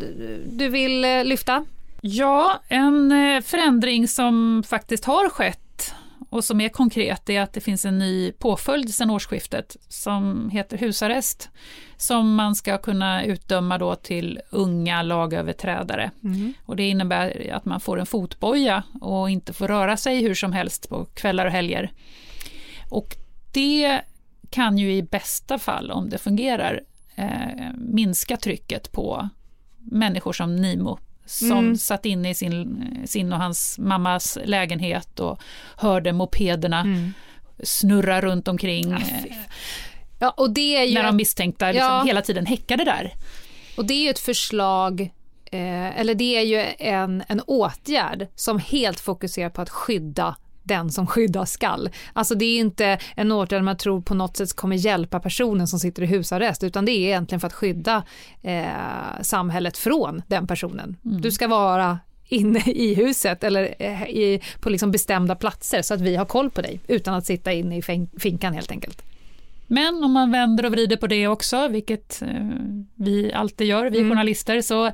du 0.46 0.68
vill 0.68 1.04
eh, 1.04 1.24
lyfta? 1.24 1.64
Ja, 2.00 2.60
en 2.68 3.12
eh, 3.12 3.40
förändring 3.40 4.08
som 4.08 4.62
faktiskt 4.66 5.04
har 5.04 5.28
skett 5.28 5.94
och 6.30 6.44
som 6.44 6.60
är 6.60 6.68
konkret 6.68 7.30
är 7.30 7.40
att 7.40 7.52
det 7.52 7.60
finns 7.60 7.84
en 7.84 7.98
ny 7.98 8.32
påföljd 8.32 8.94
sedan 8.94 9.10
årsskiftet 9.10 9.76
som 9.88 10.50
heter 10.50 10.78
husarrest 10.78 11.50
som 12.00 12.34
man 12.34 12.54
ska 12.54 12.78
kunna 12.78 13.24
utdöma 13.24 13.78
då 13.78 13.94
till 13.94 14.40
unga 14.50 15.02
lagöverträdare. 15.02 16.10
Mm. 16.24 16.52
Och 16.66 16.76
det 16.76 16.88
innebär 16.88 17.50
att 17.52 17.64
man 17.64 17.80
får 17.80 18.00
en 18.00 18.06
fotboja 18.06 18.82
och 19.00 19.30
inte 19.30 19.52
får 19.52 19.68
röra 19.68 19.96
sig 19.96 20.22
hur 20.22 20.34
som 20.34 20.52
helst 20.52 20.88
på 20.88 21.04
kvällar 21.04 21.46
och 21.46 21.52
helger. 21.52 21.92
Och 22.90 23.16
det 23.52 24.00
kan 24.50 24.78
ju 24.78 24.92
i 24.92 25.02
bästa 25.02 25.58
fall, 25.58 25.90
om 25.90 26.08
det 26.10 26.18
fungerar, 26.18 26.80
eh, 27.14 27.72
minska 27.76 28.36
trycket 28.36 28.92
på 28.92 29.28
människor 29.78 30.32
som 30.32 30.56
Nimo 30.56 30.98
som 31.24 31.58
mm. 31.58 31.76
satt 31.76 32.06
inne 32.06 32.30
i 32.30 32.34
sin, 32.34 32.86
sin 33.06 33.32
och 33.32 33.38
hans 33.38 33.78
mammas 33.78 34.38
lägenhet 34.44 35.20
och 35.20 35.40
hörde 35.76 36.12
mopederna 36.12 36.80
mm. 36.80 37.12
snurra 37.62 38.20
runt 38.20 38.48
omkring. 38.48 38.90
Ja, 38.90 38.98
ja, 40.20 40.30
och 40.30 40.50
det 40.50 40.76
är 40.76 40.84
ju 40.84 40.94
när 40.94 41.02
de 41.02 41.16
misstänkta 41.16 41.66
liksom 41.66 41.88
ja. 41.88 42.02
hela 42.02 42.22
tiden 42.22 42.46
häckade 42.46 42.84
där. 42.84 43.14
Och 43.76 43.84
det 43.84 43.94
är 43.94 44.02
ju 44.02 44.10
ett 44.10 44.18
förslag 44.18 45.00
eh, 45.44 46.00
eller 46.00 46.14
det 46.14 46.36
är 46.36 46.42
ju 46.42 46.66
en, 46.78 47.22
en 47.28 47.40
åtgärd 47.40 48.26
som 48.34 48.58
helt 48.58 49.00
fokuserar 49.00 49.50
på 49.50 49.62
att 49.62 49.70
skydda 49.70 50.36
den 50.62 50.90
som 50.90 51.06
skyddas 51.06 51.52
skall. 51.52 51.90
Alltså 52.12 52.34
det 52.34 52.44
är 52.44 52.60
inte 52.60 52.98
en 53.16 53.32
åtgärd 53.32 53.62
man 53.62 53.76
tror 53.76 54.00
på 54.00 54.14
något 54.14 54.36
sätt 54.36 54.56
kommer 54.56 54.76
hjälpa 54.76 55.20
personen 55.20 55.66
som 55.66 55.78
sitter 55.78 56.02
i 56.02 56.06
husarrest 56.06 56.62
utan 56.62 56.84
det 56.84 56.92
är 56.92 57.06
egentligen 57.06 57.40
för 57.40 57.46
att 57.46 57.52
skydda 57.52 58.02
eh, 58.42 58.64
samhället 59.22 59.78
från 59.78 60.22
den 60.26 60.46
personen. 60.46 60.96
Mm. 61.04 61.20
Du 61.20 61.30
ska 61.30 61.48
vara 61.48 61.98
inne 62.28 62.62
i 62.66 62.94
huset 62.94 63.44
eller 63.44 63.74
eh, 63.78 64.02
i, 64.02 64.40
på 64.60 64.70
liksom 64.70 64.90
bestämda 64.90 65.34
platser 65.34 65.82
så 65.82 65.94
att 65.94 66.00
vi 66.00 66.16
har 66.16 66.24
koll 66.24 66.50
på 66.50 66.62
dig 66.62 66.80
utan 66.86 67.14
att 67.14 67.26
sitta 67.26 67.52
inne 67.52 67.76
i 67.76 67.82
finkan 68.18 68.54
helt 68.54 68.70
enkelt. 68.70 69.02
Men 69.72 70.04
om 70.04 70.12
man 70.12 70.30
vänder 70.30 70.66
och 70.66 70.72
vrider 70.72 70.96
på 70.96 71.06
det 71.06 71.28
också, 71.28 71.68
vilket 71.68 72.22
eh, 72.22 72.28
vi 72.94 73.32
alltid 73.32 73.66
gör, 73.66 73.90
vi 73.90 73.98
mm. 73.98 74.10
journalister, 74.10 74.60
så 74.60 74.92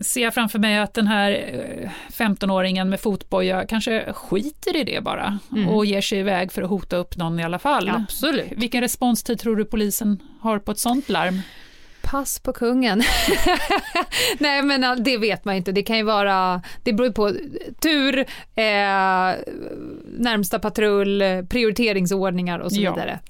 ser 0.00 0.22
jag 0.22 0.34
framför 0.34 0.58
mig 0.58 0.78
att 0.78 0.94
den 0.94 1.06
här 1.06 1.32
15-åringen 2.12 2.86
eh, 2.86 2.90
med 2.90 3.00
fotboja 3.00 3.66
kanske 3.66 4.12
skiter 4.12 4.76
i 4.76 4.84
det 4.84 5.00
bara 5.00 5.38
mm. 5.52 5.68
och 5.68 5.86
ger 5.86 6.00
sig 6.00 6.18
iväg 6.18 6.52
för 6.52 6.62
att 6.62 6.70
hota 6.70 6.96
upp 6.96 7.16
någon 7.16 7.40
i 7.40 7.44
alla 7.44 7.58
fall. 7.58 7.88
Absolut. 7.88 8.52
Vilken 8.56 8.80
responstid 8.80 9.38
tror 9.38 9.56
du 9.56 9.64
polisen 9.64 10.22
har 10.40 10.58
på 10.58 10.72
ett 10.72 10.78
sånt 10.78 11.08
larm? 11.08 11.40
Pass 12.10 12.38
på 12.38 12.52
kungen. 12.52 13.02
Nej 14.38 14.62
men 14.62 15.02
det 15.04 15.18
vet 15.18 15.44
man 15.44 15.54
inte. 15.54 15.72
Det 15.72 15.82
kan 15.82 15.96
ju 15.96 16.02
vara, 16.02 16.62
det 16.82 16.92
beror 16.92 17.10
på 17.10 17.32
tur, 17.80 18.18
eh, 18.54 19.34
närmsta 20.18 20.58
patrull, 20.58 21.22
prioriteringsordningar 21.48 22.58
och 22.58 22.72
så 22.72 22.80
ja. 22.80 22.94
vidare. 22.94 23.20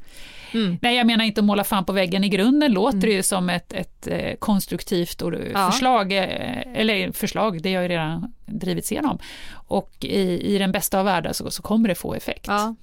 Mm. 0.54 0.78
Nej, 0.82 0.96
jag 0.96 1.06
menar 1.06 1.24
inte 1.24 1.40
att 1.40 1.44
måla 1.44 1.64
fan 1.64 1.84
på 1.84 1.92
väggen. 1.92 2.24
I 2.24 2.28
grunden 2.28 2.72
låter 2.72 2.96
mm. 2.98 3.08
det 3.08 3.12
ju 3.12 3.22
som 3.22 3.50
ett, 3.50 3.72
ett 3.72 4.06
eh, 4.06 4.34
konstruktivt 4.38 5.22
ja. 5.52 5.70
förslag, 5.70 6.12
eh, 6.12 6.60
eller 6.74 7.12
förslag, 7.12 7.62
det 7.62 7.74
har 7.74 7.82
ju 7.82 7.88
redan 7.88 8.32
drivits 8.46 8.92
igenom. 8.92 9.18
Och 9.52 9.92
i, 10.00 10.54
i 10.54 10.58
den 10.58 10.72
bästa 10.72 10.98
av 10.98 11.04
världar 11.04 11.32
så, 11.32 11.50
så 11.50 11.62
kommer 11.62 11.88
det 11.88 11.94
få 11.94 12.14
effekt. 12.14 12.46
Ja. 12.46 12.74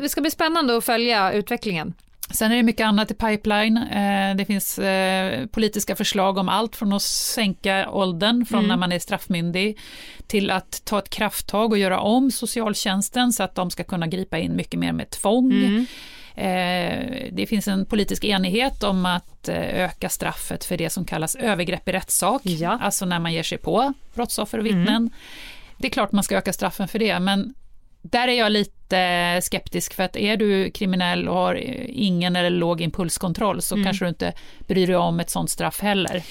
Det 0.00 0.08
ska 0.08 0.20
bli 0.20 0.30
spännande 0.30 0.76
att 0.76 0.84
följa 0.84 1.32
utvecklingen. 1.32 1.94
Sen 2.30 2.52
är 2.52 2.56
det 2.56 2.62
mycket 2.62 2.86
annat 2.86 3.10
i 3.10 3.14
pipeline. 3.14 3.76
Eh, 3.76 4.36
det 4.36 4.44
finns 4.44 4.80
politiska 5.52 5.96
förslag 5.96 6.38
om 6.38 6.48
allt 6.48 6.76
från 6.76 6.92
att 6.92 7.02
sänka 7.02 7.90
åldern 7.90 8.46
från 8.46 8.58
mm. 8.58 8.68
när 8.68 8.76
man 8.76 8.92
är 8.92 8.98
straffmyndig 8.98 9.78
till 10.26 10.50
att 10.50 10.82
ta 10.84 10.98
ett 10.98 11.10
krafttag 11.10 11.72
och 11.72 11.78
göra 11.78 12.00
om 12.00 12.30
socialtjänsten 12.30 13.32
så 13.32 13.42
att 13.42 13.54
de 13.54 13.70
ska 13.70 13.84
kunna 13.84 14.06
gripa 14.06 14.38
in 14.38 14.56
mycket 14.56 14.80
mer 14.80 14.92
med 14.92 15.10
tvång. 15.10 15.52
Mm. 15.52 15.86
Eh, 16.36 17.28
det 17.32 17.46
finns 17.46 17.68
en 17.68 17.86
politisk 17.86 18.24
enighet 18.24 18.82
om 18.82 19.06
att 19.06 19.48
eh, 19.48 19.84
öka 19.84 20.08
straffet 20.08 20.64
för 20.64 20.76
det 20.76 20.90
som 20.90 21.04
kallas 21.04 21.34
övergrepp 21.34 21.88
i 21.88 21.92
rättssak, 21.92 22.42
ja. 22.44 22.78
alltså 22.82 23.06
när 23.06 23.18
man 23.18 23.32
ger 23.32 23.42
sig 23.42 23.58
på 23.58 23.92
brottsoffer 24.14 24.58
och 24.58 24.66
vittnen. 24.66 24.88
Mm. 24.88 25.10
Det 25.78 25.86
är 25.86 25.90
klart 25.90 26.12
man 26.12 26.24
ska 26.24 26.36
öka 26.36 26.52
straffen 26.52 26.88
för 26.88 26.98
det, 26.98 27.20
men 27.20 27.54
där 28.10 28.28
är 28.28 28.38
jag 28.38 28.52
lite 28.52 29.40
skeptisk 29.42 29.94
för 29.94 30.02
att 30.02 30.16
är 30.16 30.36
du 30.36 30.70
kriminell 30.70 31.28
och 31.28 31.34
har 31.34 31.54
ingen 31.88 32.36
eller 32.36 32.50
låg 32.50 32.80
impulskontroll 32.80 33.62
så 33.62 33.74
mm. 33.74 33.84
kanske 33.84 34.04
du 34.04 34.08
inte 34.08 34.32
bryr 34.66 34.86
dig 34.86 34.96
om 34.96 35.20
ett 35.20 35.30
sånt 35.30 35.50
straff 35.50 35.80
heller. 35.80 36.22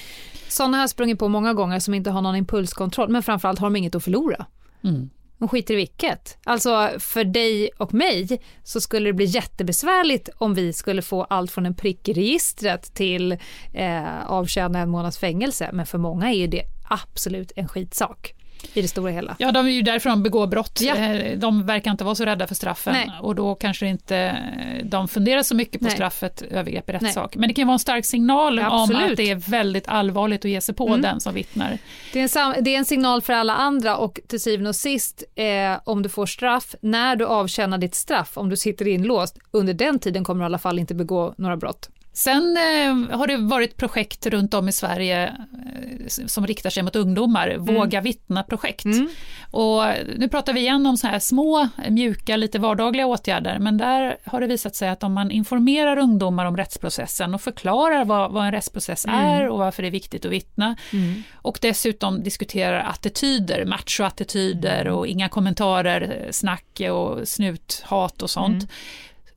Sådana 0.47 0.77
har 0.77 0.83
jag 0.83 0.89
sprungit 0.89 1.19
på 1.19 1.27
många 1.27 1.53
gånger 1.53 1.79
som 1.79 1.93
inte 1.93 2.09
har 2.09 2.21
någon 2.21 2.35
impulskontroll 2.35 3.09
men 3.09 3.23
framförallt 3.23 3.59
har 3.59 3.67
de 3.67 3.75
inget 3.75 3.95
att 3.95 4.03
förlora. 4.03 4.45
Mm. 4.83 5.09
De 5.37 5.47
skiter 5.47 5.73
i 5.73 5.77
vilket. 5.77 6.37
Alltså 6.43 6.89
för 6.99 7.23
dig 7.23 7.69
och 7.77 7.93
mig 7.93 8.41
så 8.63 8.81
skulle 8.81 9.09
det 9.09 9.13
bli 9.13 9.25
jättebesvärligt 9.25 10.29
om 10.37 10.53
vi 10.53 10.73
skulle 10.73 11.01
få 11.01 11.23
allt 11.23 11.51
från 11.51 11.65
en 11.65 11.75
prick 11.75 12.09
i 12.09 12.13
registret 12.13 12.93
till 12.93 13.31
eh, 13.73 14.25
avtjäna 14.25 14.79
en 14.79 14.89
månads 14.89 15.17
fängelse. 15.17 15.69
Men 15.73 15.85
för 15.85 15.97
många 15.97 16.33
är 16.33 16.47
det 16.47 16.63
absolut 16.89 17.51
en 17.55 17.67
skitsak 17.67 18.33
i 18.73 18.81
det 18.81 18.87
stora 18.87 19.11
hela. 19.11 19.35
Ja, 19.39 19.51
de 19.51 19.65
är 19.65 19.71
ju 19.71 19.81
därför 19.81 20.09
de 20.09 20.23
begår 20.23 20.47
brott. 20.47 20.79
Ja. 20.81 20.95
Eh, 20.95 21.37
de 21.37 21.65
verkar 21.65 21.91
inte 21.91 22.03
vara 22.03 22.15
så 22.15 22.25
rädda 22.25 22.47
för 22.47 22.55
straffen 22.55 22.93
Nej. 22.93 23.11
och 23.21 23.35
då 23.35 23.55
kanske 23.55 23.87
inte 23.87 24.37
de 24.83 25.07
funderar 25.07 25.43
så 25.43 25.55
mycket 25.55 25.81
på 25.81 25.85
Nej. 25.85 25.93
straffet 25.93 26.41
övergrepp 26.41 26.89
i 26.89 26.93
rättssak. 26.93 27.35
Men 27.35 27.47
det 27.47 27.53
kan 27.53 27.67
vara 27.67 27.73
en 27.73 27.79
stark 27.79 28.05
signal 28.05 28.57
ja, 28.57 28.69
om 28.69 28.95
att 28.95 29.17
det 29.17 29.31
är 29.31 29.35
väldigt 29.35 29.87
allvarligt 29.87 30.45
att 30.45 30.51
ge 30.51 30.61
sig 30.61 30.75
på 30.75 30.87
mm. 30.87 31.01
den 31.01 31.19
som 31.19 31.33
vittnar. 31.33 31.77
Det 32.13 32.19
är, 32.19 32.39
en, 32.39 32.63
det 32.63 32.75
är 32.75 32.77
en 32.77 32.85
signal 32.85 33.21
för 33.21 33.33
alla 33.33 33.55
andra 33.55 33.97
och 33.97 34.19
till 34.27 34.39
syvende 34.39 34.69
och 34.69 34.75
sist 34.75 35.23
eh, 35.35 35.45
om 35.83 36.03
du 36.03 36.09
får 36.09 36.25
straff, 36.25 36.75
när 36.81 37.15
du 37.15 37.25
avtjänar 37.25 37.77
ditt 37.77 37.95
straff, 37.95 38.37
om 38.37 38.49
du 38.49 38.57
sitter 38.57 38.87
inlåst, 38.87 39.37
under 39.51 39.73
den 39.73 39.99
tiden 39.99 40.23
kommer 40.23 40.39
du 40.39 40.43
i 40.43 40.45
alla 40.45 40.57
fall 40.57 40.79
inte 40.79 40.95
begå 40.95 41.33
några 41.37 41.57
brott. 41.57 41.89
Sen 42.13 42.57
eh, 42.57 43.17
har 43.17 43.27
det 43.27 43.37
varit 43.37 43.77
projekt 43.77 44.25
runt 44.25 44.53
om 44.53 44.69
i 44.69 44.71
Sverige 44.71 45.23
eh, 45.27 46.07
som 46.07 46.47
riktar 46.47 46.69
sig 46.69 46.83
mot 46.83 46.95
ungdomar, 46.95 47.47
mm. 47.47 47.75
Våga 47.75 48.01
vittna-projekt. 48.01 48.85
Mm. 48.85 49.09
Och 49.51 49.83
nu 50.17 50.29
pratar 50.29 50.53
vi 50.53 50.59
igen 50.59 50.85
om 50.85 50.97
så 50.97 51.07
här 51.07 51.19
små, 51.19 51.67
mjuka, 51.89 52.37
lite 52.37 52.59
vardagliga 52.59 53.05
åtgärder, 53.05 53.59
men 53.59 53.77
där 53.77 54.17
har 54.25 54.41
det 54.41 54.47
visat 54.47 54.75
sig 54.75 54.89
att 54.89 55.03
om 55.03 55.13
man 55.13 55.31
informerar 55.31 55.97
ungdomar 55.97 56.45
om 56.45 56.57
rättsprocessen 56.57 57.33
och 57.33 57.41
förklarar 57.41 58.05
vad, 58.05 58.31
vad 58.31 58.45
en 58.45 58.51
rättsprocess 58.51 59.05
mm. 59.05 59.19
är 59.19 59.49
och 59.49 59.59
varför 59.59 59.81
det 59.81 59.89
är 59.89 59.91
viktigt 59.91 60.25
att 60.25 60.31
vittna, 60.31 60.75
mm. 60.93 61.23
och 61.33 61.57
dessutom 61.61 62.23
diskuterar 62.23 62.89
attityder, 62.89 63.65
machoattityder 63.65 64.81
mm. 64.81 64.93
och 64.93 65.07
inga 65.07 65.29
kommentarer, 65.29 66.27
snack 66.31 66.81
och 66.91 67.27
snuthat 67.27 68.21
och 68.21 68.29
sånt, 68.29 68.63
mm 68.63 68.67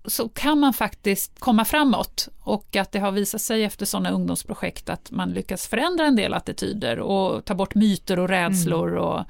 så 0.06 0.28
kan 0.28 0.60
man 0.60 0.72
faktiskt 0.72 1.40
komma 1.40 1.64
framåt 1.64 2.28
och 2.40 2.76
att 2.76 2.92
det 2.92 2.98
har 2.98 3.12
visat 3.12 3.40
sig 3.40 3.64
efter 3.64 3.86
sådana 3.86 4.10
ungdomsprojekt 4.10 4.88
att 4.88 5.10
man 5.10 5.30
lyckas 5.30 5.66
förändra 5.66 6.04
en 6.04 6.16
del 6.16 6.34
attityder 6.34 6.98
och 6.98 7.44
ta 7.44 7.54
bort 7.54 7.74
myter 7.74 8.18
och 8.18 8.28
rädslor 8.28 8.88
mm. 8.88 9.02
och 9.02 9.24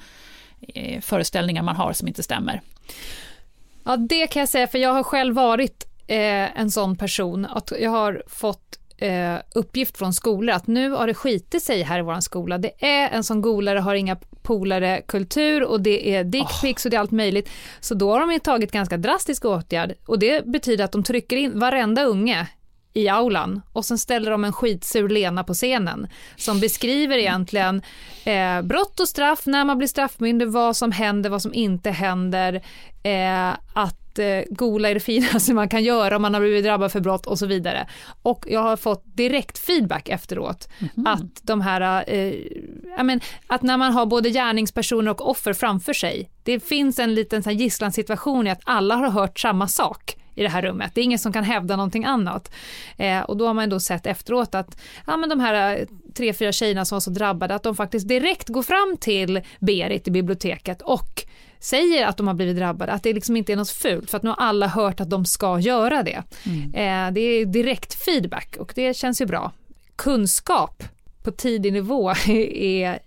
eh, 0.75 1.01
föreställningar 1.01 1.63
man 1.63 1.77
har 1.77 1.93
som 1.93 2.09
inte 2.09 2.23
stämmer. 2.23 2.61
Ja, 3.85 3.97
det 3.97 4.27
kan 4.27 4.41
jag 4.41 4.49
säga, 4.49 4.67
för 4.67 4.79
jag 4.79 4.93
har 4.93 5.03
själv 5.03 5.35
varit 5.35 5.87
eh, 6.07 6.61
en 6.61 6.71
sån 6.71 6.97
person. 6.97 7.47
Att 7.47 7.73
jag 7.81 7.91
har 7.91 8.23
fått 8.27 8.79
eh, 8.99 9.37
uppgift 9.55 9.99
från 9.99 10.13
skolor 10.13 10.55
att 10.55 10.67
nu 10.67 10.91
har 10.91 11.07
det 11.07 11.15
skitit 11.15 11.63
sig 11.63 11.83
här 11.83 11.99
i 11.99 12.03
vår 12.03 12.21
skola. 12.21 12.59
Det 12.59 12.85
är 12.85 13.11
en 13.11 13.25
sån 13.25 13.43
golare, 13.43 13.79
har 13.79 13.95
inga 13.95 14.17
polare 14.43 15.03
kultur 15.09 15.63
och 15.63 15.81
det 15.81 16.15
är 16.17 16.25
dickpics 16.25 16.85
oh. 16.85 16.89
och 16.89 16.91
det 16.91 16.97
är 16.97 17.01
allt 17.01 17.11
möjligt. 17.11 17.51
Så 17.81 17.95
då 17.95 18.13
har 18.13 18.21
de 18.21 18.33
ju 18.33 18.39
tagit 18.39 18.73
ganska 18.73 18.97
drastisk 18.97 19.45
åtgärd 19.45 19.95
och 20.07 20.19
det 20.19 20.47
betyder 20.47 20.85
att 20.85 20.93
de 20.93 21.03
trycker 21.03 21.37
in 21.37 21.59
varenda 21.59 22.05
unge 22.05 22.49
i 22.97 23.09
aulan 23.09 23.63
och 23.73 23.85
sen 23.85 23.99
ställer 23.99 24.31
de 24.31 24.45
en 24.45 24.53
skitsur 24.53 25.09
Lena 25.09 25.45
på 25.45 25.55
scenen 25.55 26.09
som 26.37 26.61
beskriver 26.61 27.19
egentligen 27.19 27.83
eh, 28.25 28.63
brott 28.63 29.01
och 29.01 29.09
straff, 29.09 29.47
när 29.47 29.65
man 29.65 29.79
blir 29.79 29.89
straffmyndig, 29.89 30.49
vad 30.49 30.77
som 30.77 30.93
händer, 30.93 31.31
vad 31.31 31.43
som 31.43 31.55
inte 31.55 31.91
händer, 31.91 32.55
eh, 33.03 33.49
att 33.75 34.19
eh, 34.19 34.43
gola 34.51 34.91
är 34.91 34.95
det 34.95 35.01
finaste 35.01 35.55
man 35.55 35.69
kan 35.69 35.85
göra 35.85 36.17
om 36.17 36.23
man 36.23 36.35
har 36.35 36.41
blivit 36.41 36.65
drabbad 36.65 36.93
för 36.93 37.01
brott 37.01 37.27
och 37.27 37.39
så 37.39 37.47
vidare. 37.47 37.89
Och 38.23 38.45
jag 38.49 38.61
har 38.61 38.77
fått 38.77 39.17
direkt 39.17 39.59
feedback 39.59 40.09
efteråt 40.09 40.69
mm. 40.79 41.07
att 41.07 41.43
de 41.43 41.61
här, 41.61 42.05
eh, 42.15 42.35
men, 43.03 43.21
att 43.47 43.63
när 43.63 43.77
man 43.77 43.93
har 43.93 44.07
både 44.07 44.31
gärningspersoner 44.31 45.11
och 45.11 45.31
offer 45.31 45.53
framför 45.53 45.93
sig, 45.93 46.31
det 46.45 46.61
finns 46.61 46.99
en 46.99 47.15
liten 47.15 47.43
gisslansituation 47.59 48.47
i 48.47 48.51
att 48.51 48.63
alla 48.65 48.95
har 48.95 49.11
hört 49.11 49.41
samma 49.41 49.69
sak 49.69 50.17
i 50.37 50.43
det 50.43 50.49
här 50.49 50.63
rummet. 50.63 50.95
Det 50.95 51.01
är 51.01 51.05
ingen 51.05 51.19
som 51.19 51.33
kan 51.33 51.45
hävda 51.45 51.77
någonting 51.77 52.05
annat. 52.05 52.53
Eh, 52.97 53.21
och 53.21 53.37
då 53.37 53.47
har 53.47 53.55
man 53.55 53.69
då 53.69 53.81
sett 53.81 54.07
efteråt 54.07 54.55
att 54.55 54.81
ja, 55.07 55.17
men 55.17 55.29
de 55.29 55.41
här 55.41 55.77
eh, 55.77 55.87
tre, 56.15 56.33
fyra 56.33 56.53
tjejerna 56.53 56.85
som 56.85 56.97
var 56.97 57.01
så 57.01 57.11
drabbade, 57.11 57.55
att 57.55 57.63
de 57.63 57.77
faktiskt 57.77 58.09
direkt 58.09 58.49
går 58.49 58.63
fram 58.63 58.97
till 59.01 59.41
Berit 59.59 60.09
i 60.09 60.11
biblioteket 60.11 60.83
och 60.83 61.25
säger 61.59 62.07
att 62.07 62.17
de 62.17 62.27
har 62.27 62.35
blivit 62.35 62.57
drabbade, 62.57 62.93
att 62.93 63.03
det 63.03 63.13
liksom 63.13 63.37
inte 63.37 63.53
är 63.53 63.57
något 63.57 63.71
fult 63.71 64.11
för 64.11 64.17
att 64.17 64.23
nu 64.23 64.31
har 64.31 64.37
alla 64.37 64.67
hört 64.67 65.01
att 65.01 65.11
de 65.11 65.25
ska 65.25 65.59
göra 65.59 66.03
det. 66.03 66.23
Mm. 66.47 66.75
Eh, 66.75 67.13
det 67.13 67.21
är 67.21 67.47
direkt 67.47 67.95
feedback 67.95 68.57
och 68.59 68.73
det 68.75 68.97
känns 68.97 69.21
ju 69.21 69.27
bra. 69.27 69.53
Kunskap 69.97 70.83
på 71.23 71.31
tidig 71.31 71.73
nivå 71.73 72.11
är 72.55 72.99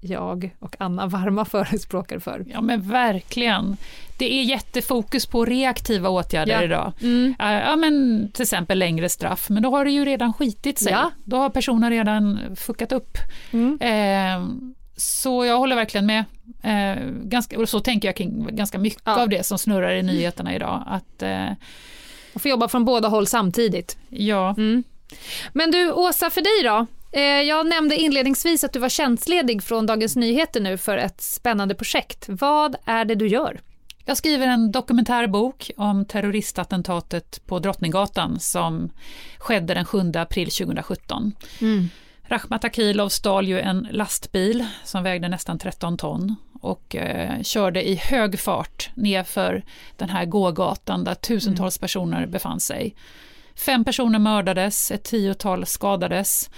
jag 0.00 0.56
och 0.58 0.76
Anna 0.78 1.06
varma 1.06 1.44
förespråkare 1.44 2.20
för. 2.20 2.44
Ja 2.52 2.60
men 2.60 2.80
verkligen. 2.80 3.76
Det 4.18 4.40
är 4.40 4.42
jättefokus 4.42 5.26
på 5.26 5.44
reaktiva 5.44 6.08
åtgärder 6.08 6.52
ja. 6.52 6.62
idag. 6.62 6.92
Mm. 7.02 7.34
Ja 7.38 7.76
men 7.76 8.28
till 8.32 8.42
exempel 8.42 8.78
längre 8.78 9.08
straff, 9.08 9.48
men 9.48 9.62
då 9.62 9.70
har 9.70 9.84
det 9.84 9.90
ju 9.90 10.04
redan 10.04 10.32
skitit 10.32 10.78
sig. 10.78 10.92
Ja. 10.92 11.10
Då 11.24 11.36
har 11.36 11.50
personen 11.50 11.90
redan 11.90 12.56
fuckat 12.56 12.92
upp. 12.92 13.18
Mm. 13.52 13.78
Eh, 13.80 14.68
så 14.96 15.44
jag 15.44 15.58
håller 15.58 15.76
verkligen 15.76 16.06
med. 16.06 16.24
Eh, 16.62 17.04
ganska, 17.22 17.58
och 17.58 17.68
så 17.68 17.80
tänker 17.80 18.08
jag 18.08 18.16
kring 18.16 18.56
ganska 18.56 18.78
mycket 18.78 19.02
ja. 19.04 19.22
av 19.22 19.28
det 19.28 19.46
som 19.46 19.58
snurrar 19.58 19.94
i 19.94 20.02
nyheterna 20.02 20.54
idag. 20.54 20.82
Att, 20.86 21.22
eh, 21.22 21.50
och 22.34 22.42
få 22.42 22.48
jobba 22.48 22.68
från 22.68 22.84
båda 22.84 23.08
håll 23.08 23.26
samtidigt. 23.26 23.98
Ja. 24.08 24.54
Mm. 24.58 24.84
Men 25.52 25.70
du 25.70 25.92
Åsa, 25.92 26.30
för 26.30 26.40
dig 26.40 26.62
då? 26.64 26.86
Eh, 27.12 27.22
jag 27.22 27.66
nämnde 27.66 27.96
inledningsvis 27.96 28.64
att 28.64 28.72
du 28.72 28.78
var 28.78 28.88
tjänstledig 28.88 29.62
från 29.62 29.86
Dagens 29.86 30.16
Nyheter 30.16 30.60
nu 30.60 30.76
för 30.76 30.96
ett 30.96 31.20
spännande 31.20 31.74
projekt. 31.74 32.26
Vad 32.28 32.76
är 32.84 33.04
det 33.04 33.14
du 33.14 33.28
gör? 33.28 33.60
Jag 34.04 34.16
skriver 34.16 34.46
en 34.46 34.72
dokumentärbok 34.72 35.70
om 35.76 36.04
terroristattentatet 36.04 37.46
på 37.46 37.58
Drottninggatan 37.58 38.40
som 38.40 38.90
skedde 39.38 39.74
den 39.74 39.84
7 39.84 40.12
april 40.14 40.50
2017. 40.50 41.32
Mm. 41.60 41.88
Rakhmat 42.22 42.64
Akilov 42.64 43.08
stal 43.08 43.48
ju 43.48 43.60
en 43.60 43.88
lastbil 43.90 44.66
som 44.84 45.02
vägde 45.02 45.28
nästan 45.28 45.58
13 45.58 45.96
ton 45.96 46.36
och 46.60 46.96
eh, 46.96 47.42
körde 47.42 47.88
i 47.88 47.94
hög 47.94 48.38
fart 48.38 48.90
nerför 48.94 49.64
den 49.96 50.10
här 50.10 50.24
gågatan 50.24 51.04
där 51.04 51.14
tusentals 51.14 51.76
mm. 51.78 51.80
personer 51.80 52.26
befann 52.26 52.60
sig. 52.60 52.94
Fem 53.54 53.84
personer 53.84 54.18
mördades, 54.18 54.90
ett 54.90 55.04
tiotal 55.04 55.66
skadades 55.66 56.50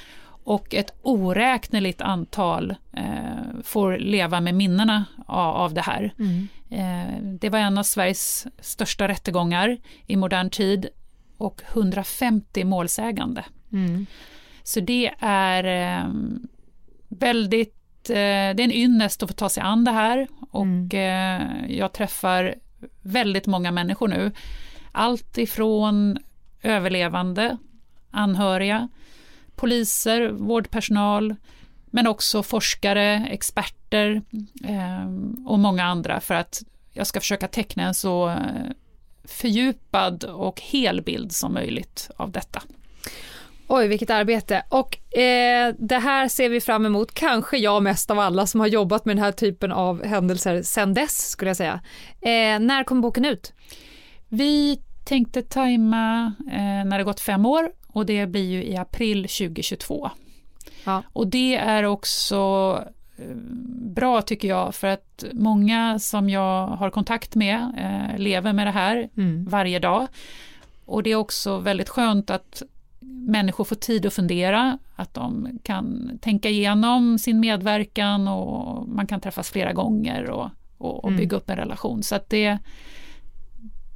och 0.50 0.74
ett 0.74 0.94
oräkneligt 1.02 2.00
antal 2.00 2.74
eh, 2.92 3.62
får 3.62 3.98
leva 3.98 4.40
med 4.40 4.54
minnena 4.54 5.04
av, 5.26 5.56
av 5.56 5.74
det 5.74 5.80
här. 5.80 6.14
Mm. 6.18 6.48
Eh, 6.70 7.22
det 7.22 7.48
var 7.48 7.58
en 7.58 7.78
av 7.78 7.82
Sveriges 7.82 8.46
största 8.60 9.08
rättegångar 9.08 9.78
i 10.06 10.16
modern 10.16 10.50
tid 10.50 10.86
och 11.36 11.62
150 11.72 12.64
målsägande. 12.64 13.44
Mm. 13.72 14.06
Så 14.62 14.80
det 14.80 15.14
är 15.18 15.64
eh, 15.64 16.10
väldigt, 17.08 18.10
eh, 18.10 18.14
det 18.14 18.60
är 18.60 18.60
en 18.60 18.72
ynnest 18.72 19.22
att 19.22 19.30
få 19.30 19.34
ta 19.34 19.48
sig 19.48 19.62
an 19.62 19.84
det 19.84 19.90
här 19.90 20.28
och 20.50 20.62
mm. 20.62 20.88
Eh, 20.92 21.76
jag 21.76 21.92
träffar 21.92 22.54
väldigt 23.02 23.46
många 23.46 23.72
människor 23.72 24.08
nu. 24.08 24.32
Allt 24.92 25.38
ifrån 25.38 26.18
överlevande, 26.62 27.56
anhöriga, 28.10 28.88
poliser, 29.60 30.28
vårdpersonal, 30.28 31.36
men 31.90 32.06
också 32.06 32.42
forskare, 32.42 33.26
experter 33.30 34.22
eh, 34.64 35.06
och 35.46 35.58
många 35.58 35.84
andra 35.84 36.20
för 36.20 36.34
att 36.34 36.62
jag 36.92 37.06
ska 37.06 37.20
försöka 37.20 37.48
teckna 37.48 37.82
en 37.82 37.94
så 37.94 38.28
eh, 38.28 38.36
fördjupad 39.24 40.24
och 40.24 40.60
hel 40.60 41.02
bild 41.02 41.32
som 41.32 41.54
möjligt 41.54 42.10
av 42.16 42.30
detta. 42.30 42.62
Oj, 43.68 43.88
vilket 43.88 44.10
arbete. 44.10 44.62
Och 44.68 45.18
eh, 45.18 45.74
det 45.78 45.98
här 45.98 46.28
ser 46.28 46.48
vi 46.48 46.60
fram 46.60 46.86
emot, 46.86 47.14
kanske 47.14 47.58
jag 47.58 47.82
mest 47.82 48.10
av 48.10 48.18
alla 48.18 48.46
som 48.46 48.60
har 48.60 48.66
jobbat 48.66 49.04
med 49.04 49.16
den 49.16 49.24
här 49.24 49.32
typen 49.32 49.72
av 49.72 50.04
händelser 50.04 50.62
sen 50.62 50.94
dess, 50.94 51.30
skulle 51.30 51.48
jag 51.48 51.56
säga. 51.56 51.80
Eh, 52.20 52.58
när 52.60 52.84
kom 52.84 53.00
boken 53.00 53.24
ut? 53.24 53.52
Vi 54.28 54.82
tänkte 55.04 55.42
tajma 55.42 56.34
eh, 56.50 56.84
när 56.84 56.98
det 56.98 57.04
gått 57.04 57.20
fem 57.20 57.46
år 57.46 57.70
och 57.92 58.06
det 58.06 58.26
blir 58.26 58.50
ju 58.50 58.64
i 58.64 58.76
april 58.76 59.22
2022. 59.22 60.10
Ja. 60.84 61.02
Och 61.12 61.26
det 61.26 61.56
är 61.56 61.84
också 61.84 62.38
eh, 63.16 63.36
bra 63.94 64.22
tycker 64.22 64.48
jag 64.48 64.74
för 64.74 64.86
att 64.86 65.24
många 65.32 65.98
som 65.98 66.30
jag 66.30 66.66
har 66.66 66.90
kontakt 66.90 67.34
med 67.34 67.58
eh, 67.78 68.18
lever 68.18 68.52
med 68.52 68.66
det 68.66 68.70
här 68.70 69.08
mm. 69.16 69.44
varje 69.44 69.78
dag. 69.78 70.06
Och 70.84 71.02
det 71.02 71.10
är 71.10 71.16
också 71.16 71.58
väldigt 71.58 71.88
skönt 71.88 72.30
att 72.30 72.62
människor 73.28 73.64
får 73.64 73.76
tid 73.76 74.06
att 74.06 74.12
fundera, 74.12 74.78
att 74.96 75.14
de 75.14 75.58
kan 75.62 76.18
tänka 76.22 76.48
igenom 76.48 77.18
sin 77.18 77.40
medverkan 77.40 78.28
och 78.28 78.88
man 78.88 79.06
kan 79.06 79.20
träffas 79.20 79.50
flera 79.50 79.72
gånger 79.72 80.30
och, 80.30 80.50
och, 80.78 81.04
och 81.04 81.08
mm. 81.08 81.18
bygga 81.20 81.36
upp 81.36 81.50
en 81.50 81.56
relation. 81.56 82.02
Så 82.02 82.14
att 82.14 82.30
det, 82.30 82.58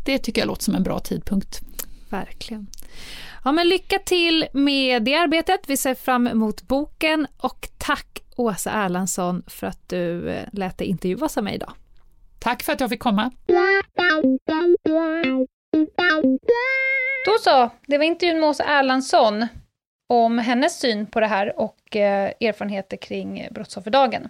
det 0.05 0.19
tycker 0.19 0.41
jag 0.41 0.47
låter 0.47 0.63
som 0.63 0.75
en 0.75 0.83
bra 0.83 0.99
tidpunkt. 0.99 1.61
Verkligen. 2.11 2.67
Ja, 3.45 3.53
men 3.53 3.69
lycka 3.69 3.99
till 3.99 4.47
med 4.53 5.03
det 5.03 5.15
arbetet. 5.15 5.61
Vi 5.67 5.77
ser 5.77 5.95
fram 5.95 6.27
emot 6.27 6.63
boken 6.63 7.27
och 7.37 7.69
tack 7.79 8.23
Åsa 8.37 8.71
Erlandsson 8.71 9.43
för 9.47 9.67
att 9.67 9.89
du 9.89 10.31
eh, 10.31 10.49
lät 10.53 10.79
dig 10.79 10.87
intervjuas 10.87 11.37
av 11.37 11.45
mig 11.45 11.55
idag. 11.55 11.73
Tack 12.39 12.63
för 12.63 12.73
att 12.73 12.81
jag 12.81 12.91
fick 12.91 13.01
komma. 13.01 13.31
Då 17.27 17.39
så, 17.41 17.71
det 17.87 17.99
var 17.99 18.05
intervjun 18.05 18.41
med 18.41 18.49
Åsa 18.49 18.65
Erlandsson 18.65 19.47
om 20.09 20.39
hennes 20.39 20.81
syn 20.81 21.07
på 21.07 21.21
det 21.21 21.27
här 21.27 21.61
och 21.61 21.97
eh, 21.97 22.33
erfarenheter 22.41 22.97
kring 22.97 23.49
Brottsofferdagen. 23.51 24.29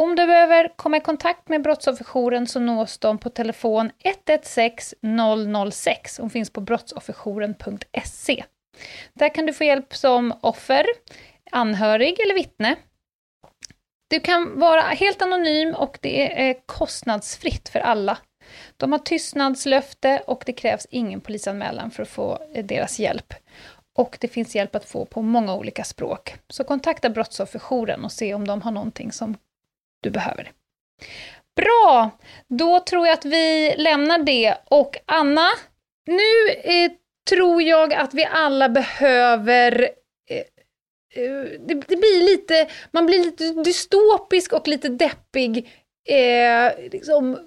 Om 0.00 0.16
du 0.16 0.26
behöver 0.26 0.72
komma 0.76 0.96
i 0.96 1.00
kontakt 1.00 1.48
med 1.48 1.62
Brottsofferjouren 1.62 2.46
så 2.46 2.60
nås 2.60 2.98
de 2.98 3.18
på 3.18 3.30
telefon 3.30 3.90
116 3.98 5.70
006 5.72 6.18
och 6.18 6.32
finns 6.32 6.50
på 6.50 6.60
brottsofferjouren.se. 6.60 8.44
Där 9.14 9.34
kan 9.34 9.46
du 9.46 9.52
få 9.52 9.64
hjälp 9.64 9.94
som 9.94 10.34
offer, 10.40 10.86
anhörig 11.50 12.20
eller 12.20 12.34
vittne. 12.34 12.76
Du 14.10 14.20
kan 14.20 14.58
vara 14.58 14.80
helt 14.80 15.22
anonym 15.22 15.74
och 15.74 15.98
det 16.02 16.48
är 16.48 16.66
kostnadsfritt 16.66 17.68
för 17.68 17.80
alla. 17.80 18.18
De 18.76 18.92
har 18.92 18.98
tystnadslöfte 18.98 20.22
och 20.26 20.42
det 20.46 20.52
krävs 20.52 20.86
ingen 20.90 21.20
polisanmälan 21.20 21.90
för 21.90 22.02
att 22.02 22.08
få 22.08 22.38
deras 22.64 22.98
hjälp. 22.98 23.34
Och 23.98 24.18
det 24.20 24.28
finns 24.28 24.54
hjälp 24.54 24.74
att 24.74 24.84
få 24.84 25.04
på 25.04 25.22
många 25.22 25.54
olika 25.54 25.84
språk. 25.84 26.34
Så 26.48 26.64
kontakta 26.64 27.10
Brottsofferjouren 27.10 28.04
och 28.04 28.12
se 28.12 28.34
om 28.34 28.46
de 28.46 28.62
har 28.62 28.70
någonting 28.70 29.12
som 29.12 29.36
du 30.00 30.10
behöver. 30.10 30.52
Bra! 31.56 32.10
Då 32.48 32.80
tror 32.80 33.06
jag 33.06 33.14
att 33.14 33.24
vi 33.24 33.74
lämnar 33.76 34.18
det. 34.18 34.54
Och 34.64 34.96
Anna, 35.06 35.48
nu 36.06 36.52
eh, 36.64 36.90
tror 37.30 37.62
jag 37.62 37.94
att 37.94 38.14
vi 38.14 38.24
alla 38.24 38.68
behöver 38.68 39.82
eh, 40.30 40.36
eh, 41.24 41.44
det, 41.60 41.74
det, 41.74 41.96
blir 41.96 42.30
lite, 42.30 42.68
man 42.90 43.06
blir 43.06 43.24
lite 43.24 43.44
dystopisk 43.44 44.52
och 44.52 44.68
lite 44.68 44.88
deppig. 44.88 45.70
Eh, 46.08 46.90
liksom, 46.92 47.38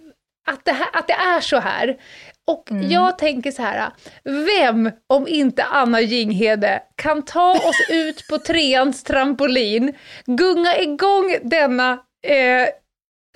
att, 0.48 0.66
det 0.66 0.72
här, 0.72 0.90
att 0.94 1.08
det 1.08 1.14
är 1.14 1.40
så 1.40 1.60
här. 1.60 1.98
Och 2.48 2.72
mm. 2.72 2.92
jag 2.92 3.18
tänker 3.18 3.52
så 3.52 3.62
här, 3.62 3.92
vem 4.24 4.92
om 5.08 5.28
inte 5.28 5.64
Anna 5.64 6.02
Jinghede 6.02 6.84
kan 6.96 7.26
ta 7.26 7.52
oss 7.52 7.90
ut 7.90 8.28
på 8.30 8.38
treans 8.38 9.04
trampolin, 9.04 9.94
gunga 10.26 10.78
igång 10.78 11.38
denna 11.44 12.00
eh, 12.24 12.70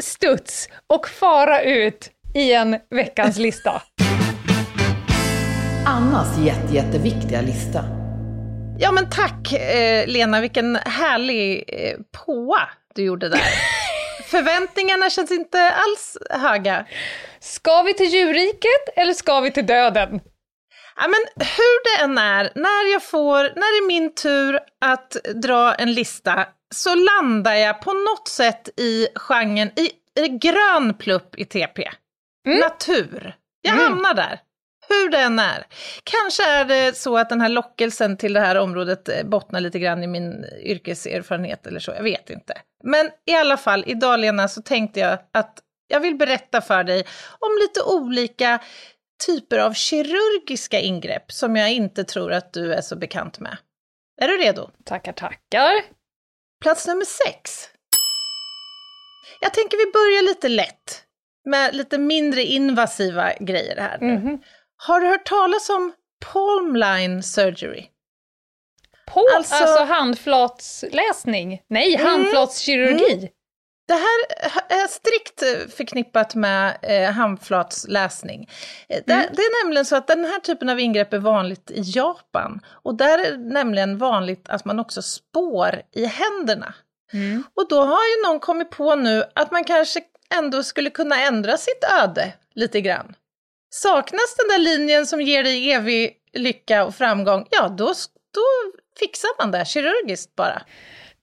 studs 0.01 0.69
och 0.87 1.07
fara 1.07 1.61
ut 1.61 2.11
i 2.33 2.53
en 2.53 2.79
veckans 2.89 3.37
lista. 3.37 3.81
Annas 5.85 6.37
jätte, 6.37 6.75
jätteviktiga 6.75 7.41
lista. 7.41 7.83
Ja 8.79 8.91
men 8.91 9.09
tack 9.09 9.53
eh, 9.53 10.07
Lena, 10.07 10.41
vilken 10.41 10.75
härlig 10.75 11.63
eh, 11.67 11.97
påa 12.25 12.69
du 12.95 13.03
gjorde 13.03 13.29
där. 13.29 13.41
Förväntningarna 14.31 15.09
känns 15.09 15.31
inte 15.31 15.71
alls 15.71 16.17
höga. 16.29 16.85
Ska 17.39 17.81
vi 17.81 17.93
till 17.93 18.05
djurriket 18.05 18.89
eller 18.95 19.13
ska 19.13 19.39
vi 19.39 19.51
till 19.51 19.65
döden? 19.65 20.19
Ja, 20.95 21.07
men 21.07 21.47
hur 21.47 21.97
det 21.97 22.03
än 22.03 22.17
är, 22.17 22.51
när 22.55 22.91
jag 22.91 23.03
får, 23.03 23.43
när 23.43 23.51
det 23.53 23.85
är 23.85 23.87
min 23.87 24.15
tur 24.15 24.59
att 24.81 25.11
dra 25.43 25.75
en 25.75 25.93
lista 25.93 26.45
så 26.75 26.95
landar 26.95 27.55
jag 27.55 27.81
på 27.81 27.93
något 27.93 28.27
sätt 28.27 28.69
i 28.79 29.07
genren, 29.15 29.71
i, 29.75 29.91
i 30.21 30.27
grön 30.27 30.93
plupp 30.93 31.39
i 31.39 31.45
TP. 31.45 31.89
Mm. 32.47 32.59
Natur. 32.59 33.35
Jag 33.61 33.73
mm. 33.73 33.85
hamnar 33.85 34.13
där. 34.13 34.39
Hur 34.89 35.09
det 35.09 35.17
än 35.17 35.39
är. 35.39 35.65
Kanske 36.03 36.43
är 36.43 36.65
det 36.65 36.97
så 36.97 37.17
att 37.17 37.29
den 37.29 37.41
här 37.41 37.49
lockelsen 37.49 38.17
till 38.17 38.33
det 38.33 38.39
här 38.39 38.57
området 38.57 39.09
eh, 39.09 39.23
bottnar 39.23 39.59
lite 39.59 39.79
grann 39.79 40.03
i 40.03 40.07
min 40.07 40.45
yrkeserfarenhet 40.63 41.67
eller 41.67 41.79
så, 41.79 41.91
jag 41.91 42.03
vet 42.03 42.29
inte. 42.29 42.53
Men 42.83 43.09
i 43.25 43.33
alla 43.33 43.57
fall, 43.57 43.83
idag 43.87 44.19
Lena, 44.19 44.47
så 44.47 44.61
tänkte 44.61 44.99
jag 44.99 45.19
att 45.31 45.59
jag 45.87 45.99
vill 45.99 46.15
berätta 46.15 46.61
för 46.61 46.83
dig 46.83 47.05
om 47.39 47.49
lite 47.61 47.81
olika 47.81 48.59
typer 49.25 49.57
av 49.57 49.73
kirurgiska 49.73 50.79
ingrepp 50.79 51.31
som 51.31 51.55
jag 51.55 51.71
inte 51.71 52.03
tror 52.03 52.33
att 52.33 52.53
du 52.53 52.73
är 52.73 52.81
så 52.81 52.95
bekant 52.95 53.39
med. 53.39 53.57
Är 54.21 54.27
du 54.27 54.37
redo? 54.37 54.69
Tackar, 54.85 55.13
tackar. 55.13 55.71
Plats 56.61 56.87
nummer 56.87 57.05
sex. 57.05 57.69
Jag 59.39 59.53
tänker 59.53 59.77
vi 59.77 59.91
börjar 59.91 60.23
lite 60.23 60.49
lätt 60.49 61.03
med 61.45 61.75
lite 61.75 61.97
mindre 61.97 62.43
invasiva 62.43 63.33
grejer 63.39 63.77
här. 63.77 63.97
Mm 63.97 64.17
-hmm. 64.17 64.39
Har 64.77 64.99
du 64.99 65.07
hört 65.07 65.25
talas 65.25 65.69
om 65.69 65.93
palmline 66.33 67.23
surgery? 67.23 67.85
På, 69.13 69.25
alltså, 69.35 69.55
alltså 69.55 69.83
handflatsläsning? 69.83 71.61
Nej, 71.69 71.95
mm. 71.95 72.07
handflatskirurgi. 72.07 73.13
Mm. 73.13 73.27
Det 73.87 73.93
här 73.93 74.25
är 74.69 74.87
strikt 74.87 75.73
förknippat 75.75 76.35
med 76.35 76.77
eh, 76.81 77.11
handflatsläsning. 77.11 78.49
Eh, 78.89 79.01
det, 79.05 79.13
mm. 79.13 79.27
det, 79.33 79.41
är 79.41 79.63
nämligen 79.63 79.85
så 79.85 79.95
att 79.95 80.07
den 80.07 80.25
här 80.25 80.39
typen 80.39 80.69
av 80.69 80.79
ingrepp 80.79 81.13
är 81.13 81.17
vanligt 81.17 81.71
i 81.71 81.81
Japan. 81.85 82.59
Och 82.67 82.95
där 82.95 83.19
är 83.25 83.31
det 83.31 83.37
nämligen 83.37 83.97
vanligt 83.97 84.49
att 84.49 84.65
man 84.65 84.79
också 84.79 85.01
spår 85.01 85.81
i 85.95 86.05
händerna. 86.05 86.73
Mm. 87.13 87.43
Och 87.55 87.67
då 87.69 87.81
har 87.81 88.05
ju 88.05 88.27
någon 88.27 88.39
kommit 88.39 88.69
på 88.69 88.95
nu 88.95 89.23
att 89.35 89.51
man 89.51 89.63
kanske 89.63 90.01
ändå 90.35 90.63
skulle 90.63 90.89
kunna 90.89 91.21
ändra 91.21 91.57
sitt 91.57 91.83
öde 92.01 92.33
lite 92.55 92.81
grann. 92.81 93.15
Saknas 93.69 94.35
den 94.37 94.47
där 94.47 94.59
linjen 94.59 95.05
som 95.05 95.21
ger 95.21 95.43
dig 95.43 95.71
evig 95.71 96.17
lycka 96.33 96.85
och 96.85 96.95
framgång, 96.95 97.47
ja 97.51 97.67
då, 97.67 97.85
då 98.33 98.41
fixar 98.99 99.29
man 99.39 99.51
det 99.51 99.67
kirurgiskt 99.67 100.35
bara. 100.35 100.61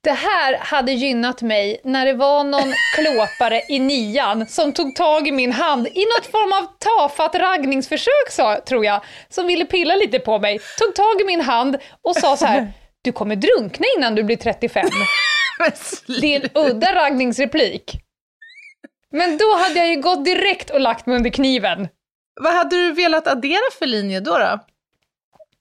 Det 0.05 0.11
här 0.11 0.57
hade 0.57 0.91
gynnat 0.91 1.41
mig 1.41 1.81
när 1.83 2.05
det 2.05 2.13
var 2.13 2.43
någon 2.43 2.73
klåpare 2.95 3.61
i 3.69 3.79
nian 3.79 4.47
som 4.47 4.73
tog 4.73 4.95
tag 4.95 5.27
i 5.27 5.31
min 5.31 5.51
hand 5.51 5.87
i 5.87 6.05
något 6.05 6.25
form 6.31 6.53
av 6.53 6.67
tafatt 6.79 7.35
raggningsförsök, 7.35 8.31
sa, 8.31 8.61
tror 8.61 8.85
jag, 8.85 9.03
som 9.29 9.47
ville 9.47 9.65
pilla 9.65 9.95
lite 9.95 10.19
på 10.19 10.39
mig. 10.39 10.59
Tog 10.79 10.95
tag 10.95 11.21
i 11.21 11.25
min 11.25 11.41
hand 11.41 11.77
och 12.01 12.15
sa 12.15 12.37
så 12.37 12.45
här, 12.45 12.73
du 13.01 13.11
kommer 13.11 13.35
drunkna 13.35 13.85
innan 13.97 14.15
du 14.15 14.23
blir 14.23 14.37
35. 14.37 14.85
Det 16.21 16.35
är 16.35 16.41
en 16.43 16.49
udda 16.53 16.95
raggningsreplik. 16.95 17.95
Men 19.11 19.37
då 19.37 19.57
hade 19.57 19.79
jag 19.79 19.89
ju 19.89 20.01
gått 20.01 20.25
direkt 20.25 20.69
och 20.69 20.79
lagt 20.79 21.05
mig 21.05 21.15
under 21.15 21.29
kniven. 21.29 21.87
Vad 22.41 22.53
hade 22.53 22.75
du 22.75 22.91
velat 22.91 23.27
addera 23.27 23.71
för 23.79 23.85
linje 23.85 24.19
då? 24.19 24.37
då? 24.37 24.59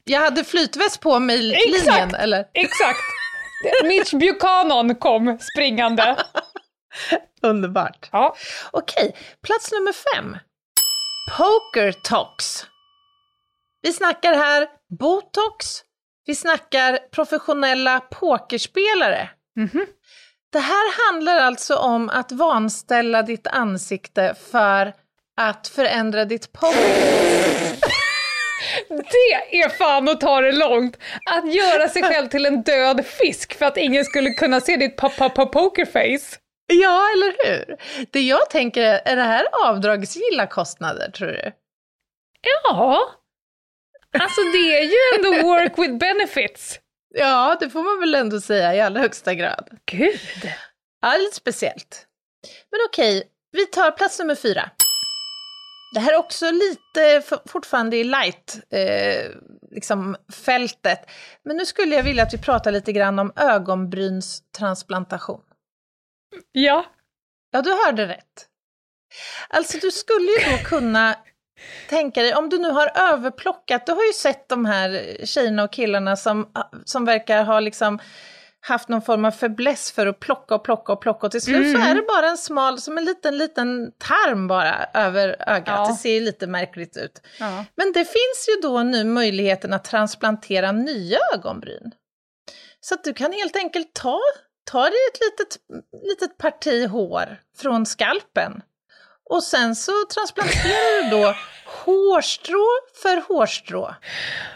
Jag 0.04 0.20
hade 0.20 0.44
flytväst 0.44 1.00
på 1.00 1.18
mig 1.18 1.42
linjen, 1.42 2.14
eller? 2.14 2.46
Exakt! 2.54 3.23
Mitch 3.84 4.12
Buchanan 4.12 4.94
kom 4.94 5.38
springande. 5.38 6.16
Underbart. 7.42 8.08
Ja. 8.12 8.36
Okej, 8.70 9.16
plats 9.42 9.72
nummer 9.72 9.92
fem. 9.92 10.38
Poker 11.38 11.92
Talks. 11.92 12.66
Vi 13.82 13.92
snackar 13.92 14.34
här 14.34 14.68
botox, 14.98 15.82
vi 16.26 16.34
snackar 16.34 16.98
professionella 17.10 18.00
pokerspelare. 18.00 19.30
Mm 19.56 19.68
-hmm. 19.68 19.86
Det 20.52 20.58
här 20.58 21.12
handlar 21.12 21.36
alltså 21.36 21.76
om 21.76 22.08
att 22.08 22.32
vanställa 22.32 23.22
ditt 23.22 23.46
ansikte 23.46 24.34
för 24.50 24.92
att 25.36 25.68
förändra 25.68 26.24
ditt 26.24 26.52
poker. 26.52 27.93
Det 28.88 29.58
är 29.62 29.68
fan 29.68 30.08
att 30.08 30.20
ta 30.20 30.40
det 30.40 30.52
långt! 30.52 30.98
Att 31.30 31.54
göra 31.54 31.88
sig 31.88 32.02
själv 32.02 32.28
till 32.28 32.46
en 32.46 32.62
död 32.62 33.06
fisk 33.06 33.54
för 33.54 33.66
att 33.66 33.76
ingen 33.76 34.04
skulle 34.04 34.30
kunna 34.30 34.60
se 34.60 34.76
ditt 34.76 34.96
pokerface. 34.96 36.38
Ja, 36.66 37.10
eller 37.12 37.34
hur? 37.46 37.76
Det 38.10 38.20
jag 38.20 38.50
tänker 38.50 38.82
är, 38.82 39.00
är 39.04 39.16
det 39.16 39.22
här 39.22 39.46
avdragsgilla 39.64 40.46
kostnader, 40.46 41.10
tror 41.10 41.28
du? 41.28 41.52
Ja. 42.64 43.10
Alltså 44.18 44.40
det 44.40 44.78
är 44.78 44.82
ju 44.82 44.96
ändå 45.16 45.48
work 45.48 45.78
with 45.78 45.94
benefits. 45.96 46.80
Ja, 47.14 47.56
det 47.60 47.70
får 47.70 47.82
man 47.82 48.00
väl 48.00 48.14
ändå 48.14 48.40
säga 48.40 48.74
i 48.74 48.80
allra 48.80 49.00
högsta 49.00 49.34
grad. 49.34 49.68
Gud! 49.84 50.52
Ja, 51.02 51.16
lite 51.16 51.36
speciellt. 51.36 52.06
Men 52.70 52.80
okej, 52.88 53.22
vi 53.52 53.66
tar 53.66 53.90
plats 53.90 54.18
nummer 54.18 54.34
fyra. 54.34 54.70
Det 55.94 56.00
här 56.00 56.12
är 56.12 56.18
också 56.18 56.50
lite 56.50 57.22
fortfarande 57.46 57.96
i 57.96 58.04
light, 58.04 58.58
eh, 58.70 59.30
liksom 59.70 60.16
fältet. 60.32 61.10
Men 61.44 61.56
nu 61.56 61.66
skulle 61.66 61.96
jag 61.96 62.02
vilja 62.02 62.22
att 62.22 62.34
vi 62.34 62.38
pratar 62.38 62.72
lite 62.72 62.92
grann 62.92 63.18
om 63.18 63.32
ögonbrynstransplantation. 63.36 65.40
Ja. 66.52 66.84
Ja, 67.50 67.62
du 67.62 67.70
hörde 67.70 68.06
rätt. 68.06 68.46
Alltså 69.48 69.78
du 69.78 69.90
skulle 69.90 70.26
ju 70.26 70.38
då 70.50 70.56
kunna 70.64 71.16
tänka 71.88 72.22
dig, 72.22 72.34
om 72.34 72.48
du 72.48 72.58
nu 72.58 72.70
har 72.70 72.98
överplockat, 72.98 73.86
du 73.86 73.92
har 73.92 74.04
ju 74.04 74.12
sett 74.12 74.48
de 74.48 74.64
här 74.64 75.16
tjejerna 75.24 75.64
och 75.64 75.72
killarna 75.72 76.16
som, 76.16 76.48
som 76.84 77.04
verkar 77.04 77.44
ha 77.44 77.60
liksom 77.60 77.98
haft 78.66 78.88
någon 78.88 79.02
form 79.02 79.24
av 79.24 79.30
fäbless 79.30 79.92
för 79.92 80.06
att 80.06 80.20
plocka 80.20 80.54
och 80.54 80.64
plocka 80.64 80.92
och 80.92 81.00
plocka 81.00 81.26
och 81.26 81.30
till 81.30 81.42
slut 81.42 81.56
mm. 81.66 81.72
så 81.72 81.88
är 81.88 81.94
det 81.94 82.02
bara 82.02 82.28
en 82.28 82.38
smal, 82.38 82.80
som 82.80 82.98
en 82.98 83.04
liten, 83.04 83.38
liten 83.38 83.92
tarm 83.98 84.48
bara 84.48 84.86
över 84.94 85.36
ögat. 85.48 85.74
Ja. 85.78 85.86
Det 85.88 85.94
ser 85.94 86.20
lite 86.20 86.46
märkligt 86.46 86.96
ut. 86.96 87.20
Ja. 87.40 87.64
Men 87.74 87.92
det 87.92 88.04
finns 88.04 88.48
ju 88.48 88.60
då 88.62 88.82
nu 88.82 89.04
möjligheten 89.04 89.72
att 89.72 89.84
transplantera 89.84 90.72
nya 90.72 91.18
ögonbryn. 91.34 91.92
Så 92.80 92.94
att 92.94 93.04
du 93.04 93.14
kan 93.14 93.32
helt 93.32 93.56
enkelt 93.56 93.92
ta, 93.92 94.20
ta 94.70 94.82
dig 94.82 94.98
ett 95.12 95.20
litet, 95.20 95.60
litet 96.02 96.38
parti 96.38 96.88
hår 96.88 97.40
från 97.56 97.86
skalpen 97.86 98.62
och 99.30 99.42
sen 99.42 99.76
så 99.76 99.92
transplanterar 100.14 101.02
du 101.02 101.10
då 101.10 101.34
hårstrå 101.84 102.66
för 103.02 103.20
hårstrå 103.28 103.94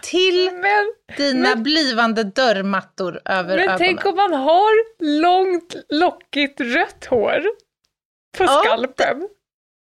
till 0.03 0.51
men, 0.53 0.93
dina 1.17 1.49
men, 1.49 1.63
blivande 1.63 2.25
dörrmattor 2.25 3.21
över 3.25 3.57
men 3.57 3.59
ögonen. 3.59 3.67
Men 3.67 3.79
tänk 3.79 4.07
om 4.07 4.17
man 4.17 4.33
har 4.33 4.73
långt, 5.21 5.75
lockigt 5.89 6.61
rött 6.61 7.05
hår 7.05 7.43
på 8.39 8.45
ja, 8.45 8.63
skalpen. 8.65 9.21
Det, 9.21 9.29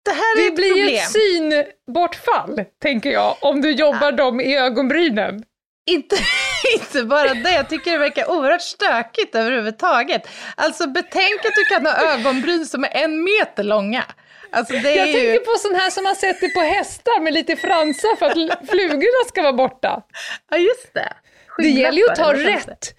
det 0.05 0.11
här 0.11 0.47
är 0.47 0.51
det 0.51 0.57
blir 0.57 0.77
ju 0.77 0.97
ett 0.97 1.11
synbortfall, 1.11 2.65
tänker 2.83 3.11
jag, 3.11 3.37
om 3.41 3.61
du 3.61 3.71
jobbar 3.71 4.11
ja. 4.11 4.13
dem 4.13 4.41
i 4.41 4.57
ögonbrynen. 4.57 5.45
Inte, 5.91 6.17
inte 6.75 7.03
bara 7.03 7.35
det, 7.35 7.53
jag 7.53 7.69
tycker 7.69 7.93
det 7.93 7.99
verkar 7.99 8.31
oerhört 8.31 8.63
stökigt 8.63 9.35
överhuvudtaget. 9.35 10.29
Alltså 10.55 10.87
betänk 10.87 11.45
att 11.45 11.55
du 11.55 11.65
kan 11.65 11.87
ha 11.87 12.15
ögonbryn 12.15 12.67
som 12.67 12.85
är 12.85 12.91
en 12.95 13.25
meter 13.25 13.63
långa. 13.63 14.05
Alltså 14.53 14.75
jag 14.75 15.07
ju... 15.07 15.13
tänker 15.13 15.39
på 15.39 15.59
sån 15.59 15.75
här 15.75 15.91
som 15.91 16.05
man 16.05 16.17
sätter 16.17 16.49
på 16.49 16.61
hästar 16.61 17.21
med 17.21 17.33
lite 17.33 17.57
fransar 17.57 18.17
för 18.17 18.27
att 18.27 18.69
flugorna 18.71 19.29
ska 19.29 19.43
vara 19.43 19.53
borta. 19.53 20.03
Ja, 20.51 20.57
just 20.57 20.95
det. 20.95 21.13
Det 21.59 21.69
gäller 21.69 21.99
ju 21.99 22.11
att 22.11 22.17
ta 22.17 22.33
rätt 22.33 22.95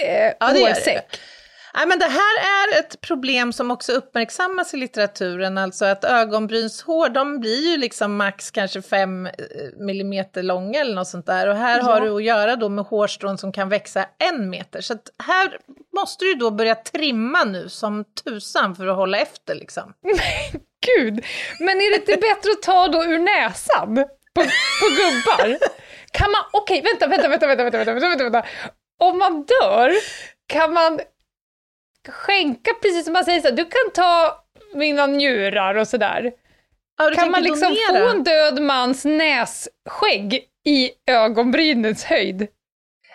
eh, 0.00 0.32
ja, 0.40 0.46
hårsäck. 0.46 1.20
Nej, 1.76 1.86
men 1.86 1.98
det 1.98 2.04
här 2.04 2.38
är 2.38 2.80
ett 2.80 3.00
problem 3.00 3.52
som 3.52 3.70
också 3.70 3.92
uppmärksammas 3.92 4.74
i 4.74 4.76
litteraturen, 4.76 5.58
alltså 5.58 5.84
att 5.84 6.04
ögonbrynshår, 6.04 7.08
de 7.08 7.40
blir 7.40 7.70
ju 7.70 7.76
liksom 7.76 8.16
max 8.16 8.50
kanske 8.50 8.82
5 8.82 9.26
eh, 9.26 9.32
millimeter 9.76 10.42
långa 10.42 10.80
eller 10.80 10.94
något 10.94 11.08
sånt 11.08 11.26
där. 11.26 11.48
Och 11.48 11.56
här 11.56 11.78
ja. 11.78 11.84
har 11.84 12.00
du 12.00 12.16
att 12.16 12.24
göra 12.24 12.56
då 12.56 12.68
med 12.68 12.84
hårstrån 12.84 13.38
som 13.38 13.52
kan 13.52 13.68
växa 13.68 14.06
en 14.18 14.50
meter. 14.50 14.80
Så 14.80 14.92
att 14.92 15.10
här 15.18 15.58
måste 15.96 16.24
du 16.24 16.34
då 16.34 16.50
börja 16.50 16.74
trimma 16.74 17.44
nu 17.44 17.68
som 17.68 18.04
tusan 18.24 18.76
för 18.76 18.86
att 18.86 18.96
hålla 18.96 19.18
efter 19.18 19.54
liksom. 19.54 19.94
Men 20.02 20.60
gud! 20.86 21.24
Men 21.60 21.80
är 21.80 21.90
det 21.90 21.96
inte 21.96 22.16
bättre 22.16 22.50
att 22.50 22.62
ta 22.62 22.88
då 22.88 23.04
ur 23.04 23.18
näsan 23.18 23.94
på, 24.34 24.42
på 24.80 24.86
gubbar? 24.98 25.58
Kan 26.10 26.30
man, 26.30 26.42
okej 26.52 26.80
okay, 26.80 26.92
vänta, 26.92 27.06
vänta, 27.06 27.28
vänta, 27.28 27.46
vänta, 27.46 27.62
vänta, 27.62 27.92
vänta, 27.92 28.08
vänta, 28.08 28.24
vänta. 28.24 28.48
Om 29.00 29.18
man 29.18 29.44
dör, 29.44 29.92
kan 30.46 30.72
man 30.72 31.00
skänka, 32.08 32.70
precis 32.82 33.04
som 33.04 33.12
man 33.12 33.24
säger 33.24 33.40
så 33.40 33.50
du 33.50 33.64
kan 33.64 33.90
ta 33.94 34.44
mina 34.74 35.06
njurar 35.06 35.74
och 35.74 35.88
sådär. 35.88 36.32
Ja, 36.98 37.10
kan 37.14 37.30
man 37.30 37.42
liksom 37.42 37.74
donera? 37.88 38.06
få 38.06 38.16
en 38.16 38.24
död 38.24 38.62
mans 38.62 39.04
nässkägg 39.04 40.44
i 40.64 40.90
ögonbrynens 41.06 42.04
höjd? 42.04 42.48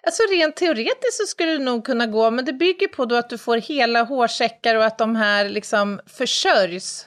Alltså 0.04 0.24
rent 0.32 0.56
teoretiskt 0.56 1.14
så 1.14 1.26
skulle 1.28 1.52
det 1.52 1.64
nog 1.64 1.86
kunna 1.86 2.06
gå, 2.06 2.32
men 2.32 2.46
det 2.46 2.54
bygger 2.54 2.88
på 2.88 3.06
då 3.06 3.16
att 3.16 3.30
du 3.30 3.38
får 3.38 3.58
hela 3.58 4.04
hårsäckar 4.04 4.76
och 4.76 4.86
att 4.86 4.98
de 4.98 5.16
här 5.16 5.50
liksom 5.50 6.00
försörjs, 6.08 7.06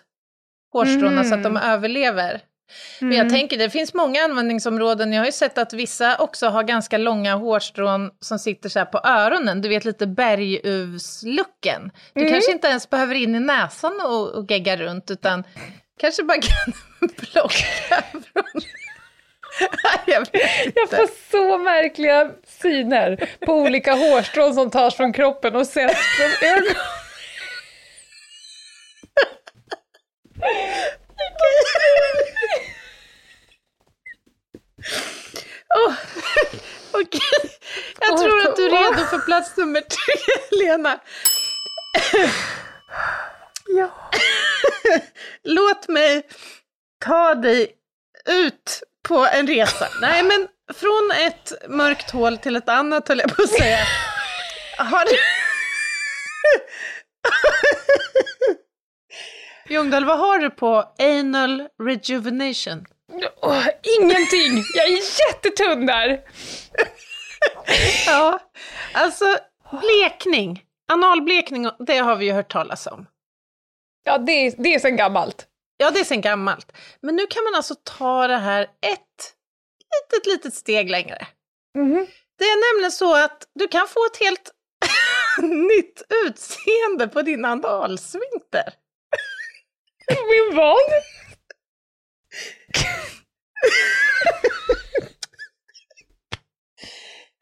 hårstråna, 0.72 1.20
mm. 1.20 1.24
så 1.24 1.34
att 1.34 1.42
de 1.42 1.56
mm. 1.56 1.70
överlever. 1.70 2.30
Mm. 2.30 2.40
Men 3.00 3.12
jag 3.18 3.26
mm. 3.26 3.32
tänker, 3.32 3.58
det 3.58 3.70
finns 3.70 3.94
många 3.94 4.22
användningsområden. 4.22 5.12
Jag 5.12 5.20
har 5.20 5.26
ju 5.26 5.32
sett 5.32 5.58
att 5.58 5.72
vissa 5.72 6.16
också 6.16 6.46
har 6.48 6.62
ganska 6.62 6.98
långa 6.98 7.34
hårstrån 7.34 8.10
som 8.20 8.38
sitter 8.38 8.68
så 8.68 8.78
här 8.78 8.86
på 8.86 9.00
öronen. 9.04 9.60
Du 9.62 9.68
vet 9.68 9.84
lite 9.84 10.06
berguvslucken. 10.06 11.90
Du 12.14 12.20
mm. 12.20 12.32
kanske 12.32 12.52
inte 12.52 12.68
ens 12.68 12.90
behöver 12.90 13.14
in 13.14 13.34
i 13.34 13.40
näsan 13.40 14.00
och, 14.00 14.28
och 14.28 14.50
gegga 14.50 14.76
runt, 14.76 15.10
utan 15.10 15.44
kanske 16.00 16.22
bara 16.22 16.38
kan 16.40 16.74
plocka 17.08 18.04
från 18.10 18.62
jag, 20.06 20.26
jag, 20.74 20.90
får 20.90 21.30
så 21.30 21.58
märkliga 21.58 22.30
syner 22.62 23.28
på 23.46 23.54
olika 23.54 23.92
hårstrån 23.92 24.54
som 24.54 24.70
tas 24.70 24.94
från 24.94 25.12
kroppen 25.12 25.56
och 25.56 25.66
sätts 25.66 26.00
från 26.16 26.48
ögonen. 26.48 26.76
Oh, 35.74 35.94
okay. 37.00 37.50
jag 38.00 38.18
tror 38.18 38.48
att 38.48 38.56
du 38.56 38.66
är 38.66 38.70
redo 38.70 39.04
för 39.04 39.18
plats 39.18 39.56
nummer 39.56 39.80
tre, 39.80 40.14
Lena. 40.50 41.00
ja. 43.66 44.10
Låt 45.42 45.88
mig 45.88 46.22
ta 47.04 47.34
dig 47.34 47.74
ut 48.24 48.82
på 49.02 49.26
en 49.32 49.46
resa. 49.46 49.88
Nej, 50.00 50.22
men 50.22 50.48
från 50.74 51.10
ett 51.10 51.52
mörkt 51.68 52.10
hål 52.10 52.38
till 52.38 52.56
ett 52.56 52.68
annat 52.68 53.08
höll 53.08 53.18
jag 53.18 53.36
på 53.36 53.42
att 53.42 53.48
säga. 53.48 53.78
Har 54.78 55.04
du... 55.04 55.18
Ljungdahl, 59.72 60.04
vad 60.04 60.18
har 60.18 60.38
du 60.38 60.50
på 60.50 60.84
anal 60.98 61.68
rejuvenation? 61.82 62.86
Oh, 63.42 63.66
ingenting! 64.00 64.64
Jag 64.74 64.86
är 64.86 65.00
jättetunn 65.28 65.86
där! 65.86 66.20
ja, 68.06 68.40
alltså 68.94 69.24
blekning. 69.70 70.64
Analblekning, 70.92 71.70
det 71.86 71.96
har 71.96 72.16
vi 72.16 72.24
ju 72.26 72.32
hört 72.32 72.52
talas 72.52 72.86
om. 72.86 73.06
Ja, 74.04 74.18
det, 74.18 74.50
det 74.58 74.74
är 74.74 74.78
sen 74.78 74.96
gammalt. 74.96 75.46
Ja, 75.76 75.90
det 75.90 76.00
är 76.00 76.04
sen 76.04 76.20
gammalt. 76.20 76.72
Men 77.00 77.16
nu 77.16 77.26
kan 77.26 77.44
man 77.44 77.54
alltså 77.54 77.74
ta 77.84 78.26
det 78.26 78.38
här 78.38 78.62
ett 78.62 79.34
litet, 79.78 80.26
litet 80.26 80.54
steg 80.54 80.90
längre. 80.90 81.26
Mm. 81.78 82.06
Det 82.38 82.44
är 82.44 82.74
nämligen 82.74 82.92
så 82.92 83.24
att 83.24 83.46
du 83.54 83.68
kan 83.68 83.88
få 83.88 84.06
ett 84.06 84.20
helt 84.20 84.50
nytt 85.42 86.02
utseende 86.26 87.08
på 87.08 87.22
din 87.22 87.44
analsvinkter. 87.44 88.81
Min 90.08 90.56
vad? 90.56 90.78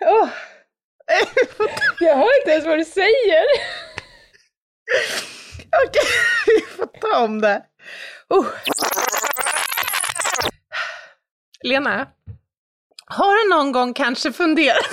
oh. 0.04 0.28
Jag 2.00 2.16
hör 2.16 2.38
inte 2.40 2.50
ens 2.50 2.66
vad 2.66 2.78
du 2.78 2.84
säger. 2.84 3.44
Okej, 5.86 6.02
vi 6.46 6.60
får 6.76 6.86
ta 6.86 7.24
om 7.24 7.40
det. 7.40 7.62
Uh. 8.34 8.46
Lena, 11.62 12.08
har 13.06 13.34
du 13.34 13.50
någon 13.56 13.72
gång 13.72 13.94
kanske 13.94 14.32
funderat... 14.32 14.86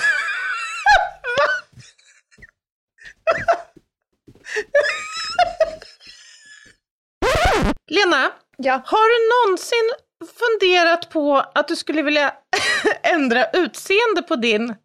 Lena, 7.88 8.32
ja. 8.58 8.82
har 8.86 9.10
du 9.10 9.48
någonsin 9.48 9.92
funderat 10.40 11.10
på 11.10 11.38
att 11.56 11.68
du 11.68 11.76
skulle 11.76 12.02
vilja 12.02 12.34
ändra 13.04 13.50
utseende 13.54 14.22
på 14.28 14.36
din 14.36 14.76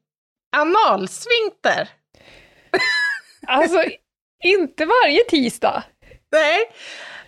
analsvinkter? 0.56 1.88
Alltså, 3.46 3.84
inte 4.44 4.84
varje 4.84 5.24
tisdag. 5.24 5.82
Nej, 6.32 6.72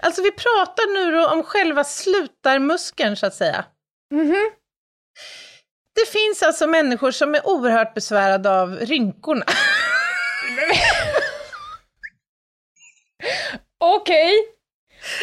alltså 0.00 0.22
vi 0.22 0.30
pratar 0.30 0.94
nu 0.94 1.12
då 1.12 1.28
om 1.28 1.42
själva 1.42 1.84
slutarmuskeln 1.84 3.16
så 3.16 3.26
att 3.26 3.34
säga. 3.34 3.64
Mm 4.12 4.32
-hmm. 4.32 4.50
Det 5.94 6.08
finns 6.08 6.42
alltså 6.42 6.66
människor 6.66 7.10
som 7.10 7.34
är 7.34 7.48
oerhört 7.48 7.94
besvärade 7.94 8.60
av 8.60 8.76
rynkorna. 8.76 9.44
Okej, 13.78 14.38
okay. 14.38 14.53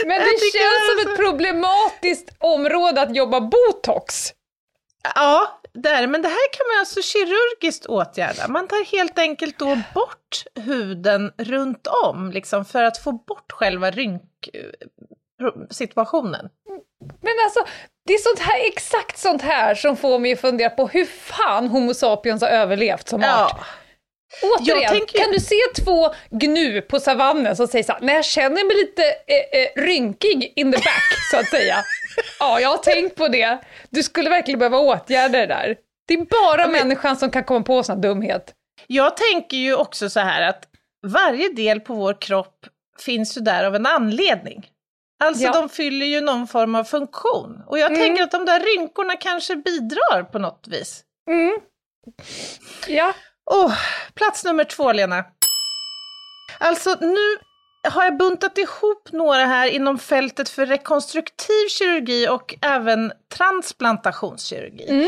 Men 0.05 0.19
det 0.19 0.25
känns 0.25 0.89
som 0.89 0.97
alltså... 0.97 1.11
ett 1.11 1.17
problematiskt 1.17 2.29
område 2.39 3.01
att 3.01 3.15
jobba 3.15 3.41
botox. 3.41 4.33
Ja, 5.15 5.61
där, 5.73 6.07
men 6.07 6.21
det 6.21 6.27
här 6.27 6.53
kan 6.53 6.67
man 6.67 6.79
alltså 6.79 7.01
kirurgiskt 7.01 7.85
åtgärda. 7.85 8.47
Man 8.47 8.67
tar 8.67 8.97
helt 8.97 9.19
enkelt 9.19 9.59
då 9.59 9.77
bort 9.93 10.43
huden 10.55 11.31
runt 11.37 11.87
om, 11.87 12.31
liksom, 12.31 12.65
för 12.65 12.83
att 12.83 12.97
få 12.97 13.11
bort 13.11 13.51
själva 13.51 13.91
rynksituationen. 13.91 16.49
Men 17.21 17.33
alltså, 17.45 17.65
det 18.07 18.13
är 18.13 18.17
sånt 18.17 18.39
här, 18.39 18.67
exakt 18.67 19.17
sånt 19.17 19.41
här 19.41 19.75
som 19.75 19.97
får 19.97 20.19
mig 20.19 20.33
att 20.33 20.41
fundera 20.41 20.69
på 20.69 20.87
hur 20.87 21.05
fan 21.05 21.67
Homo 21.67 21.93
sapiens 21.93 22.41
har 22.41 22.49
överlevt 22.49 23.07
som 23.07 23.21
ja. 23.21 23.59
Återigen, 24.43 24.89
tänker... 24.89 25.19
kan 25.19 25.31
du 25.31 25.39
se 25.39 25.83
två 25.83 26.13
gnu 26.29 26.81
på 26.81 26.99
savannen 26.99 27.55
som 27.55 27.67
säger 27.67 27.83
så 27.83 27.91
här, 27.91 28.01
när 28.01 28.13
jag 28.13 28.25
känner 28.25 28.65
mig 28.67 28.75
lite 28.75 29.03
eh, 29.03 29.61
eh, 29.61 29.85
rynkig 29.85 30.53
in 30.55 30.71
the 30.71 30.77
back, 30.77 31.03
så 31.31 31.37
att 31.37 31.47
säga. 31.47 31.83
Ja, 32.39 32.59
jag 32.59 32.69
har 32.69 32.77
tänkt 32.77 33.15
på 33.15 33.27
det. 33.27 33.59
Du 33.89 34.03
skulle 34.03 34.29
verkligen 34.29 34.59
behöva 34.59 34.79
åtgärda 34.79 35.37
det 35.37 35.45
där. 35.45 35.77
Det 36.07 36.13
är 36.13 36.25
bara 36.25 36.67
men... 36.67 36.71
människan 36.71 37.17
som 37.17 37.31
kan 37.31 37.43
komma 37.43 37.61
på 37.61 37.83
sån 37.83 38.01
dumhet. 38.01 38.53
Jag 38.87 39.17
tänker 39.17 39.57
ju 39.57 39.75
också 39.75 40.09
så 40.09 40.19
här 40.19 40.41
att 40.41 40.67
varje 41.07 41.49
del 41.49 41.79
på 41.79 41.93
vår 41.93 42.21
kropp 42.21 42.65
finns 42.99 43.37
ju 43.37 43.41
där 43.41 43.63
av 43.63 43.75
en 43.75 43.85
anledning. 43.85 44.67
Alltså 45.23 45.43
ja. 45.43 45.51
de 45.51 45.69
fyller 45.69 46.05
ju 46.05 46.21
någon 46.21 46.47
form 46.47 46.75
av 46.75 46.83
funktion. 46.83 47.63
Och 47.67 47.79
jag 47.79 47.91
mm. 47.91 48.01
tänker 48.01 48.23
att 48.23 48.31
de 48.31 48.45
där 48.45 48.59
rynkorna 48.59 49.15
kanske 49.15 49.55
bidrar 49.55 50.23
på 50.23 50.39
något 50.39 50.67
vis. 50.67 51.03
Mm. 51.29 51.59
Ja. 52.87 53.13
Oh, 53.51 53.73
plats 54.13 54.43
nummer 54.43 54.63
två, 54.63 54.91
Lena. 54.91 55.25
Alltså 56.59 56.97
nu 57.01 57.37
har 57.89 58.03
jag 58.03 58.17
buntat 58.17 58.57
ihop 58.57 59.11
några 59.11 59.45
här 59.45 59.67
inom 59.67 59.99
fältet 59.99 60.49
för 60.49 60.65
rekonstruktiv 60.65 61.67
kirurgi 61.69 62.27
och 62.27 62.55
även 62.61 63.11
transplantationskirurgi. 63.37 64.89
Mm. 64.89 65.07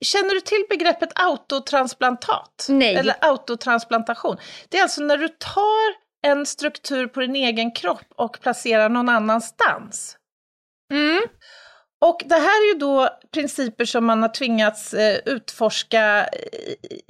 Känner 0.00 0.34
du 0.34 0.40
till 0.40 0.64
begreppet 0.68 1.08
autotransplantat? 1.14 2.66
Nej. 2.68 2.94
Eller 2.94 3.14
autotransplantation? 3.20 4.36
Det 4.68 4.78
är 4.78 4.82
alltså 4.82 5.02
när 5.02 5.16
du 5.16 5.28
tar 5.28 6.04
en 6.26 6.46
struktur 6.46 7.06
på 7.06 7.20
din 7.20 7.36
egen 7.36 7.72
kropp 7.72 8.06
och 8.16 8.40
placerar 8.40 8.88
någon 8.88 9.08
annanstans. 9.08 10.16
Mm. 10.92 11.22
Och 12.00 12.22
det 12.24 12.34
här 12.34 12.64
är 12.64 12.74
ju 12.74 12.78
då 12.78 13.08
principer 13.32 13.84
som 13.84 14.04
man 14.04 14.22
har 14.22 14.28
tvingats 14.28 14.94
eh, 14.94 15.18
utforska 15.26 16.28
i, 16.28 17.00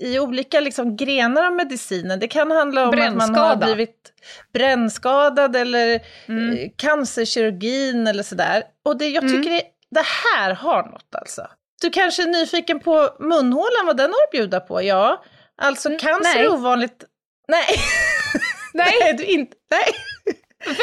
i 0.00 0.18
olika 0.18 0.60
liksom, 0.60 0.96
grenar 0.96 1.46
av 1.46 1.52
medicinen. 1.52 2.20
Det 2.20 2.28
kan 2.28 2.50
handla 2.50 2.88
om 2.88 3.00
att 3.00 3.16
man 3.16 3.34
har 3.34 3.56
blivit 3.56 4.12
brännskadad 4.52 5.56
eller 5.56 6.00
mm. 6.26 6.56
eh, 6.56 6.70
cancerkirurgin 6.76 8.06
eller 8.06 8.22
sådär. 8.22 8.62
Och 8.84 8.98
det, 8.98 9.08
jag 9.08 9.22
tycker 9.22 9.50
mm. 9.50 9.58
det, 9.58 9.62
det 9.90 10.04
här 10.04 10.54
har 10.54 10.82
något 10.82 11.14
alltså. 11.14 11.46
Du 11.82 11.90
kanske 11.90 12.22
är 12.22 12.26
nyfiken 12.26 12.80
på 12.80 13.08
munhålan, 13.18 13.86
vad 13.86 13.96
den 13.96 14.10
har 14.10 14.24
att 14.24 14.30
bjuda 14.30 14.60
på? 14.60 14.82
Ja, 14.82 15.24
alltså 15.62 15.88
mm, 15.88 15.98
cancer 15.98 16.34
nej. 16.34 16.44
är 16.44 16.52
ovanligt... 16.52 17.04
Nej. 17.48 17.66
Nej. 18.74 18.94
nej, 19.00 19.12
du 19.12 19.24
inte... 19.24 19.56
Nej. 19.70 19.94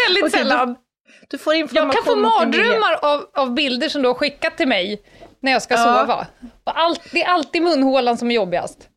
Väldigt 0.07 0.23
okay, 0.23 0.39
sällan. 0.39 0.73
Du, 0.73 0.77
du, 1.27 1.37
får 1.37 1.53
information. 1.53 1.91
Jag 1.95 2.05
kan 2.05 2.13
få 2.13 2.15
mardrömmar 2.15 2.99
av, 3.01 3.29
av 3.33 3.53
bilder 3.53 3.89
som 3.89 4.01
du 4.01 4.07
har 4.07 4.15
skickat 4.15 4.57
till 4.57 4.67
mig 4.67 5.01
när 5.39 5.51
jag 5.51 5.61
ska 5.61 5.73
ja. 5.73 5.83
sova. 5.83 6.27
Allt, 6.63 7.01
det 7.11 7.23
är 7.23 7.27
alltid 7.27 7.61
munhålan 7.61 8.17
som 8.17 8.31
är 8.31 8.35
jobbigast. 8.35 8.89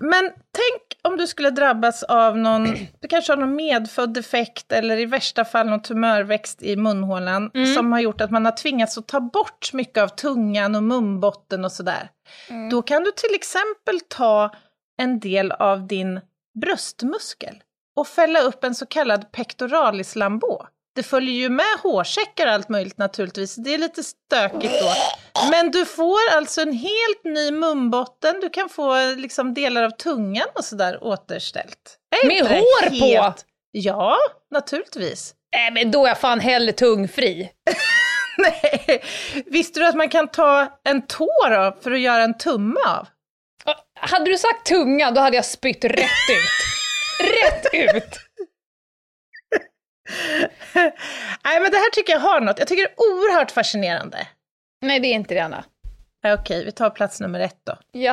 Men 0.00 0.24
tänk 0.30 0.82
om 1.02 1.16
du 1.16 1.26
skulle 1.26 1.50
drabbas 1.50 2.02
av 2.02 2.38
någon, 2.38 2.64
du 3.00 3.08
kanske 3.08 3.32
har 3.32 3.36
någon 3.36 3.56
medfödd 3.56 4.14
defekt 4.14 4.72
eller 4.72 4.98
i 4.98 5.06
värsta 5.06 5.44
fall 5.44 5.68
någon 5.68 5.82
tumörväxt 5.82 6.62
i 6.62 6.76
munhålan 6.76 7.50
mm. 7.54 7.74
som 7.74 7.92
har 7.92 8.00
gjort 8.00 8.20
att 8.20 8.30
man 8.30 8.44
har 8.44 8.52
tvingats 8.52 8.98
att 8.98 9.08
ta 9.08 9.20
bort 9.20 9.72
mycket 9.72 10.02
av 10.02 10.08
tungan 10.08 10.74
och 10.74 10.82
munbotten 10.82 11.64
och 11.64 11.72
sådär. 11.72 12.10
Mm. 12.50 12.70
Då 12.70 12.82
kan 12.82 13.04
du 13.04 13.10
till 13.10 13.34
exempel 13.34 14.00
ta 14.08 14.50
en 15.02 15.20
del 15.20 15.52
av 15.52 15.86
din 15.86 16.20
bröstmuskel 16.60 17.62
och 17.96 18.06
fälla 18.06 18.40
upp 18.40 18.64
en 18.64 18.74
så 18.74 18.86
kallad 18.86 19.32
pectoralis 19.32 20.16
lambeau. 20.16 20.66
Det 20.94 21.02
följer 21.02 21.34
ju 21.34 21.48
med 21.48 21.76
hårsäckar 21.82 22.46
och 22.46 22.52
allt 22.52 22.68
möjligt 22.68 22.98
naturligtvis. 22.98 23.54
Det 23.54 23.74
är 23.74 23.78
lite 23.78 24.02
stökigt 24.02 24.74
då. 24.80 24.92
Men 25.50 25.70
du 25.70 25.86
får 25.86 26.18
alltså 26.36 26.60
en 26.60 26.72
helt 26.72 27.24
ny 27.24 27.50
munbotten. 27.50 28.40
Du 28.40 28.50
kan 28.50 28.68
få 28.68 29.14
liksom 29.16 29.54
delar 29.54 29.82
av 29.82 29.90
tungan 29.90 30.46
och 30.54 30.64
sådär 30.64 31.04
återställt. 31.04 31.98
Med 32.26 32.46
hår 32.46 32.90
helt... 32.90 33.36
på? 33.36 33.42
Ja, 33.72 34.16
naturligtvis. 34.50 35.34
Nej, 35.56 35.70
men 35.70 35.90
då 35.90 36.04
är 36.04 36.08
jag 36.08 36.18
fan 36.18 36.40
hellre 36.40 36.72
tungfri. 36.72 37.50
Nej, 38.38 39.02
visste 39.46 39.80
du 39.80 39.86
att 39.86 39.94
man 39.94 40.08
kan 40.08 40.28
ta 40.28 40.80
en 40.84 41.06
tå 41.06 41.28
då 41.50 41.76
för 41.82 41.90
att 41.90 42.00
göra 42.00 42.22
en 42.22 42.38
tumme 42.38 42.80
av? 42.86 43.08
Hade 44.00 44.24
du 44.24 44.38
sagt 44.38 44.66
tunga, 44.66 45.10
då 45.10 45.20
hade 45.20 45.36
jag 45.36 45.44
spytt 45.44 45.84
rätt 45.84 46.30
ut. 46.30 46.60
rätt 47.42 47.74
ut! 47.74 48.29
Nej, 51.44 51.60
men 51.60 51.70
det 51.70 51.76
här 51.76 51.90
tycker 51.90 52.12
jag 52.12 52.20
har 52.20 52.40
något. 52.40 52.58
Jag 52.58 52.68
tycker 52.68 52.82
det 52.82 52.88
är 52.88 53.00
oerhört 53.00 53.50
fascinerande. 53.50 54.26
Nej, 54.82 55.00
det 55.00 55.08
är 55.08 55.14
inte 55.14 55.34
det, 55.34 55.40
Anna. 55.40 55.64
Okej, 56.26 56.64
vi 56.64 56.72
tar 56.72 56.90
plats 56.90 57.20
nummer 57.20 57.40
ett 57.40 57.60
då. 57.66 57.78
Ja. 57.92 58.12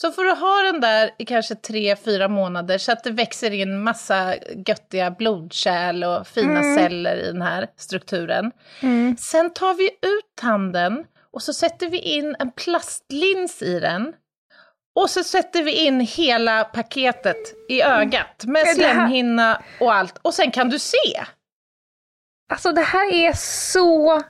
så 0.00 0.12
får 0.12 0.24
du 0.24 0.30
ha 0.30 0.62
den 0.62 0.80
där 0.80 1.10
i 1.18 1.24
kanske 1.24 1.54
tre, 1.54 1.96
fyra 1.96 2.28
månader 2.28 2.78
så 2.78 2.92
att 2.92 3.04
det 3.04 3.10
växer 3.10 3.50
in 3.50 3.82
massa 3.82 4.34
göttiga 4.66 5.10
blodkärl 5.10 6.04
och 6.04 6.26
fina 6.26 6.60
mm. 6.60 6.76
celler 6.76 7.16
i 7.16 7.26
den 7.26 7.42
här 7.42 7.66
strukturen. 7.76 8.52
Mm. 8.80 9.16
Sen 9.16 9.52
tar 9.52 9.74
vi 9.74 9.84
ut 9.86 10.36
tanden 10.40 11.04
och 11.32 11.42
så 11.42 11.52
sätter 11.52 11.88
vi 11.88 11.98
in 11.98 12.36
en 12.38 12.50
plastlins 12.50 13.62
i 13.62 13.80
den. 13.80 14.12
Och 14.94 15.10
så 15.10 15.24
sätter 15.24 15.62
vi 15.62 15.86
in 15.86 16.00
hela 16.00 16.64
paketet 16.64 17.54
i 17.68 17.82
ögat 17.82 18.44
med 18.44 18.68
slemhinna 18.68 19.62
och 19.80 19.94
allt. 19.94 20.18
Och 20.22 20.34
sen 20.34 20.50
kan 20.50 20.70
du 20.70 20.78
se. 20.78 21.24
Alltså 22.52 22.72
det 22.72 22.82
här 22.82 23.12
är 23.12 23.32
så 23.32 24.22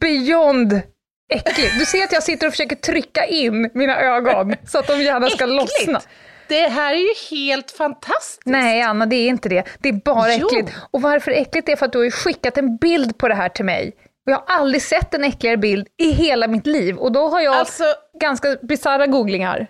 beyond 0.00 0.82
äckligt. 1.30 1.78
Du 1.78 1.84
ser 1.86 2.04
att 2.04 2.12
jag 2.12 2.22
sitter 2.22 2.46
och 2.46 2.52
försöker 2.52 2.76
trycka 2.76 3.26
in 3.26 3.70
mina 3.74 4.00
ögon 4.00 4.54
så 4.66 4.78
att 4.78 4.86
de 4.86 5.02
gärna 5.02 5.30
ska 5.30 5.44
äckligt. 5.44 5.86
lossna. 5.86 6.00
Det 6.48 6.68
här 6.68 6.94
är 6.94 6.98
ju 6.98 7.38
helt 7.38 7.70
fantastiskt. 7.70 8.42
Nej, 8.44 8.82
Anna, 8.82 9.06
det 9.06 9.16
är 9.16 9.28
inte 9.28 9.48
det. 9.48 9.64
Det 9.78 9.88
är 9.88 9.92
bara 9.92 10.34
jo. 10.34 10.46
äckligt. 10.46 10.72
Och 10.90 11.02
varför 11.02 11.30
äckligt 11.30 11.68
är 11.68 11.76
för 11.76 11.86
att 11.86 11.92
du 11.92 11.98
har 11.98 12.04
ju 12.04 12.10
skickat 12.10 12.58
en 12.58 12.76
bild 12.76 13.18
på 13.18 13.28
det 13.28 13.34
här 13.34 13.48
till 13.48 13.64
mig. 13.64 13.92
Och 14.26 14.32
jag 14.32 14.36
har 14.36 14.44
aldrig 14.46 14.82
sett 14.82 15.14
en 15.14 15.24
äckligare 15.24 15.56
bild 15.56 15.86
i 15.96 16.10
hela 16.10 16.48
mitt 16.48 16.66
liv. 16.66 16.96
Och 16.96 17.12
då 17.12 17.28
har 17.28 17.40
jag 17.40 17.54
alltså, 17.54 17.84
ganska 18.20 18.56
bisarra 18.62 19.06
googlingar. 19.06 19.66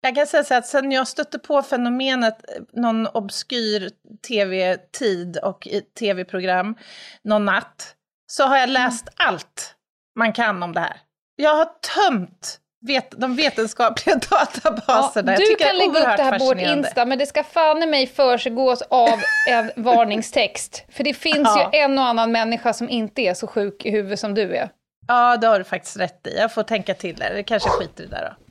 Jag 0.00 0.14
kan 0.14 0.26
säga 0.26 0.44
så 0.44 0.54
att 0.54 0.66
sen 0.66 0.92
jag 0.92 1.08
stötte 1.08 1.38
på 1.38 1.62
fenomenet 1.62 2.38
någon 2.72 3.06
obskyr 3.06 3.90
tv-tid 4.28 5.38
och 5.42 5.68
tv-program 5.98 6.74
någon 7.22 7.44
natt, 7.44 7.94
så 8.26 8.44
har 8.44 8.58
jag 8.58 8.68
läst 8.68 9.08
mm. 9.08 9.34
allt 9.34 9.74
man 10.18 10.32
kan 10.32 10.62
om 10.62 10.72
det 10.72 10.80
här. 10.80 10.96
Jag 11.36 11.54
har 11.54 11.64
tömt 11.64 12.60
vet, 12.86 13.10
de 13.10 13.36
vetenskapliga 13.36 14.16
databaserna. 14.30 15.32
Ja, 15.32 15.38
du 15.38 15.54
kan 15.54 15.76
lägga 15.76 15.90
upp 15.90 16.16
det 16.16 16.22
här 16.22 16.38
på 16.38 16.44
vårt 16.44 16.60
Insta, 16.60 17.04
men 17.04 17.18
det 17.18 17.26
ska 17.26 17.44
fan 17.44 17.82
i 17.82 17.86
mig 17.86 18.06
försiggås 18.06 18.82
av 18.82 19.20
en 19.48 19.70
varningstext. 19.76 20.84
För 20.92 21.04
det 21.04 21.14
finns 21.14 21.48
ja. 21.48 21.70
ju 21.72 21.78
en 21.78 21.98
och 21.98 22.04
annan 22.04 22.32
människa 22.32 22.72
som 22.72 22.88
inte 22.88 23.22
är 23.22 23.34
så 23.34 23.46
sjuk 23.46 23.84
i 23.84 23.90
huvudet 23.90 24.20
som 24.20 24.34
du 24.34 24.56
är. 24.56 24.70
Ja, 25.08 25.36
det 25.36 25.46
har 25.46 25.58
du 25.58 25.64
faktiskt 25.64 25.96
rätt 25.96 26.26
i. 26.26 26.36
Jag 26.36 26.52
får 26.52 26.62
tänka 26.62 26.94
till 26.94 27.16
där. 27.16 27.34
Det 27.34 27.42
kanske 27.42 27.68
skiter 27.68 28.04
i 28.04 28.06
det 28.06 28.16
där 28.16 28.22
då. 28.30 28.44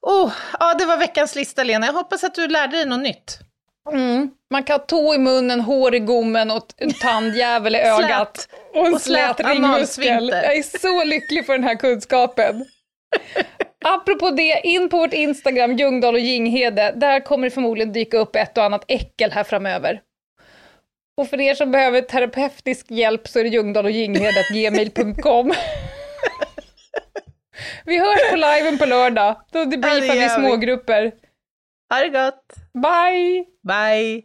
Oh, 0.00 0.32
ja, 0.60 0.74
det 0.74 0.84
var 0.84 0.96
veckans 0.96 1.34
lista, 1.34 1.64
Lena. 1.64 1.86
Jag 1.86 1.92
hoppas 1.92 2.24
att 2.24 2.34
du 2.34 2.48
lärde 2.48 2.76
dig 2.76 2.86
något 2.86 3.00
nytt. 3.00 3.38
Mm. 3.92 4.30
Man 4.50 4.62
kan 4.62 4.74
ha 4.74 4.86
tå 4.86 5.14
i 5.14 5.18
munnen, 5.18 5.60
hår 5.60 5.94
i 5.94 5.98
gommen 5.98 6.50
och 6.50 6.66
tandjävel 7.00 7.74
i 7.74 7.78
ögat. 7.82 8.48
Och 8.74 8.86
en 8.86 8.94
och 8.94 9.00
slät 9.00 9.40
ringmuskel. 9.40 10.28
Jag 10.28 10.56
är 10.56 10.78
så 10.78 11.04
lycklig 11.04 11.46
för 11.46 11.52
den 11.52 11.64
här 11.64 11.74
kunskapen. 11.74 12.64
Apropå 13.84 14.30
det, 14.30 14.60
in 14.64 14.88
på 14.88 14.98
vårt 14.98 15.12
Instagram, 15.12 15.76
Ljungdahl 15.76 16.14
och 16.14 16.20
Ginghede. 16.20 16.92
Där 16.96 17.20
kommer 17.20 17.44
det 17.44 17.50
förmodligen 17.50 17.92
dyka 17.92 18.18
upp 18.18 18.36
ett 18.36 18.58
och 18.58 18.64
annat 18.64 18.84
äckel 18.88 19.30
här 19.30 19.44
framöver. 19.44 20.00
Och 21.16 21.28
för 21.28 21.40
er 21.40 21.54
som 21.54 21.70
behöver 21.70 22.00
terapeutisk 22.00 22.90
hjälp 22.90 23.28
så 23.28 23.38
är 23.38 23.44
det 23.44 23.50
Ljungdahl 23.50 23.84
och 23.84 23.90
Ginghede 23.90 24.44
gmail.com. 24.52 25.52
vi 27.84 27.98
hörs 27.98 28.30
på 28.30 28.36
liven 28.36 28.78
på 28.78 28.86
lördag. 28.86 29.36
Då 29.52 29.64
debriefar 29.64 30.14
vi 30.14 30.28
smågrupper. 30.28 31.12
Ha 31.94 32.00
det 32.00 32.08
gott! 32.08 32.54
Bye! 32.74 33.44
Bye! 33.68 34.24